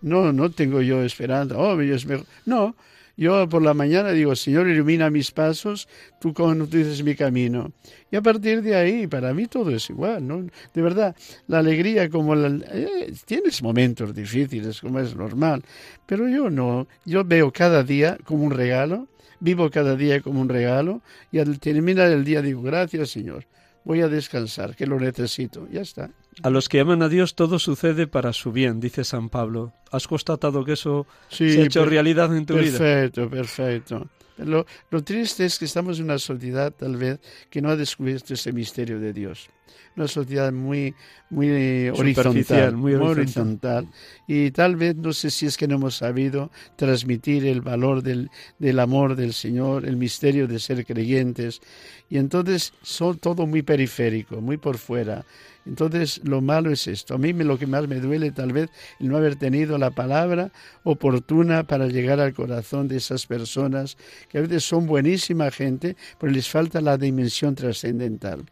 No, 0.00 0.32
no 0.32 0.50
tengo 0.50 0.80
yo 0.80 1.02
esperanza. 1.02 1.56
Oh, 1.58 1.74
mejor. 1.76 2.24
No, 2.46 2.76
yo 3.16 3.48
por 3.48 3.62
la 3.62 3.74
mañana 3.74 4.10
digo, 4.10 4.34
Señor, 4.36 4.68
ilumina 4.68 5.10
mis 5.10 5.32
pasos, 5.32 5.88
tú 6.20 6.32
conduces 6.32 7.02
mi 7.02 7.16
camino. 7.16 7.72
Y 8.10 8.16
a 8.16 8.22
partir 8.22 8.62
de 8.62 8.76
ahí, 8.76 9.06
para 9.08 9.34
mí 9.34 9.46
todo 9.46 9.70
es 9.70 9.90
igual, 9.90 10.26
¿no? 10.26 10.46
De 10.72 10.82
verdad, 10.82 11.16
la 11.48 11.58
alegría 11.58 12.08
como 12.08 12.34
la... 12.34 12.48
Eh, 12.72 13.12
tienes 13.26 13.60
momentos 13.60 14.14
difíciles, 14.14 14.80
como 14.80 15.00
es 15.00 15.16
normal, 15.16 15.62
pero 16.06 16.28
yo 16.28 16.48
no, 16.48 16.86
yo 17.04 17.24
veo 17.24 17.52
cada 17.52 17.82
día 17.82 18.18
como 18.24 18.44
un 18.44 18.52
regalo 18.52 19.08
Vivo 19.42 19.70
cada 19.70 19.96
día 19.96 20.20
como 20.20 20.40
un 20.40 20.48
regalo 20.48 21.02
y 21.32 21.40
al 21.40 21.58
terminar 21.58 22.12
el 22.12 22.24
día 22.24 22.42
digo, 22.42 22.62
gracias 22.62 23.10
Señor, 23.10 23.44
voy 23.82 24.00
a 24.00 24.06
descansar, 24.06 24.76
que 24.76 24.86
lo 24.86 25.00
necesito. 25.00 25.66
Ya 25.68 25.80
está. 25.80 26.10
A 26.44 26.48
los 26.48 26.68
que 26.68 26.78
aman 26.78 27.02
a 27.02 27.08
Dios 27.08 27.34
todo 27.34 27.58
sucede 27.58 28.06
para 28.06 28.32
su 28.32 28.52
bien, 28.52 28.78
dice 28.78 29.02
San 29.02 29.28
Pablo. 29.30 29.72
¿Has 29.90 30.06
constatado 30.06 30.64
que 30.64 30.74
eso 30.74 31.08
se 31.28 31.60
ha 31.60 31.64
hecho 31.64 31.84
realidad 31.84 32.34
en 32.36 32.46
tu 32.46 32.54
vida? 32.54 32.78
Perfecto, 32.78 33.28
perfecto. 33.28 34.08
Lo, 34.36 34.64
lo 34.90 35.02
triste 35.02 35.44
es 35.44 35.58
que 35.58 35.64
estamos 35.64 35.98
en 35.98 36.04
una 36.04 36.18
sociedad 36.18 36.72
tal 36.72 36.96
vez 36.96 37.18
que 37.50 37.60
no 37.60 37.68
ha 37.68 37.74
descubierto 37.76 38.34
ese 38.34 38.52
misterio 38.52 39.00
de 39.00 39.12
Dios 39.12 39.50
una 39.96 40.08
sociedad 40.08 40.52
muy, 40.52 40.94
muy 41.30 41.88
horizontal, 41.90 42.76
muy 42.76 42.94
horizontal. 42.94 43.88
Y 44.26 44.50
tal 44.50 44.76
vez 44.76 44.96
no 44.96 45.12
sé 45.12 45.30
si 45.30 45.46
es 45.46 45.56
que 45.56 45.68
no 45.68 45.76
hemos 45.76 45.96
sabido 45.96 46.50
transmitir 46.76 47.46
el 47.46 47.60
valor 47.60 48.02
del, 48.02 48.30
del 48.58 48.78
amor 48.78 49.16
del 49.16 49.32
Señor, 49.32 49.86
el 49.86 49.96
misterio 49.96 50.46
de 50.46 50.58
ser 50.58 50.84
creyentes. 50.84 51.60
Y 52.08 52.18
entonces 52.18 52.72
son 52.82 53.18
todo 53.18 53.46
muy 53.46 53.62
periférico, 53.62 54.40
muy 54.40 54.56
por 54.56 54.78
fuera. 54.78 55.24
Entonces 55.64 56.20
lo 56.24 56.40
malo 56.40 56.70
es 56.70 56.86
esto. 56.86 57.14
A 57.14 57.18
mí 57.18 57.32
lo 57.32 57.58
que 57.58 57.66
más 57.66 57.86
me 57.88 58.00
duele 58.00 58.32
tal 58.32 58.52
vez 58.52 58.70
el 58.98 59.08
no 59.08 59.16
haber 59.16 59.36
tenido 59.36 59.78
la 59.78 59.90
palabra 59.90 60.50
oportuna 60.82 61.64
para 61.64 61.86
llegar 61.86 62.20
al 62.20 62.34
corazón 62.34 62.88
de 62.88 62.96
esas 62.96 63.26
personas 63.26 63.96
que 64.28 64.38
a 64.38 64.40
veces 64.42 64.64
son 64.64 64.86
buenísima 64.86 65.50
gente, 65.50 65.96
pero 66.18 66.32
les 66.32 66.48
falta 66.48 66.80
la 66.80 66.96
dimensión 66.96 67.54
trascendental. 67.54 68.44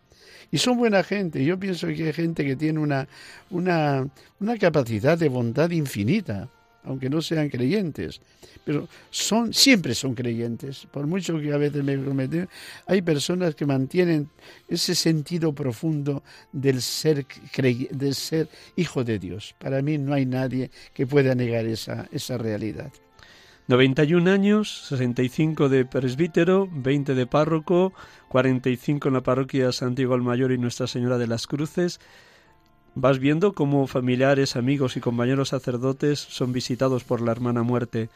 Y 0.50 0.58
son 0.58 0.78
buena 0.78 1.02
gente. 1.02 1.44
Yo 1.44 1.58
pienso 1.58 1.86
que 1.88 2.06
hay 2.06 2.12
gente 2.12 2.44
que 2.44 2.56
tiene 2.56 2.80
una, 2.80 3.06
una, 3.50 4.08
una 4.40 4.58
capacidad 4.58 5.16
de 5.16 5.28
bondad 5.28 5.70
infinita, 5.70 6.48
aunque 6.84 7.08
no 7.08 7.22
sean 7.22 7.48
creyentes. 7.48 8.20
Pero 8.64 8.88
son, 9.10 9.54
siempre 9.54 9.94
son 9.94 10.14
creyentes. 10.14 10.86
Por 10.90 11.06
mucho 11.06 11.38
que 11.40 11.52
a 11.52 11.56
veces 11.56 11.82
me 11.84 11.96
prometen, 11.96 12.48
hay 12.86 13.02
personas 13.02 13.54
que 13.54 13.64
mantienen 13.64 14.28
ese 14.68 14.94
sentido 14.94 15.52
profundo 15.52 16.22
del 16.52 16.82
ser, 16.82 17.26
del 17.90 18.14
ser 18.14 18.48
hijo 18.76 19.04
de 19.04 19.18
Dios. 19.18 19.54
Para 19.58 19.82
mí 19.82 19.98
no 19.98 20.14
hay 20.14 20.26
nadie 20.26 20.70
que 20.92 21.06
pueda 21.06 21.34
negar 21.34 21.64
esa, 21.66 22.08
esa 22.12 22.38
realidad. 22.38 22.92
91 23.70 24.28
años, 24.28 24.88
65 24.88 25.68
de 25.68 25.84
presbítero, 25.84 26.68
20 26.72 27.14
de 27.14 27.26
párroco, 27.28 27.92
45 28.26 29.06
en 29.06 29.14
la 29.14 29.20
parroquia 29.20 29.70
Santiago 29.70 30.16
el 30.16 30.22
Mayor 30.22 30.50
y 30.50 30.58
Nuestra 30.58 30.88
Señora 30.88 31.18
de 31.18 31.28
las 31.28 31.46
Cruces. 31.46 32.00
Vas 32.96 33.20
viendo 33.20 33.52
cómo 33.52 33.86
familiares, 33.86 34.56
amigos 34.56 34.96
y 34.96 35.00
compañeros 35.00 35.50
sacerdotes 35.50 36.18
son 36.18 36.52
visitados 36.52 37.04
por 37.04 37.20
la 37.20 37.30
hermana 37.30 37.62
muerte. 37.62 38.08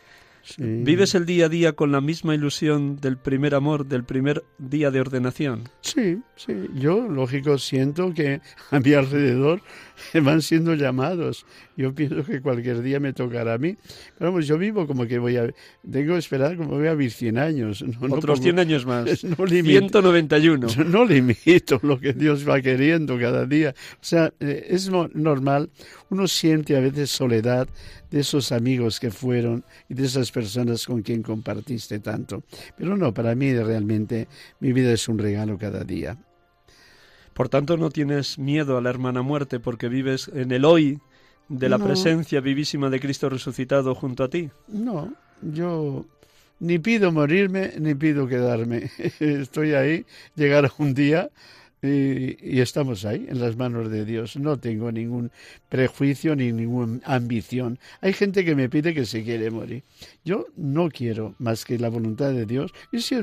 ¿Vives 0.58 1.14
el 1.14 1.26
día 1.26 1.46
a 1.46 1.48
día 1.48 1.72
con 1.72 1.90
la 1.90 2.00
misma 2.00 2.34
ilusión 2.34 2.96
del 2.96 3.16
primer 3.16 3.54
amor, 3.54 3.86
del 3.86 4.04
primer 4.04 4.44
día 4.58 4.90
de 4.90 5.00
ordenación? 5.00 5.68
Sí, 5.80 6.18
sí. 6.36 6.52
Yo, 6.74 7.08
lógico, 7.08 7.58
siento 7.58 8.12
que 8.12 8.40
a 8.70 8.80
mi 8.80 8.92
alrededor 8.92 9.62
van 10.22 10.42
siendo 10.42 10.74
llamados. 10.74 11.46
Yo 11.76 11.94
pienso 11.94 12.24
que 12.24 12.40
cualquier 12.40 12.82
día 12.82 13.00
me 13.00 13.12
tocará 13.12 13.54
a 13.54 13.58
mí. 13.58 13.76
Pero 14.18 14.30
vamos, 14.30 14.46
yo 14.46 14.58
vivo 14.58 14.86
como 14.86 15.06
que 15.06 15.18
voy 15.18 15.36
a... 15.36 15.52
Tengo 15.90 16.12
que 16.12 16.18
esperar 16.18 16.56
como 16.56 16.76
voy 16.76 16.86
a 16.88 16.94
vivir 16.94 17.10
100 17.10 17.38
años. 17.38 17.82
No, 17.82 18.14
Otros 18.14 18.40
100 18.40 18.58
años 18.58 18.86
más. 18.86 19.24
No 19.38 19.46
limito, 19.46 20.00
191. 20.00 20.68
No 20.86 21.04
limito 21.04 21.80
lo 21.82 21.98
que 21.98 22.12
Dios 22.12 22.48
va 22.48 22.60
queriendo 22.60 23.18
cada 23.18 23.46
día. 23.46 23.74
O 23.94 24.04
sea, 24.04 24.32
eh, 24.38 24.66
es 24.68 24.90
normal. 24.90 25.70
Uno 26.14 26.28
siente 26.28 26.76
a 26.76 26.80
veces 26.80 27.10
soledad 27.10 27.66
de 28.08 28.20
esos 28.20 28.52
amigos 28.52 29.00
que 29.00 29.10
fueron 29.10 29.64
y 29.88 29.94
de 29.94 30.04
esas 30.04 30.30
personas 30.30 30.86
con 30.86 31.02
quien 31.02 31.24
compartiste 31.24 31.98
tanto. 31.98 32.44
Pero 32.78 32.96
no, 32.96 33.12
para 33.12 33.34
mí 33.34 33.52
realmente 33.52 34.28
mi 34.60 34.72
vida 34.72 34.92
es 34.92 35.08
un 35.08 35.18
regalo 35.18 35.58
cada 35.58 35.82
día. 35.82 36.16
Por 37.32 37.48
tanto, 37.48 37.76
no 37.76 37.90
tienes 37.90 38.38
miedo 38.38 38.78
a 38.78 38.80
la 38.80 38.90
hermana 38.90 39.22
muerte 39.22 39.58
porque 39.58 39.88
vives 39.88 40.30
en 40.32 40.52
el 40.52 40.64
hoy 40.64 41.00
de 41.48 41.68
la 41.68 41.80
presencia 41.80 42.40
vivísima 42.40 42.90
de 42.90 43.00
Cristo 43.00 43.28
resucitado 43.28 43.96
junto 43.96 44.22
a 44.22 44.30
ti. 44.30 44.50
No, 44.68 45.12
yo 45.42 46.06
ni 46.60 46.78
pido 46.78 47.10
morirme 47.10 47.72
ni 47.80 47.96
pido 47.96 48.28
quedarme. 48.28 48.88
Estoy 49.18 49.74
ahí, 49.74 50.06
llegar 50.36 50.70
un 50.78 50.94
día 50.94 51.28
y, 51.86 52.60
estamos 52.60 53.04
ahí, 53.04 53.26
en 53.28 53.40
las 53.40 53.56
manos 53.56 53.90
de 53.90 54.04
Dios. 54.04 54.36
No 54.36 54.58
tengo 54.58 54.90
ningún 54.90 55.30
prejuicio 55.68 56.34
ni 56.34 56.52
ninguna 56.52 57.00
ambición. 57.04 57.78
Hay 58.00 58.14
gente 58.14 58.44
que 58.44 58.54
me 58.54 58.68
pide 58.68 58.94
que 58.94 59.04
se 59.04 59.22
quiere 59.22 59.50
morir. 59.50 59.84
Yo 60.24 60.46
no 60.56 60.88
quiero 60.88 61.34
más 61.38 61.64
que 61.64 61.78
la 61.78 61.90
voluntad 61.90 62.30
de 62.32 62.46
Dios. 62.46 62.72
Y 62.90 63.00
si 63.00 63.16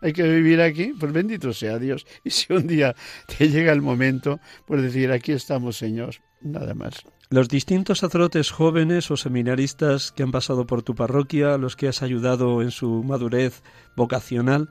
hay 0.00 0.12
que 0.12 0.22
vivir 0.24 0.60
aquí, 0.60 0.92
pues 0.98 1.12
bendito 1.12 1.52
sea 1.52 1.78
Dios. 1.78 2.06
Y 2.24 2.30
si 2.30 2.52
un 2.52 2.66
día 2.66 2.94
te 3.38 3.48
llega 3.48 3.72
el 3.72 3.80
momento, 3.80 4.40
pues 4.66 4.82
decir, 4.82 5.12
aquí 5.12 5.32
estamos, 5.32 5.76
Señor. 5.76 6.16
Nada 6.40 6.74
más. 6.74 7.04
Los 7.30 7.48
distintos 7.48 7.98
sacerdotes 7.98 8.50
jóvenes 8.50 9.10
o 9.10 9.16
seminaristas 9.16 10.12
que 10.12 10.22
han 10.22 10.32
pasado 10.32 10.66
por 10.66 10.82
tu 10.82 10.94
parroquia, 10.94 11.58
los 11.58 11.76
que 11.76 11.88
has 11.88 12.02
ayudado 12.02 12.62
en 12.62 12.70
su 12.70 13.02
madurez 13.04 13.62
vocacional, 13.96 14.70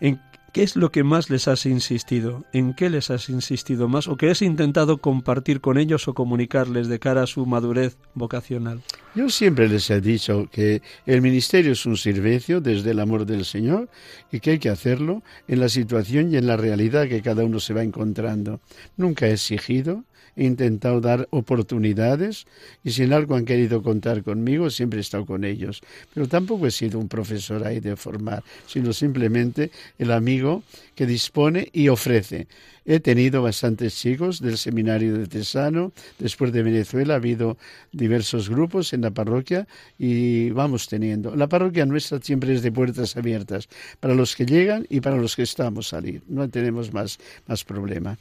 ¿en 0.00 0.20
¿Qué 0.52 0.62
es 0.62 0.76
lo 0.76 0.90
que 0.90 1.04
más 1.04 1.28
les 1.28 1.46
has 1.46 1.66
insistido? 1.66 2.44
¿En 2.54 2.72
qué 2.72 2.88
les 2.88 3.10
has 3.10 3.28
insistido 3.28 3.86
más? 3.86 4.08
¿O 4.08 4.16
qué 4.16 4.30
has 4.30 4.40
intentado 4.40 4.96
compartir 4.96 5.60
con 5.60 5.76
ellos 5.76 6.08
o 6.08 6.14
comunicarles 6.14 6.88
de 6.88 6.98
cara 6.98 7.24
a 7.24 7.26
su 7.26 7.44
madurez 7.44 7.98
vocacional? 8.14 8.80
Yo 9.14 9.28
siempre 9.28 9.68
les 9.68 9.90
he 9.90 10.00
dicho 10.00 10.48
que 10.50 10.80
el 11.04 11.20
ministerio 11.20 11.72
es 11.72 11.84
un 11.84 11.98
servicio 11.98 12.62
desde 12.62 12.92
el 12.92 13.00
amor 13.00 13.26
del 13.26 13.44
Señor 13.44 13.90
y 14.32 14.40
que 14.40 14.52
hay 14.52 14.58
que 14.58 14.70
hacerlo 14.70 15.22
en 15.48 15.60
la 15.60 15.68
situación 15.68 16.32
y 16.32 16.38
en 16.38 16.46
la 16.46 16.56
realidad 16.56 17.08
que 17.08 17.20
cada 17.20 17.44
uno 17.44 17.60
se 17.60 17.74
va 17.74 17.82
encontrando. 17.82 18.60
Nunca 18.96 19.26
he 19.26 19.32
exigido, 19.32 20.04
intentado 20.44 21.00
dar 21.00 21.26
oportunidades 21.30 22.46
y 22.84 22.92
si 22.92 23.02
en 23.02 23.12
algo 23.12 23.34
han 23.34 23.44
querido 23.44 23.82
contar 23.82 24.22
conmigo, 24.22 24.70
siempre 24.70 24.98
he 24.98 25.02
estado 25.02 25.26
con 25.26 25.44
ellos. 25.44 25.82
Pero 26.14 26.28
tampoco 26.28 26.66
he 26.66 26.70
sido 26.70 26.98
un 26.98 27.08
profesor 27.08 27.66
ahí 27.66 27.80
de 27.80 27.96
formar, 27.96 28.42
sino 28.66 28.92
simplemente 28.92 29.70
el 29.98 30.12
amigo 30.12 30.62
que 30.94 31.06
dispone 31.06 31.68
y 31.72 31.88
ofrece. 31.88 32.46
He 32.86 33.00
tenido 33.00 33.42
bastantes 33.42 33.96
chicos 33.96 34.40
del 34.40 34.56
seminario 34.56 35.18
de 35.18 35.26
Tesano, 35.26 35.92
después 36.18 36.52
de 36.52 36.62
Venezuela 36.62 37.14
ha 37.14 37.16
habido 37.18 37.58
diversos 37.92 38.48
grupos 38.48 38.94
en 38.94 39.02
la 39.02 39.10
parroquia 39.10 39.68
y 39.98 40.50
vamos 40.50 40.88
teniendo. 40.88 41.36
La 41.36 41.48
parroquia 41.48 41.84
nuestra 41.84 42.18
siempre 42.22 42.54
es 42.54 42.62
de 42.62 42.72
puertas 42.72 43.14
abiertas 43.16 43.68
para 44.00 44.14
los 44.14 44.34
que 44.34 44.46
llegan 44.46 44.86
y 44.88 45.00
para 45.00 45.16
los 45.16 45.36
que 45.36 45.42
estamos 45.42 45.88
salir. 45.88 46.22
No 46.28 46.48
tenemos 46.48 46.92
más, 46.92 47.18
más 47.46 47.62
problema. 47.64 48.16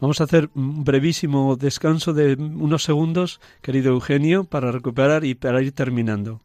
Vamos 0.00 0.20
a 0.20 0.24
hacer 0.24 0.48
un 0.54 0.82
brevísimo 0.82 1.56
descanso 1.56 2.14
de 2.14 2.34
unos 2.34 2.82
segundos, 2.84 3.38
querido 3.60 3.92
Eugenio, 3.92 4.44
para 4.44 4.72
recuperar 4.72 5.26
y 5.26 5.34
para 5.34 5.60
ir 5.60 5.72
terminando. 5.72 6.40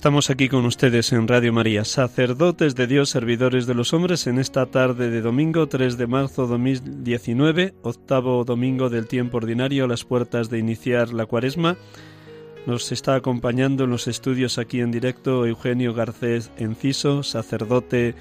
Estamos 0.00 0.30
aquí 0.30 0.48
con 0.48 0.64
ustedes 0.64 1.12
en 1.12 1.28
Radio 1.28 1.52
María, 1.52 1.84
sacerdotes 1.84 2.74
de 2.74 2.86
Dios, 2.86 3.10
servidores 3.10 3.66
de 3.66 3.74
los 3.74 3.92
hombres, 3.92 4.26
en 4.26 4.38
esta 4.38 4.64
tarde 4.64 5.10
de 5.10 5.20
domingo 5.20 5.68
3 5.68 5.98
de 5.98 6.06
marzo 6.06 6.46
2019, 6.46 7.74
octavo 7.82 8.42
domingo 8.44 8.88
del 8.88 9.06
tiempo 9.06 9.36
ordinario, 9.36 9.84
a 9.84 9.88
las 9.88 10.06
puertas 10.06 10.48
de 10.48 10.58
iniciar 10.58 11.12
la 11.12 11.26
cuaresma. 11.26 11.76
Nos 12.64 12.92
está 12.92 13.14
acompañando 13.14 13.84
en 13.84 13.90
los 13.90 14.08
estudios 14.08 14.56
aquí 14.56 14.80
en 14.80 14.90
directo 14.90 15.44
Eugenio 15.44 15.92
Garcés 15.92 16.50
Enciso, 16.56 17.22
sacerdote 17.22 18.14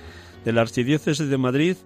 de 0.44 0.52
la 0.52 0.60
Archidiócesis 0.60 1.30
de 1.30 1.38
Madrid, 1.38 1.78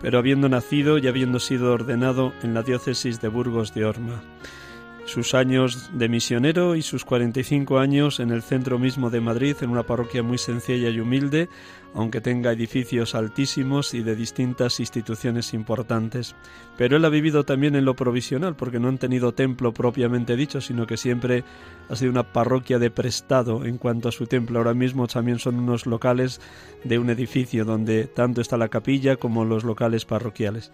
pero 0.00 0.18
habiendo 0.18 0.48
nacido 0.48 0.98
y 0.98 1.06
habiendo 1.06 1.38
sido 1.38 1.72
ordenado 1.72 2.32
en 2.42 2.52
la 2.52 2.64
diócesis 2.64 3.20
de 3.20 3.28
Burgos 3.28 3.72
de 3.74 3.84
Orma 3.84 4.24
sus 5.06 5.34
años 5.34 5.90
de 5.94 6.08
misionero 6.08 6.74
y 6.74 6.82
sus 6.82 7.04
45 7.04 7.78
años 7.78 8.18
en 8.18 8.30
el 8.30 8.42
centro 8.42 8.78
mismo 8.78 9.08
de 9.08 9.20
Madrid, 9.20 9.56
en 9.60 9.70
una 9.70 9.84
parroquia 9.84 10.22
muy 10.22 10.36
sencilla 10.36 10.90
y 10.90 10.98
humilde, 10.98 11.48
aunque 11.94 12.20
tenga 12.20 12.52
edificios 12.52 13.14
altísimos 13.14 13.94
y 13.94 14.02
de 14.02 14.16
distintas 14.16 14.80
instituciones 14.80 15.54
importantes. 15.54 16.34
Pero 16.76 16.96
él 16.96 17.04
ha 17.04 17.08
vivido 17.08 17.44
también 17.44 17.76
en 17.76 17.84
lo 17.84 17.94
provisional, 17.94 18.56
porque 18.56 18.80
no 18.80 18.88
han 18.88 18.98
tenido 18.98 19.32
templo 19.32 19.72
propiamente 19.72 20.36
dicho, 20.36 20.60
sino 20.60 20.86
que 20.86 20.96
siempre 20.96 21.44
ha 21.88 21.96
sido 21.96 22.10
una 22.10 22.32
parroquia 22.32 22.80
de 22.80 22.90
prestado 22.90 23.64
en 23.64 23.78
cuanto 23.78 24.08
a 24.08 24.12
su 24.12 24.26
templo. 24.26 24.58
Ahora 24.58 24.74
mismo 24.74 25.06
también 25.06 25.38
son 25.38 25.54
unos 25.54 25.86
locales 25.86 26.40
de 26.82 26.98
un 26.98 27.10
edificio 27.10 27.64
donde 27.64 28.04
tanto 28.04 28.40
está 28.40 28.56
la 28.56 28.68
capilla 28.68 29.16
como 29.16 29.44
los 29.44 29.62
locales 29.62 30.04
parroquiales. 30.04 30.72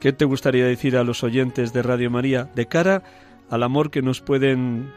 ¿Qué 0.00 0.12
te 0.12 0.26
gustaría 0.26 0.66
decir 0.66 0.98
a 0.98 1.04
los 1.04 1.24
oyentes 1.24 1.72
de 1.72 1.82
Radio 1.82 2.10
María 2.10 2.50
de 2.54 2.66
cara 2.66 3.02
al 3.50 3.62
amor 3.62 3.90
que 3.90 4.02
nos 4.02 4.20
pueden 4.20 4.90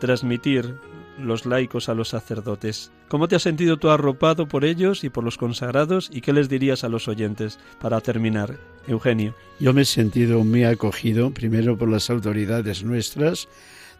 transmitir 0.00 0.74
los 1.18 1.46
laicos 1.46 1.88
a 1.88 1.94
los 1.94 2.08
sacerdotes. 2.08 2.90
¿Cómo 3.08 3.28
te 3.28 3.36
has 3.36 3.42
sentido 3.42 3.76
tú 3.76 3.90
arropado 3.90 4.48
por 4.48 4.64
ellos 4.64 5.04
y 5.04 5.10
por 5.10 5.22
los 5.24 5.36
consagrados 5.36 6.10
y 6.12 6.22
qué 6.22 6.32
les 6.32 6.48
dirías 6.48 6.84
a 6.84 6.88
los 6.88 7.08
oyentes 7.08 7.58
para 7.80 8.00
terminar, 8.00 8.58
Eugenio? 8.86 9.34
Yo 9.60 9.72
me 9.72 9.82
he 9.82 9.84
sentido 9.84 10.42
muy 10.44 10.64
acogido, 10.64 11.30
primero 11.30 11.76
por 11.76 11.88
las 11.88 12.10
autoridades 12.10 12.82
nuestras, 12.84 13.48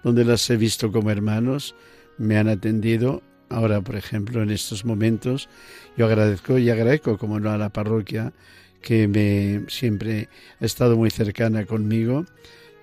donde 0.03 0.24
las 0.24 0.48
he 0.50 0.57
visto 0.57 0.90
como 0.90 1.11
hermanos, 1.11 1.74
me 2.18 2.38
han 2.38 2.48
atendido. 2.48 3.22
Ahora, 3.50 3.82
por 3.82 3.96
ejemplo, 3.96 4.42
en 4.42 4.50
estos 4.50 4.84
momentos, 4.84 5.48
yo 5.96 6.07
agradezco 6.07 6.59
y 6.59 6.70
agradezco, 6.70 7.18
como 7.18 7.38
no, 7.38 7.50
a 7.50 7.59
la 7.59 7.68
parroquia, 7.68 8.32
que 8.80 9.07
me 9.07 9.70
siempre 9.70 10.28
ha 10.61 10.64
estado 10.64 10.96
muy 10.96 11.11
cercana 11.11 11.66
conmigo 11.66 12.24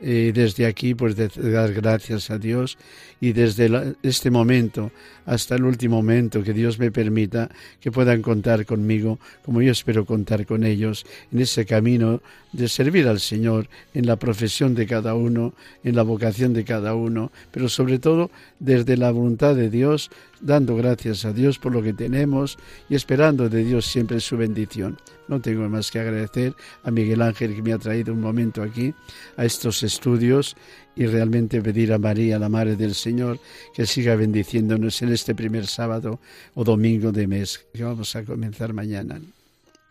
desde 0.02 0.66
aquí, 0.66 0.96
pues 0.96 1.16
dar 1.16 1.74
gracias 1.74 2.30
a 2.30 2.38
Dios 2.38 2.78
y 3.20 3.34
desde 3.34 3.96
este 4.02 4.32
momento 4.32 4.92
hasta 5.26 5.56
el 5.56 5.64
último 5.64 5.98
momento 5.98 6.42
que 6.42 6.54
Dios 6.54 6.80
me 6.80 6.92
permita 6.92 7.50
que 7.80 7.92
puedan 7.92 8.22
contar 8.22 8.66
conmigo, 8.66 9.20
como 9.44 9.62
yo 9.62 9.72
espero 9.72 10.06
contar 10.06 10.46
con 10.46 10.64
ellos 10.64 11.06
en 11.32 11.42
ese 11.42 11.66
camino 11.66 12.22
de 12.52 12.68
servir 12.68 13.08
al 13.08 13.20
Señor 13.20 13.68
en 13.94 14.08
la 14.08 14.16
profesión 14.16 14.74
de 14.74 14.88
cada 14.88 15.14
uno, 15.14 15.54
en 15.84 15.96
la 15.96 16.04
vocación 16.04 16.54
de 16.54 16.64
cada 16.64 16.96
uno, 16.96 17.32
pero 17.52 17.70
sobre 17.70 18.00
todo 18.00 18.32
desde 18.60 18.98
la 18.98 19.12
voluntad 19.12 19.56
de 19.56 19.70
Dios, 19.70 20.10
dando 20.42 20.76
gracias 20.76 21.26
a 21.26 21.34
Dios 21.34 21.60
por 21.60 21.74
lo 21.74 21.82
que 21.82 21.94
tenemos 21.94 22.58
y 22.90 22.96
esperando 22.96 23.50
de 23.50 23.64
Dios 23.64 23.86
siempre 23.86 24.20
su 24.20 24.38
bendición. 24.38 24.98
No 25.28 25.40
tengo 25.40 25.68
más 25.70 25.92
que 25.92 26.00
agradecer 26.00 26.56
a 26.84 26.92
Miguel 26.92 27.22
Ángel 27.22 27.56
que 27.56 27.62
me 27.62 27.74
ha 27.74 27.78
traído 27.78 28.14
un 28.14 28.22
momento 28.22 28.64
aquí 28.64 28.94
a 29.38 29.46
estos 29.46 29.84
estudios 29.84 30.56
y 30.96 31.06
realmente 31.06 31.62
pedir 31.62 31.94
a 31.94 31.98
María, 31.98 32.40
la 32.40 32.50
Madre 32.50 32.76
del 32.76 32.96
Señor, 32.96 33.40
que 33.74 33.86
siga 33.86 34.16
bendiciéndonos 34.16 35.02
en 35.02 35.14
este 35.14 35.36
primer 35.36 35.68
sábado 35.68 36.20
o 36.56 36.64
domingo 36.64 37.12
de 37.12 37.28
mes 37.28 37.66
que 37.74 37.84
vamos 37.84 38.16
a 38.16 38.24
comenzar 38.24 38.74
mañana. 38.74 39.22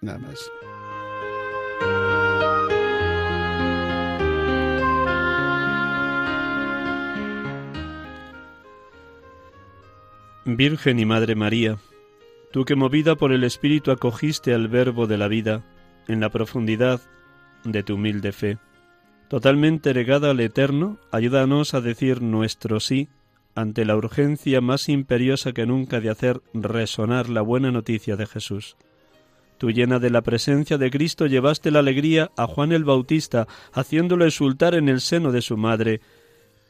Nada 0.00 0.18
más. 0.18 0.67
Virgen 10.56 10.98
y 10.98 11.04
Madre 11.04 11.34
María, 11.34 11.78
tú 12.52 12.64
que 12.64 12.74
movida 12.74 13.16
por 13.16 13.32
el 13.32 13.44
Espíritu 13.44 13.90
acogiste 13.90 14.54
al 14.54 14.68
Verbo 14.68 15.06
de 15.06 15.18
la 15.18 15.28
vida 15.28 15.62
en 16.06 16.20
la 16.20 16.30
profundidad 16.30 17.00
de 17.64 17.82
tu 17.82 17.94
humilde 17.94 18.32
fe, 18.32 18.58
totalmente 19.28 19.92
regada 19.92 20.30
al 20.30 20.40
Eterno, 20.40 20.98
ayúdanos 21.10 21.74
a 21.74 21.80
decir 21.80 22.22
nuestro 22.22 22.80
sí 22.80 23.08
ante 23.54 23.84
la 23.84 23.96
urgencia 23.96 24.60
más 24.60 24.88
imperiosa 24.88 25.52
que 25.52 25.66
nunca 25.66 26.00
de 26.00 26.10
hacer 26.10 26.40
resonar 26.54 27.28
la 27.28 27.42
buena 27.42 27.70
noticia 27.70 28.16
de 28.16 28.26
Jesús. 28.26 28.76
Tú 29.58 29.72
llena 29.72 29.98
de 29.98 30.10
la 30.10 30.22
presencia 30.22 30.78
de 30.78 30.90
Cristo 30.90 31.26
llevaste 31.26 31.70
la 31.70 31.80
alegría 31.80 32.30
a 32.36 32.46
Juan 32.46 32.72
el 32.72 32.84
Bautista, 32.84 33.48
haciéndolo 33.72 34.24
exultar 34.24 34.74
en 34.76 34.88
el 34.88 35.00
seno 35.00 35.32
de 35.32 35.42
su 35.42 35.56
madre. 35.56 36.00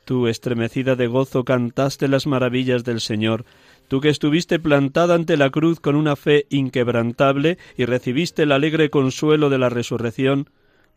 Tú, 0.06 0.26
estremecida 0.26 0.96
de 0.96 1.06
gozo, 1.06 1.44
cantaste 1.44 2.08
las 2.08 2.26
maravillas 2.26 2.84
del 2.84 3.02
Señor, 3.02 3.44
tú 3.88 4.00
que 4.00 4.10
estuviste 4.10 4.58
plantada 4.58 5.14
ante 5.14 5.36
la 5.36 5.50
cruz 5.50 5.80
con 5.80 5.96
una 5.96 6.14
fe 6.14 6.46
inquebrantable 6.50 7.58
y 7.76 7.86
recibiste 7.86 8.44
el 8.44 8.52
alegre 8.52 8.90
consuelo 8.90 9.50
de 9.50 9.58
la 9.58 9.70
resurrección, 9.70 10.50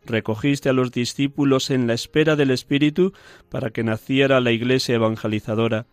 recogiste 0.04 0.68
a 0.68 0.72
los 0.72 0.92
discípulos 0.92 1.70
en 1.70 1.86
la 1.86 1.94
espera 1.94 2.36
del 2.36 2.50
Espíritu 2.50 3.12
para 3.48 3.70
que 3.70 3.82
naciera 3.82 4.40
la 4.40 4.52
Iglesia 4.52 4.94
evangelizadora. 4.94 5.86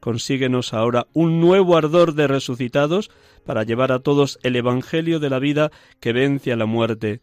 Consíguenos 0.00 0.74
ahora 0.74 1.06
un 1.12 1.40
nuevo 1.40 1.76
ardor 1.76 2.14
de 2.14 2.26
resucitados 2.26 3.10
para 3.44 3.62
llevar 3.62 3.90
a 3.90 4.00
todos 4.00 4.38
el 4.42 4.54
Evangelio 4.54 5.18
de 5.18 5.30
la 5.30 5.38
vida 5.38 5.70
que 6.00 6.12
vence 6.12 6.52
a 6.52 6.56
la 6.56 6.66
muerte. 6.66 7.20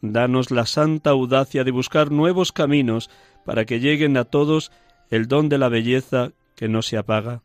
Danos 0.00 0.50
la 0.50 0.66
santa 0.66 1.10
audacia 1.10 1.64
de 1.64 1.72
buscar 1.72 2.10
nuevos 2.10 2.52
caminos 2.52 3.10
para 3.44 3.64
que 3.64 3.80
lleguen 3.80 4.16
a 4.16 4.24
todos 4.24 4.70
el 5.10 5.26
don 5.26 5.48
de 5.48 5.58
la 5.58 5.68
belleza 5.68 6.32
que 6.56 6.68
no 6.68 6.82
se 6.82 6.96
apaga. 6.96 7.42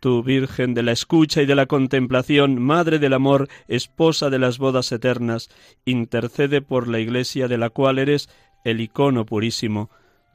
Tú, 0.00 0.22
Virgen 0.22 0.72
de 0.72 0.82
la 0.82 0.92
escucha 0.92 1.42
y 1.42 1.46
de 1.46 1.54
la 1.54 1.66
contemplación, 1.66 2.60
Madre 2.60 2.98
del 2.98 3.12
amor, 3.12 3.48
esposa 3.68 4.30
de 4.30 4.38
las 4.38 4.56
bodas 4.56 4.90
eternas, 4.92 5.50
intercede 5.84 6.62
por 6.62 6.88
la 6.88 7.00
Iglesia 7.00 7.48
de 7.48 7.58
la 7.58 7.68
cual 7.68 7.98
eres 7.98 8.30
el 8.64 8.80
icono 8.80 9.26
purísimo, 9.26 9.90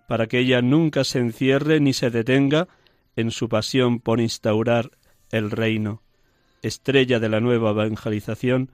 para 0.08 0.28
que 0.28 0.38
ella 0.38 0.62
nunca 0.62 1.04
se 1.04 1.18
encierre 1.18 1.80
ni 1.80 1.94
se 1.94 2.12
detenga 2.12 2.68
en 3.16 3.32
su 3.32 3.50
pasión 3.50 4.00
por 4.00 4.20
instaurar 4.22 4.92
el 5.32 5.50
reino. 5.50 6.04
Estrella 6.62 7.20
de 7.20 7.30
la 7.30 7.40
nueva 7.40 7.72
evangelización, 7.72 8.70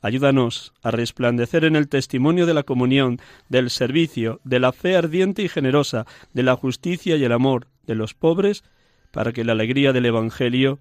ayúdanos 0.00 0.72
a 0.82 0.90
resplandecer 0.90 1.64
en 1.64 1.76
el 1.76 1.88
testimonio 1.88 2.46
de 2.46 2.54
la 2.54 2.64
comunión, 2.64 3.20
del 3.48 3.70
servicio, 3.70 4.40
de 4.42 4.58
la 4.58 4.72
fe 4.72 4.96
ardiente 4.96 5.42
y 5.42 5.48
generosa, 5.48 6.04
de 6.32 6.42
la 6.42 6.56
justicia 6.56 7.14
y 7.14 7.22
el 7.22 7.32
amor, 7.32 7.68
de 7.86 7.94
los 7.94 8.14
pobres, 8.14 8.64
para 9.12 9.32
que 9.32 9.44
la 9.44 9.52
alegría 9.52 9.92
del 9.92 10.06
Evangelio 10.06 10.80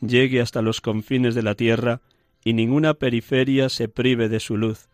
llegue 0.00 0.40
hasta 0.40 0.62
los 0.62 0.80
confines 0.80 1.36
de 1.36 1.42
la 1.42 1.54
tierra 1.54 2.00
y 2.44 2.52
ninguna 2.52 2.94
periferia 2.94 3.68
se 3.68 3.88
prive 3.88 4.28
de 4.28 4.40
su 4.40 4.56
luz. 4.56 4.88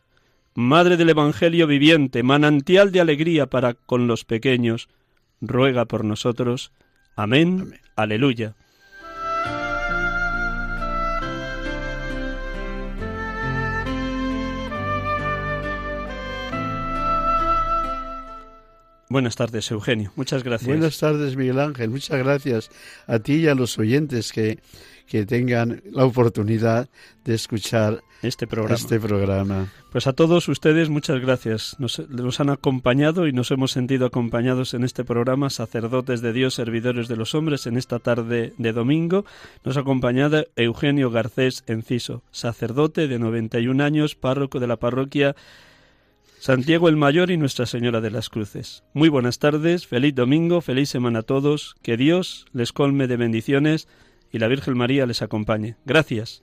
Madre 0.55 0.99
del 0.99 1.09
Evangelio 1.09 1.67
viviente, 1.67 2.23
manantial 2.23 2.93
de 2.93 3.01
alegría 3.01 3.47
para 3.47 3.73
con 3.73 4.07
los 4.07 4.25
pequeños, 4.25 4.89
ruega 5.41 5.87
por 5.87 6.05
nosotros. 6.05 6.73
Amén. 7.17 7.81
Aleluya. 7.97 8.55
Buenas 19.13 19.37
tardes, 19.37 19.71
Eugenio. 19.71 20.11
Muchas 20.17 20.43
gracias. 20.43 20.67
Buenas 20.67 20.99
tardes, 20.99 21.37
Miguel 21.37 21.61
Ángel. 21.61 21.91
Muchas 21.91 22.19
gracias 22.19 22.71
a 23.07 23.19
ti 23.19 23.35
y 23.35 23.47
a 23.47 23.55
los 23.55 23.79
oyentes 23.79 24.33
que, 24.33 24.59
que 25.07 25.27
tengan 25.27 25.83
la 25.91 26.07
oportunidad 26.07 26.89
de 27.23 27.35
escuchar 27.35 28.03
este 28.23 28.47
programa. 28.47 28.75
este 28.75 28.99
programa. 28.99 29.73
Pues 29.91 30.07
a 30.07 30.15
todos 30.15 30.49
ustedes 30.49 30.89
muchas 30.89 31.21
gracias. 31.21 31.77
Nos, 31.79 31.99
nos, 32.09 32.41
han 32.41 32.49
acompañado 32.49 33.27
y 33.27 33.33
nos 33.35 33.51
hemos 33.51 33.73
sentido 33.73 34.07
acompañados 34.07 34.73
en 34.73 34.83
este 34.83 35.05
programa, 35.05 35.51
sacerdotes 35.51 36.23
de 36.23 36.33
Dios, 36.33 36.55
servidores 36.55 37.07
de 37.07 37.17
los 37.17 37.35
hombres, 37.35 37.67
en 37.67 37.77
esta 37.77 37.99
tarde 37.99 38.55
de 38.57 38.73
domingo. 38.73 39.27
Nos 39.63 39.77
ha 39.77 39.81
acompañado 39.81 40.47
Eugenio 40.57 41.11
Garcés 41.11 41.65
Enciso, 41.67 42.23
sacerdote 42.31 43.09
de 43.09 43.19
91 43.19 43.85
años, 43.85 44.15
párroco 44.15 44.59
de 44.59 44.69
la 44.69 44.77
parroquia 44.77 45.37
Santiago 46.43 46.89
el 46.89 46.97
Mayor 46.97 47.31
y 47.31 47.37
Nuestra 47.37 47.67
Señora 47.67 48.01
de 48.01 48.11
las 48.11 48.29
Cruces. 48.29 48.83
Muy 48.95 49.09
buenas 49.09 49.39
tardes, 49.39 49.87
feliz 49.87 50.13
domingo, 50.13 50.61
feliz 50.61 50.89
semana 50.89 51.21
a 51.21 51.23
todos, 51.23 51.77
que 51.83 51.97
Dios 51.97 52.47
les 52.53 52.73
colme 52.73 53.07
de 53.07 53.17
bendiciones 53.17 53.87
y 54.33 54.41
la 54.41 54.49
Virgen 54.49 54.77
María 54.77 55.07
les 55.07 55.23
acompañe. 55.23 55.77
Gracias. 55.85 56.43